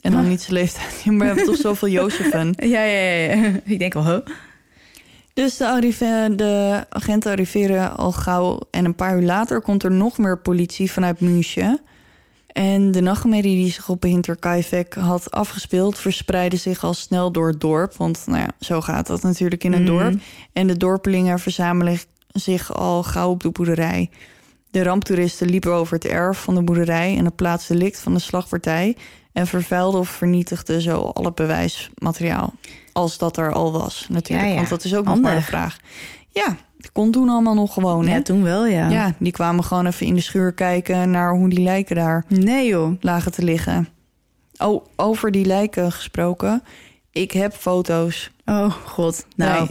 [0.00, 0.28] En dan Ah.
[0.28, 1.04] niet zijn leeftijd.
[1.06, 2.54] Maar we hebben toch zoveel Jozefen.
[2.74, 3.60] Ja, ja, ja, ja.
[3.64, 4.18] Ik denk al, huh?
[5.32, 8.60] Dus de, arrive- de agenten arriveren al gauw.
[8.70, 11.80] En een paar uur later komt er nog meer politie vanuit München.
[12.58, 15.98] En de nachtmerrie die zich op Hinterkaifeck had afgespeeld...
[15.98, 17.94] verspreidde zich al snel door het dorp.
[17.96, 19.90] Want nou ja, zo gaat dat natuurlijk in een Mhm.
[19.92, 20.14] dorp.
[20.52, 21.98] En de dorpelingen verzamelen
[22.32, 24.10] zich al gauw op de boerderij.
[24.70, 27.16] De ramptoeristen liepen over het erf van de boerderij...
[27.16, 28.96] en het plaatsdelict van de slagpartij...
[29.32, 32.54] en vervuilden of vernietigden zo al het bewijsmateriaal.
[32.92, 34.46] Als dat er al was, natuurlijk.
[34.48, 34.56] Ja, ja.
[34.56, 35.46] Want dat is ook nog maar de Handig.
[35.46, 35.76] vraag.
[36.28, 38.14] Ja, het kon toen allemaal nog gewoon, hè?
[38.14, 38.88] Ja, toen wel, ja.
[38.88, 41.10] Ja, die kwamen gewoon even in de schuur kijken...
[41.10, 42.92] naar hoe die lijken daar Nee, joh.
[43.00, 43.88] lagen te liggen.
[44.58, 46.62] Oh, over die lijken gesproken.
[47.10, 48.30] Ik heb foto's.
[48.44, 49.26] Oh, god.
[49.36, 49.70] Nou, Nee.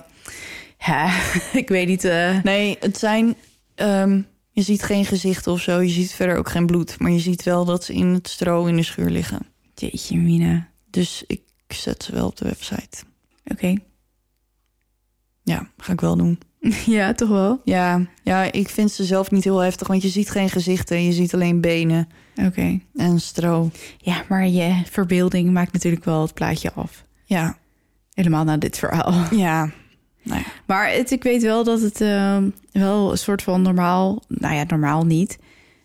[0.77, 1.11] ja,
[1.61, 2.03] ik weet niet.
[2.03, 3.35] eh, Nee, het zijn...
[3.75, 4.21] ehm,
[4.51, 5.79] Je ziet geen gezichten of zo.
[5.81, 6.99] Je ziet verder ook geen bloed.
[6.99, 9.39] Maar je ziet wel dat ze in het stro in de schuur liggen.
[9.75, 10.67] Jeetje, Mina.
[10.89, 12.97] Dus ik zet ze wel op de website.
[13.45, 13.75] Oké.
[15.43, 16.39] Ja, ga ik wel doen.
[16.85, 17.61] ja, toch wel?
[17.63, 19.87] Ja, ja, ik vind ze zelf niet heel heftig.
[19.87, 21.03] Want je ziet geen gezichten.
[21.03, 22.07] Je ziet alleen benen
[22.45, 22.79] Oké.
[22.95, 23.71] en stro.
[23.97, 27.03] Ja, maar je verbeelding maakt natuurlijk wel het plaatje af.
[27.25, 27.57] Ja,
[28.13, 29.13] Helemaal na dit verhaal.
[29.45, 29.69] ja.
[30.23, 30.45] Nou ja.
[30.65, 34.23] Maar het, ik weet wel dat het ehm, wel een soort van normaal...
[34.27, 35.37] Nou ja, normaal niet.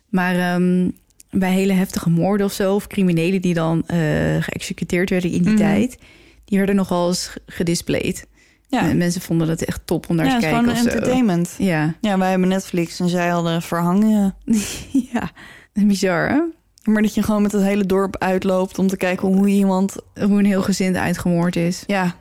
[0.08, 0.88] Maar ehm,
[1.30, 2.74] bij hele heftige moorden of zo...
[2.74, 3.98] of criminelen die dan eh,
[4.40, 5.60] geëxecuteerd werden in die Mhm.
[5.62, 5.98] tijd...
[6.44, 8.26] die werden nogal eens ge- gedisplayed.
[8.72, 10.88] Ja, En mensen vonden het echt top om naar ja te kijken gewoon of zo.
[10.88, 11.54] entertainment.
[11.58, 11.94] Ja.
[12.00, 14.34] Ja, wij hebben Netflix en zij hadden verhangen.
[15.12, 15.30] ja,
[15.72, 16.40] bizar hè?
[16.84, 19.96] Maar dat je gewoon met het hele dorp uitloopt om te kijken hoe iemand...
[20.14, 21.84] Hoe een heel gezin uitgemoord is.
[21.86, 22.14] Ja,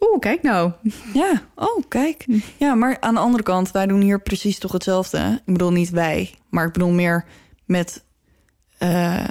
[0.00, 0.72] Oeh, kijk nou.
[1.22, 2.26] ja, oh kijk.
[2.56, 5.40] Ja, maar aan de andere kant, wij doen hier precies toch hetzelfde.
[5.46, 7.24] Ik bedoel niet wij, maar ik bedoel meer
[7.64, 8.04] met
[8.78, 9.24] eh,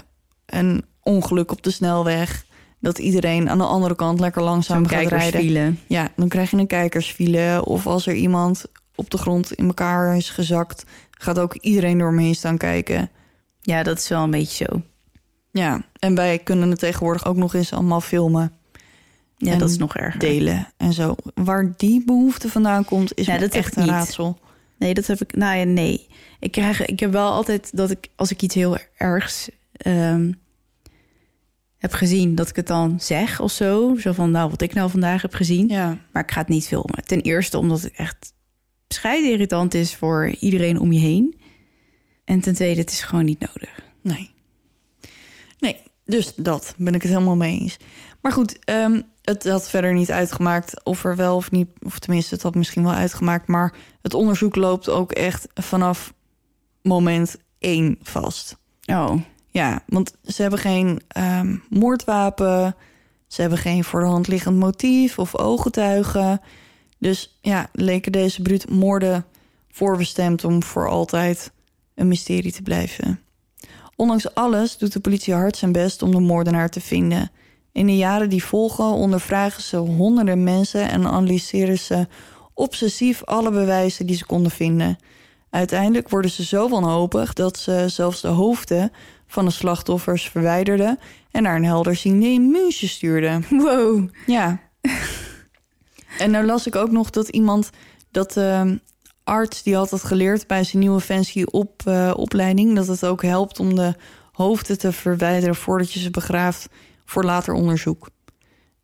[0.46, 2.45] een ongeluk op de snelweg.
[2.86, 5.80] Dat iedereen aan de andere kant lekker langzaam Zo'n gaat rijden.
[5.88, 7.66] Ja, dan krijg je een kijkersfile.
[7.66, 10.86] Of als er iemand op de grond in elkaar is gezakt...
[11.12, 13.10] gaat ook iedereen door me heen staan kijken.
[13.62, 14.82] Ja, dat is wel een beetje zo.
[15.52, 18.54] Ja, en wij kunnen het tegenwoordig ook nog eens allemaal filmen,
[19.38, 20.20] Ja, dat is nog erger.
[20.20, 21.16] delen en zo.
[21.34, 23.92] Waar die behoefte vandaan komt, is dat echt een niet.
[23.92, 24.40] raadsel.
[24.78, 25.36] Nee, dat heb ik.
[25.36, 26.08] Nou ja, nee.
[26.40, 26.86] Ik krijg.
[26.86, 30.32] Ik heb wel altijd dat ik als ik iets heel ergs ehm,
[31.78, 33.96] heb gezien, dat ik het dan zeg of zo.
[33.98, 35.68] Zo van, nou, wat ik nou vandaag heb gezien.
[35.68, 37.06] Ja, Maar ik ga het niet filmen.
[37.06, 38.34] Ten eerste omdat het echt
[38.88, 41.40] bescheiden irritant is voor iedereen om je heen.
[42.26, 43.80] En ten tweede, het is gewoon niet nodig.
[44.02, 44.34] nee.
[45.60, 47.78] Nee, dus dat ben ik het helemaal mee eens.
[48.22, 51.68] Maar goed, ehm, het had verder niet uitgemaakt of er wel of niet...
[51.82, 53.48] of tenminste, het had misschien wel uitgemaakt...
[53.48, 56.14] maar het onderzoek loopt ook echt vanaf
[56.82, 58.58] moment één vast.
[58.86, 59.22] Oh,
[59.56, 62.76] Ja, want ze hebben geen ehm, moordwapen.
[63.28, 66.42] Ze hebben geen voor de hand liggend motief of ooggetuigen.
[66.98, 69.26] Dus ja, leken deze bruut moorden
[69.72, 71.52] voorbestemd om voor altijd
[71.94, 73.20] een mysterie te blijven.
[73.96, 77.32] Ondanks alles doet de politie hard zijn best om de moordenaar te vinden.
[77.72, 82.08] In de jaren die volgen ondervragen ze honderden mensen en analyseren ze
[82.54, 84.98] obsessief alle bewijzen die ze konden vinden.
[85.50, 88.92] Uiteindelijk worden ze zo wanhopig dat ze zelfs de hoofden
[89.36, 91.00] van de slachtoffers verwijderden
[91.32, 93.46] en naar een helderziende immuunsje stuurden.
[93.50, 94.10] wow.
[94.26, 94.60] Ja.
[96.20, 97.70] en nou las ik ook nog dat iemand,
[98.12, 98.80] dat de
[99.24, 103.22] arts die had het geleerd bij zijn nieuwe fancy op, eh, opleiding, dat het ook
[103.24, 103.94] helpt om de
[104.32, 106.68] hoofden te verwijderen voordat je ze begraaft
[107.06, 108.10] voor later onderzoek.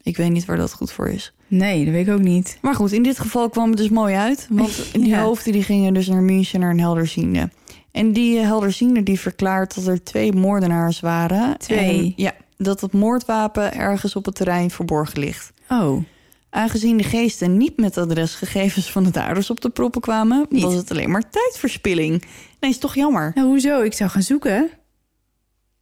[0.01, 1.33] Ik weet niet waar dat goed voor is.
[1.47, 2.57] Nee, dat weet ik ook niet.
[2.61, 4.47] Maar goed, in dit geval kwam het dus mooi uit.
[4.49, 5.21] Want die Ja.
[5.21, 7.49] hoofden die gingen dus naar München naar een helderziende.
[7.91, 11.57] En die eh, helderziende die verklaart dat er twee moordenaars waren.
[11.57, 11.97] Twee?
[11.99, 15.51] En, ja, dat het moordwapen ergens op het terrein verborgen ligt.
[15.69, 16.03] Oh,
[16.49, 20.45] Aangezien de geesten niet met adresgegevens van de daders op de proppen kwamen...
[20.49, 20.63] Niet.
[20.63, 22.23] was het alleen maar tijdverspilling.
[22.59, 23.31] Nee, is toch jammer?
[23.35, 23.81] nou hoezo?
[23.81, 24.69] Ik zou gaan zoeken.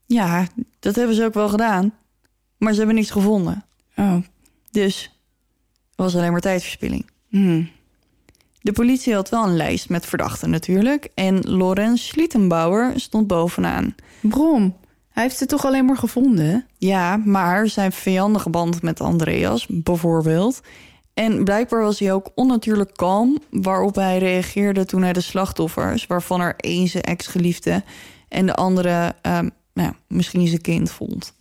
[0.06, 0.48] Ja,
[0.80, 1.94] dat hebben ze ook wel gedaan.
[2.58, 3.66] Maar ze hebben niks gevonden.
[3.96, 4.16] Oh,
[4.72, 5.02] Dus
[5.90, 7.06] het was alleen maar tijdverspilling.
[7.30, 7.70] hmm.
[8.62, 11.10] De politie had wel een lijst met verdachten natuurlijk.
[11.14, 13.96] En Lorenz Schlittenbauer stond bovenaan.
[14.22, 14.78] Brom.
[15.10, 16.66] Hij heeft het toch alleen maar gevonden?
[16.78, 20.62] Ja, maar zijn vijandige band met Andreas bijvoorbeeld.
[21.14, 23.38] En blijkbaar was hij ook onnatuurlijk kalm...
[23.50, 26.08] waarop hij reageerde toen hij de slachtoffers...
[26.08, 27.84] waarvan er één zijn ex-geliefde...
[28.28, 31.34] en de andere ehm, nou, misschien zijn kind vond.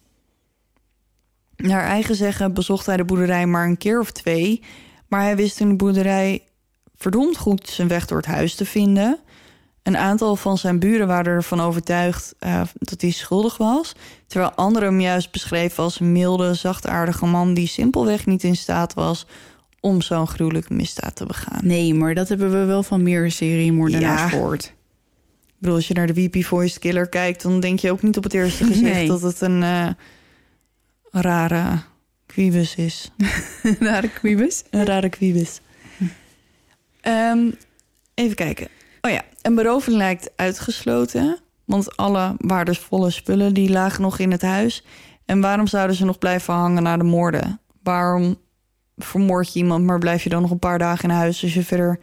[1.57, 4.63] Naar eigen zeggen bezocht hij de boerderij maar een keer of twee...
[5.09, 6.43] maar hij wist in de boerderij
[6.99, 9.19] verdomd goed zijn weg door het huis te vinden...
[9.83, 13.93] Een aantal van zijn buren waren ervan overtuigd eh, dat hij schuldig was.
[14.27, 17.55] Terwijl anderen hem juist beschreven als een milde, zachtaardige man...
[17.55, 19.27] die simpelweg niet in staat was
[19.81, 21.61] om zo'n gruwelijke misdaad te begaan.
[21.63, 24.29] Nee, maar dat hebben we wel van meer seriemoordenaars Ja.
[24.29, 24.65] gehoord.
[25.47, 27.43] Ik bedoel, als je naar de VP Voice Killer kijkt...
[27.43, 29.09] dan denk je ook niet op het eerste gezicht Nee.
[29.09, 29.89] dat het een eh,
[31.11, 31.79] rare
[32.27, 33.11] quibus is.
[33.81, 34.65] Naar de quibus.
[34.71, 35.61] Een rare quibus.
[37.01, 37.51] Ehm,
[38.15, 38.69] even kijken.
[39.01, 41.39] Oh ja, een beroving lijkt uitgesloten.
[41.65, 44.85] Want alle waardevolle spullen die lagen nog in het huis.
[45.25, 47.61] En waarom zouden ze nog blijven hangen na de moorden?
[47.83, 48.37] Waarom
[48.97, 51.43] vermoord je iemand, maar blijf je dan nog een paar dagen in huis...
[51.43, 51.99] als je verder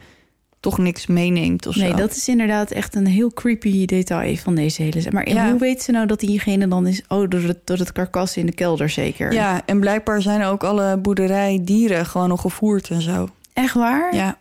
[0.60, 1.96] toch niks meeneemt of Nee, zo?
[1.96, 5.12] dat is inderdaad echt een heel creepy detail van deze hele...
[5.12, 5.50] Maar Ja.
[5.50, 7.02] hoe weet ze nou dat diegene dan is...
[7.08, 9.34] Oh, door het, door het karkas in de kelder zeker?
[9.34, 13.30] Ja, en blijkbaar zijn ook alle boerderijdieren gewoon nog gevoerd en zo.
[13.54, 14.16] Echt waar?
[14.16, 14.38] Ja.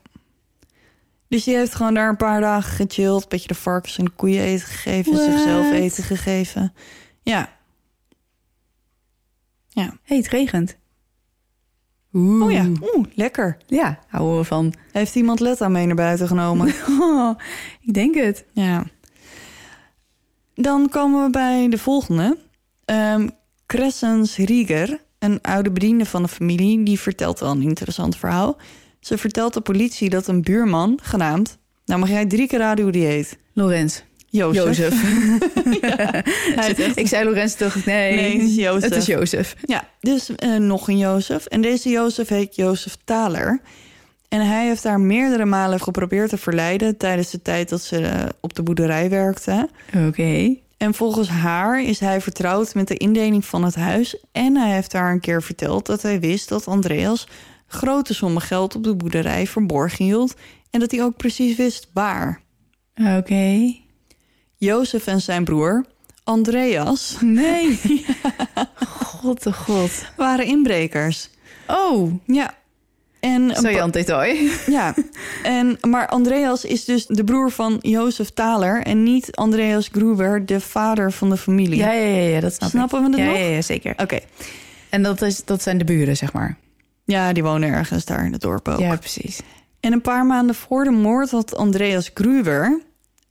[1.35, 3.23] Dus die heeft gewoon daar een paar dagen gechilled.
[3.23, 5.12] Een beetje de varkens en de koeien eten gegeven.
[5.12, 5.24] What?
[5.24, 6.73] Zichzelf eten gegeven.
[7.23, 7.52] Ja.
[9.69, 9.97] Ja.
[10.02, 10.77] hey, het regent.
[12.12, 13.56] Oh ja, oeh, lekker.
[13.66, 14.74] Ja, houden we van.
[14.93, 16.74] Heeft iemand Letta mee naar buiten genomen?
[17.01, 17.39] Oh,
[17.81, 18.44] ik denk het.
[18.52, 18.85] ja.
[20.55, 22.39] Dan komen we bij de volgende.
[22.85, 23.28] Ehm
[23.66, 26.82] Crescens Rieger, een oude bediende van de familie...
[26.82, 28.56] die vertelt wel een interessant verhaal.
[29.05, 31.59] Ze vertelt de politie dat een buurman genaamd...
[31.85, 33.36] Nou mag jij drie keer raden hoe die heet.
[33.52, 34.01] Lorenz.
[34.28, 35.02] Jozef.
[36.56, 37.85] Echt- ik zei Lorenz toch?
[37.85, 38.82] Nee, Nee, het is Jozef.
[38.82, 39.55] Het is Jozef.
[39.64, 41.47] Ja, dus eh, nog een Jozef.
[41.47, 43.60] En deze Jozef heet Jozef Thaler.
[44.28, 46.97] En hij heeft haar meerdere malen geprobeerd te verleiden...
[46.97, 49.68] tijdens de tijd dat ze eh, op de boerderij werkte.
[50.06, 50.56] Oké.
[50.76, 54.16] En volgens haar is hij vertrouwd met de indeling van het huis.
[54.32, 57.26] En hij heeft haar een keer verteld dat hij wist dat Andreas...
[57.66, 60.35] grote sommen geld op de boerderij verborgen hield...
[60.70, 62.41] en dat hij ook precies wist waar.
[63.16, 63.74] Oké.
[64.57, 65.85] Jozef en zijn broer,
[66.24, 67.81] Andreas, Nee.
[69.05, 69.91] God de god.
[70.16, 71.31] waren inbrekers.
[71.66, 72.55] Oh, Ja.
[73.20, 74.36] En zo Jan detail.
[74.66, 74.95] Ja,
[75.43, 78.82] en, maar Andreas is dus de broer van Jozef Thaler...
[78.82, 81.78] en niet Andreas Gruber, de vader van de familie.
[81.78, 83.36] Ja, ja, ja, ja dat snap Snappen we het ja, nog?
[83.36, 83.95] Ja, ja, zeker.
[83.97, 84.19] Oké.
[84.91, 86.57] En dat, is, dat zijn de buren, zeg maar.
[87.05, 88.78] Ja, die wonen ergens daar in het dorp ook.
[88.78, 89.40] Ja, precies.
[89.81, 92.82] En een paar maanden voor de moord had Andreas Gruber...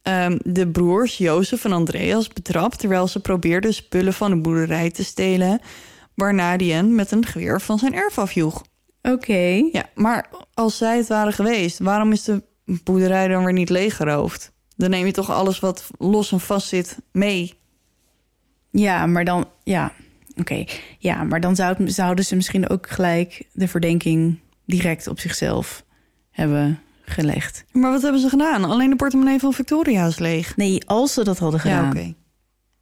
[0.02, 2.80] ehm, de broers Jozef en Andreas betrapt...
[2.80, 5.60] terwijl ze probeerden spullen van de boerderij te stelen...
[6.16, 8.64] waarna die hen met een geweer van zijn erf afjoeg.
[9.02, 9.70] Oké.
[9.72, 11.80] Ja, maar als zij het waren geweest...
[11.80, 12.44] waarom is de
[12.84, 14.52] boerderij dan weer niet leeggeroofd?
[14.76, 17.62] Dan neem je toch alles wat los en vast zit mee...
[18.72, 19.48] Ja, maar dan...
[19.64, 19.91] Ja,
[20.38, 20.64] oké.
[20.98, 25.86] Ja, maar dan zou, zouden ze misschien ook gelijk de verdenking direct op zichzelf
[26.32, 27.66] hebben gelegd.
[27.72, 28.64] Maar wat hebben ze gedaan?
[28.64, 30.56] Alleen de portemonnee van Victoria is leeg.
[30.56, 31.84] Nee, als ze dat hadden gedaan.
[31.84, 32.14] Ja, oké.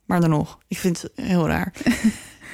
[0.06, 0.57] Maar dan nog.
[0.68, 1.73] Ik vind het heel raar.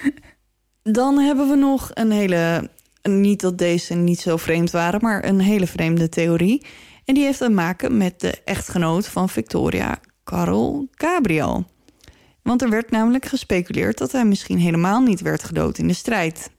[1.00, 2.70] dan hebben we nog een hele...
[3.02, 6.66] Niet dat deze niet zo vreemd waren, maar een hele vreemde theorie.
[7.06, 11.66] En die heeft te maken met de echtgenoot van Victoria, Carol Gabriel.
[12.48, 16.52] Want er werd namelijk gespeculeerd dat hij misschien helemaal niet werd gedood in de strijd.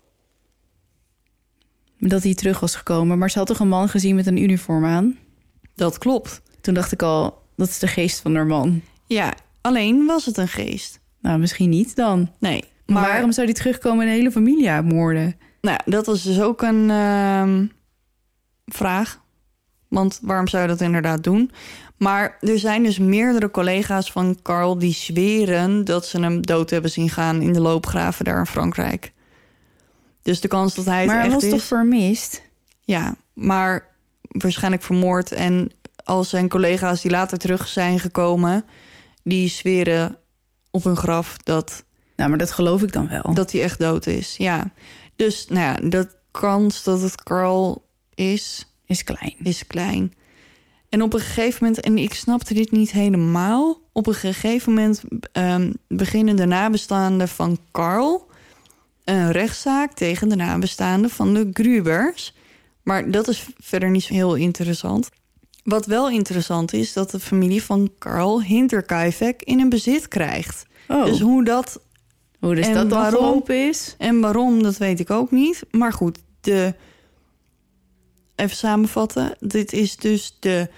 [1.99, 3.19] Dat hij terug was gekomen.
[3.19, 5.19] Maar ze had toch een man gezien met een uniform aan?
[5.75, 6.43] Dat klopt.
[6.61, 8.83] Toen dacht ik al, dat is de geest van haar man.
[9.07, 11.01] Ja, alleen was het een geest.
[11.21, 12.31] Nou, misschien niet dan.
[12.39, 15.37] Nee, Maar maar waarom zou die terugkomen en de hele familie uitmoorden?
[15.61, 17.67] Nou, dat was dus ook een ehm,
[18.67, 19.21] vraag.
[19.89, 21.51] Want waarom zou je dat inderdaad doen?
[21.99, 26.91] Maar er zijn dus meerdere collega's van Carl die zweren dat ze hem dood hebben
[26.91, 29.13] zien gaan in de loopgraven daar in Frankrijk.
[30.23, 32.43] Dus de kans dat hij het maar hij echt was is, toch vermist?
[32.81, 33.87] ja, maar
[34.21, 35.33] waarschijnlijk vermoord.
[35.33, 35.71] En
[36.05, 38.65] als zijn collega's die later terug zijn gekomen,
[39.23, 40.17] die zweren
[40.71, 41.85] op hun graf dat
[42.17, 43.35] Nou, maar dat geloof ik dan wel.
[43.35, 44.37] dat hij echt dood is.
[44.37, 44.71] Ja.
[45.17, 47.85] Dus nou ja, de kans dat het Carl
[48.15, 49.35] is, is klein.
[49.43, 50.13] is klein.
[50.89, 53.81] En op een gegeven moment, en ik snapte dit niet helemaal...
[53.93, 55.03] op een gegeven moment
[55.33, 58.27] ehm, beginnen de nabestaanden van Carl...
[59.05, 62.35] een rechtszaak tegen de nabestaanden van de Grubers.
[62.83, 65.09] Maar dat is verder niet zo heel interessant.
[65.65, 70.67] Wat wel interessant is, dat de familie van Carl Hinterkaifeck in een bezit krijgt.
[70.89, 71.81] Oh, Dus hoe dat
[72.41, 73.43] hoe dus en dat dan waarom?
[73.47, 73.95] is?
[73.99, 75.63] en waarom, dat weet ik ook niet.
[75.71, 76.75] Maar goed, de...
[78.39, 79.37] even samenvatten.
[79.41, 80.69] Dit is dus de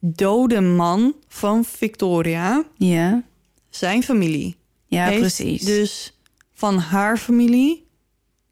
[0.00, 3.22] dode man van Victoria, Ja,
[3.70, 4.56] zijn familie.
[4.86, 5.62] ja precies.
[5.62, 6.18] Dus
[6.54, 7.86] van haar familie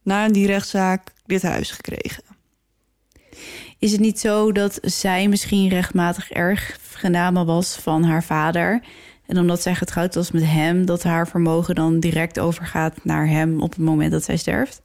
[0.02, 2.22] naar die rechtszaak dit huis gekregen.
[3.78, 8.82] Is het niet zo dat zij misschien rechtmatig erfgename was van haar vader...
[9.26, 10.86] en omdat zij getrouwd was met hem...
[10.86, 14.82] dat haar vermogen dan direct overgaat naar hem op het moment dat zij sterft?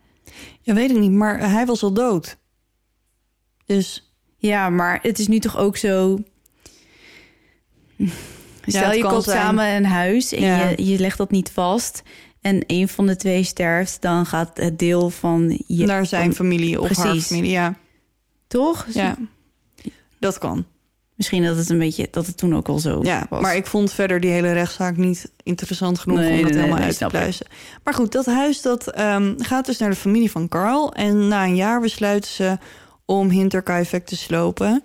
[0.61, 2.37] Ja, weet ik niet, maar hij was al dood.
[3.77, 6.17] Dus Ja, maar het is nu toch ook zo...
[8.65, 9.37] Stel je koopt zijn.
[9.41, 10.69] samen een huis en Ja.
[10.69, 12.01] je, je legt dat niet vast...
[12.41, 15.85] en een van de twee sterft, dan gaat het deel van je...
[15.85, 17.27] naar zijn van- familie of haar Precies.
[17.27, 17.51] familie.
[17.51, 17.75] Ja,
[18.47, 18.85] Toch?
[18.93, 19.17] ja,
[20.19, 20.65] dat kan.
[21.15, 22.07] Misschien dat het een beetje...
[22.11, 23.41] dat het toen ook al zo Ja, was.
[23.41, 26.77] maar ik vond verder die hele rechtszaak niet interessant genoeg Nee, om het nee, helemaal
[26.77, 27.45] nee, uit te pluizen.
[27.83, 30.93] Maar goed, dat huis dat ehm, gaat dus naar de familie van Carl.
[30.93, 32.57] En na een jaar besluiten ze
[33.09, 34.83] om Hinterkaifeck te slopen.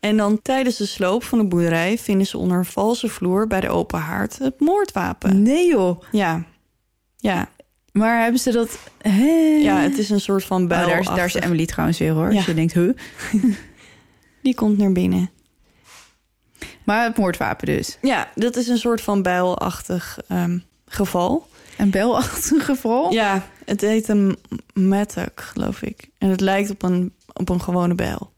[0.00, 3.60] En dan tijdens de sloop van de boerderij vinden ze onder een valse vloer bij
[3.60, 5.42] de open haard het moordwapen.
[5.42, 6.02] Nee joh.
[6.12, 6.44] Ja,
[7.16, 7.48] ja,
[7.92, 8.78] Maar hebben ze dat...
[9.62, 10.88] Ja het is een soort van Oh, bijl.
[10.88, 12.30] daar, is, daar is Emily trouwens weer hoor.
[12.30, 12.36] Ja.
[12.36, 12.92] Als je denkt, huh?
[14.42, 15.30] Die komt naar binnen.
[16.84, 17.98] Maar het moordwapen dus.
[18.02, 21.48] Ja, dat is een soort van bijlachtig ehm, geval.
[21.78, 23.12] Een belachtig geval?
[23.12, 24.38] Ja, het heet een
[24.72, 26.08] mattock, geloof ik.
[26.18, 28.32] En het lijkt op een, op een gewone bijl.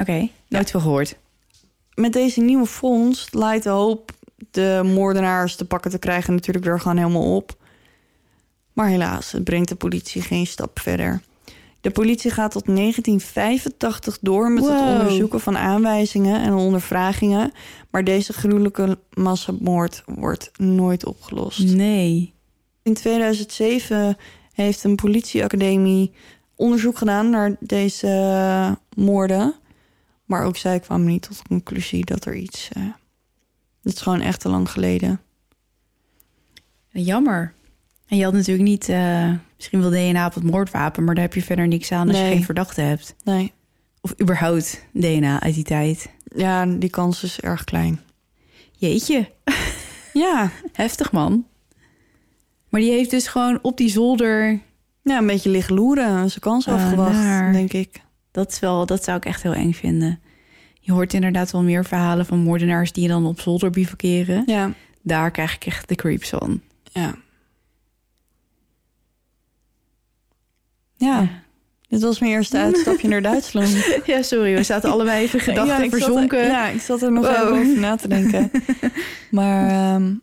[0.00, 1.16] Oké, nooit veel gehoord.
[1.94, 4.12] Met deze nieuwe vondst leidt de hoop
[4.50, 7.56] de moordenaars te pakken te krijgen natuurlijk weer gewoon helemaal op.
[8.72, 11.22] Maar helaas, het brengt de politie geen stap verder.
[11.80, 17.52] De politie gaat tot 1985 door met het onderzoeken van aanwijzingen en ondervragingen.
[17.90, 21.74] Maar deze gruwelijke massamoord wordt nooit opgelost.
[21.74, 22.32] Nee.
[22.82, 24.16] In 2007
[24.52, 26.12] heeft een politieacademie
[26.56, 29.54] onderzoek gedaan naar deze moorden.
[30.24, 32.68] Maar ook zij kwamen niet tot de conclusie dat er iets.
[32.72, 32.82] eh
[33.82, 35.20] dit is gewoon echt te lang geleden.
[36.88, 37.52] Jammer.
[38.06, 41.34] En je had natuurlijk niet eh, misschien wel DNA op het moordwapen, maar daar heb
[41.34, 43.14] je verder niks aan als je geen verdachte hebt.
[43.24, 43.52] Nee.
[44.00, 46.10] Of überhaupt DNA uit die tijd.
[46.36, 48.00] Ja, die kans is erg klein.
[48.72, 49.30] Jeetje,
[50.12, 51.46] Ja, heftig man.
[52.72, 54.60] Maar die heeft dus gewoon op die zolder.
[55.02, 56.28] ja een beetje liggen loeren.
[56.28, 57.52] Zijn kans Ah, afgewacht, naar.
[57.52, 58.00] denk ik.
[58.30, 60.20] Dat, is wel, dat zou ik echt heel eng vinden.
[60.80, 64.42] Je hoort inderdaad wel meer verhalen van moordenaars die dan op zolder bivakeren.
[64.46, 64.72] Ja,
[65.02, 66.60] Daar krijg ik echt de creeps van.
[66.92, 67.14] ja.
[70.96, 71.28] Ja,
[71.88, 73.86] dit was mijn eerste uitstapje naar Duitsland.
[74.06, 76.44] Ja, sorry, we zaten allebei even gedachten Ja, zat er- verzonken.
[76.46, 77.34] ja, ik zat er nog Wow.
[77.34, 78.50] even over na te denken.
[79.30, 80.14] maar ehm,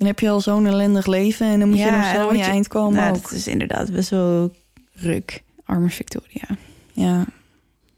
[0.00, 2.42] dan heb je al zo'n ellendig leven en dan moet je nog zo aan je
[2.42, 3.22] eind komen Nou, ook.
[3.22, 4.52] dat is inderdaad best wel
[4.92, 5.42] ruk.
[5.64, 6.56] Arme Victoria.
[6.92, 7.24] Ja.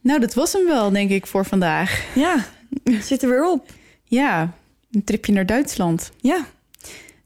[0.00, 2.04] Nou, dat was hem wel, denk ik, voor vandaag.
[2.14, 2.44] ja,
[3.00, 3.72] zit er weer op.
[4.04, 4.52] Ja,
[4.90, 6.10] een tripje naar Duitsland.
[6.20, 6.44] Ja,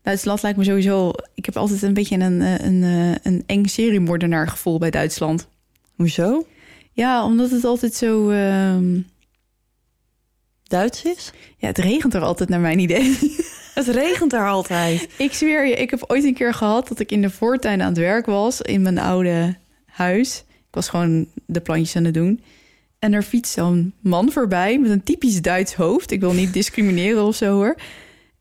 [0.03, 1.11] Duitsland lijkt me sowieso...
[1.35, 5.49] Ik heb altijd een beetje een, eh, een, eh, een eng seriemoordenaar gevoel bij Duitsland.
[5.95, 6.47] hoezo?
[6.93, 8.31] Ja, omdat het altijd zo...
[8.31, 9.01] ehm,
[10.63, 11.33] Duits is?
[11.57, 13.19] Ja, het regent er altijd naar mijn idee.
[13.77, 15.09] Het regent daar altijd.
[15.19, 16.89] ik zweer je, ik heb ooit een keer gehad...
[16.89, 18.61] dat ik in de voortuin aan het werk was...
[18.63, 20.45] in mijn oude huis.
[20.49, 22.41] Ik was gewoon de plantjes aan het doen.
[22.99, 26.11] En er fietst zo'n man voorbij met een typisch Duits hoofd.
[26.11, 27.77] Ik wil niet discrimineren of zo hoor.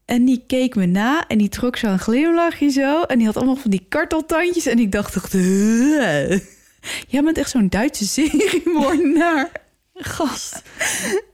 [0.05, 3.01] En die keek me na en die trok zo'n glimlachje zo.
[3.01, 4.65] En die had allemaal van die karteltandjes.
[4.65, 5.31] En ik dacht.
[5.31, 6.39] "Huh?
[7.07, 9.51] Jij bent echt zo'n Duitse seriemoordenaar.
[9.93, 10.61] Gast.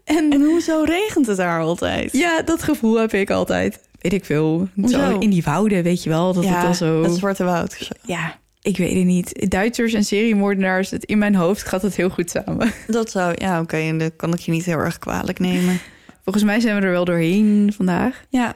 [0.03, 2.11] En En hoezo regent het daar altijd?
[2.14, 3.80] ja, dat gevoel heb ik altijd.
[4.02, 4.68] Weet ik veel.
[4.86, 6.34] Zo in die wouden, weet je wel.
[6.34, 7.03] Dat het al zo...
[7.03, 7.72] het Zwarte Woud.
[7.72, 7.94] zo.
[8.06, 9.49] Ja, ik weet het niet.
[9.52, 12.72] Duitsers en seriemoordenaars, het, in mijn hoofd gaat het heel goed samen.
[12.88, 15.80] Dat zou, ja oké, en dat kan ik je niet heel erg kwalijk nemen.
[16.23, 18.23] Volgens mij zijn we er wel doorheen vandaag.
[18.30, 18.56] Ja,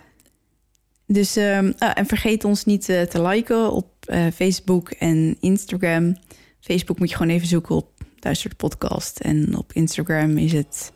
[1.08, 6.18] Dus, ehm, ah, en vergeet ons niet eh, te liken op eh, Facebook en Instagram.
[6.60, 7.88] Facebook moet je gewoon even zoeken op
[8.20, 9.20] Duister de Podcast.
[9.20, 10.92] En op Instagram is het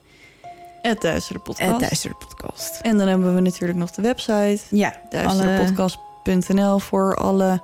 [0.81, 2.79] het Duistere Podcast.
[2.81, 4.59] En dan hebben we natuurlijk nog de website.
[4.69, 7.61] Ja, duisterepodcast.nl voor alle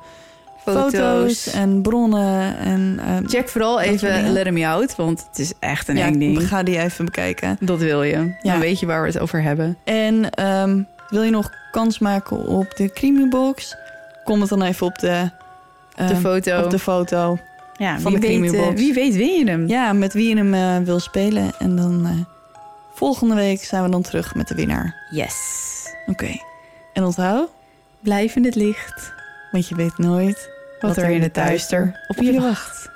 [0.64, 1.48] foto's, foto's.
[1.48, 2.58] en bronnen.
[2.58, 4.32] En, ehm, Check vooral even.
[4.32, 6.48] Let Me Out, want het is echt een ja, eng ding.
[6.48, 7.58] ga die even bekijken.
[7.60, 8.36] Dat wil je.
[8.42, 8.52] Ja.
[8.52, 9.78] Dan weet je waar we het over hebben.
[9.84, 13.76] En ehm, wil je nog kans maken op de Creamybox?
[14.24, 15.30] Kom het dan even op de,
[15.96, 16.64] ehm, de foto.
[16.64, 17.38] op de foto.
[17.78, 19.68] ja, van wie, de weet, Creamy eh, wie weet win je hem.
[19.68, 21.52] Ja, met wie je hem eh, wil spelen.
[21.60, 22.35] En dan eh,
[22.96, 25.08] volgende week zijn we dan terug met de winnaar.
[25.10, 25.36] Yes.
[26.06, 26.38] Oké.
[26.94, 27.50] En onthoud,
[28.00, 29.14] Blijf in het licht.
[29.52, 30.50] want je weet nooit
[30.80, 32.90] Wat, er in het duister op je wacht.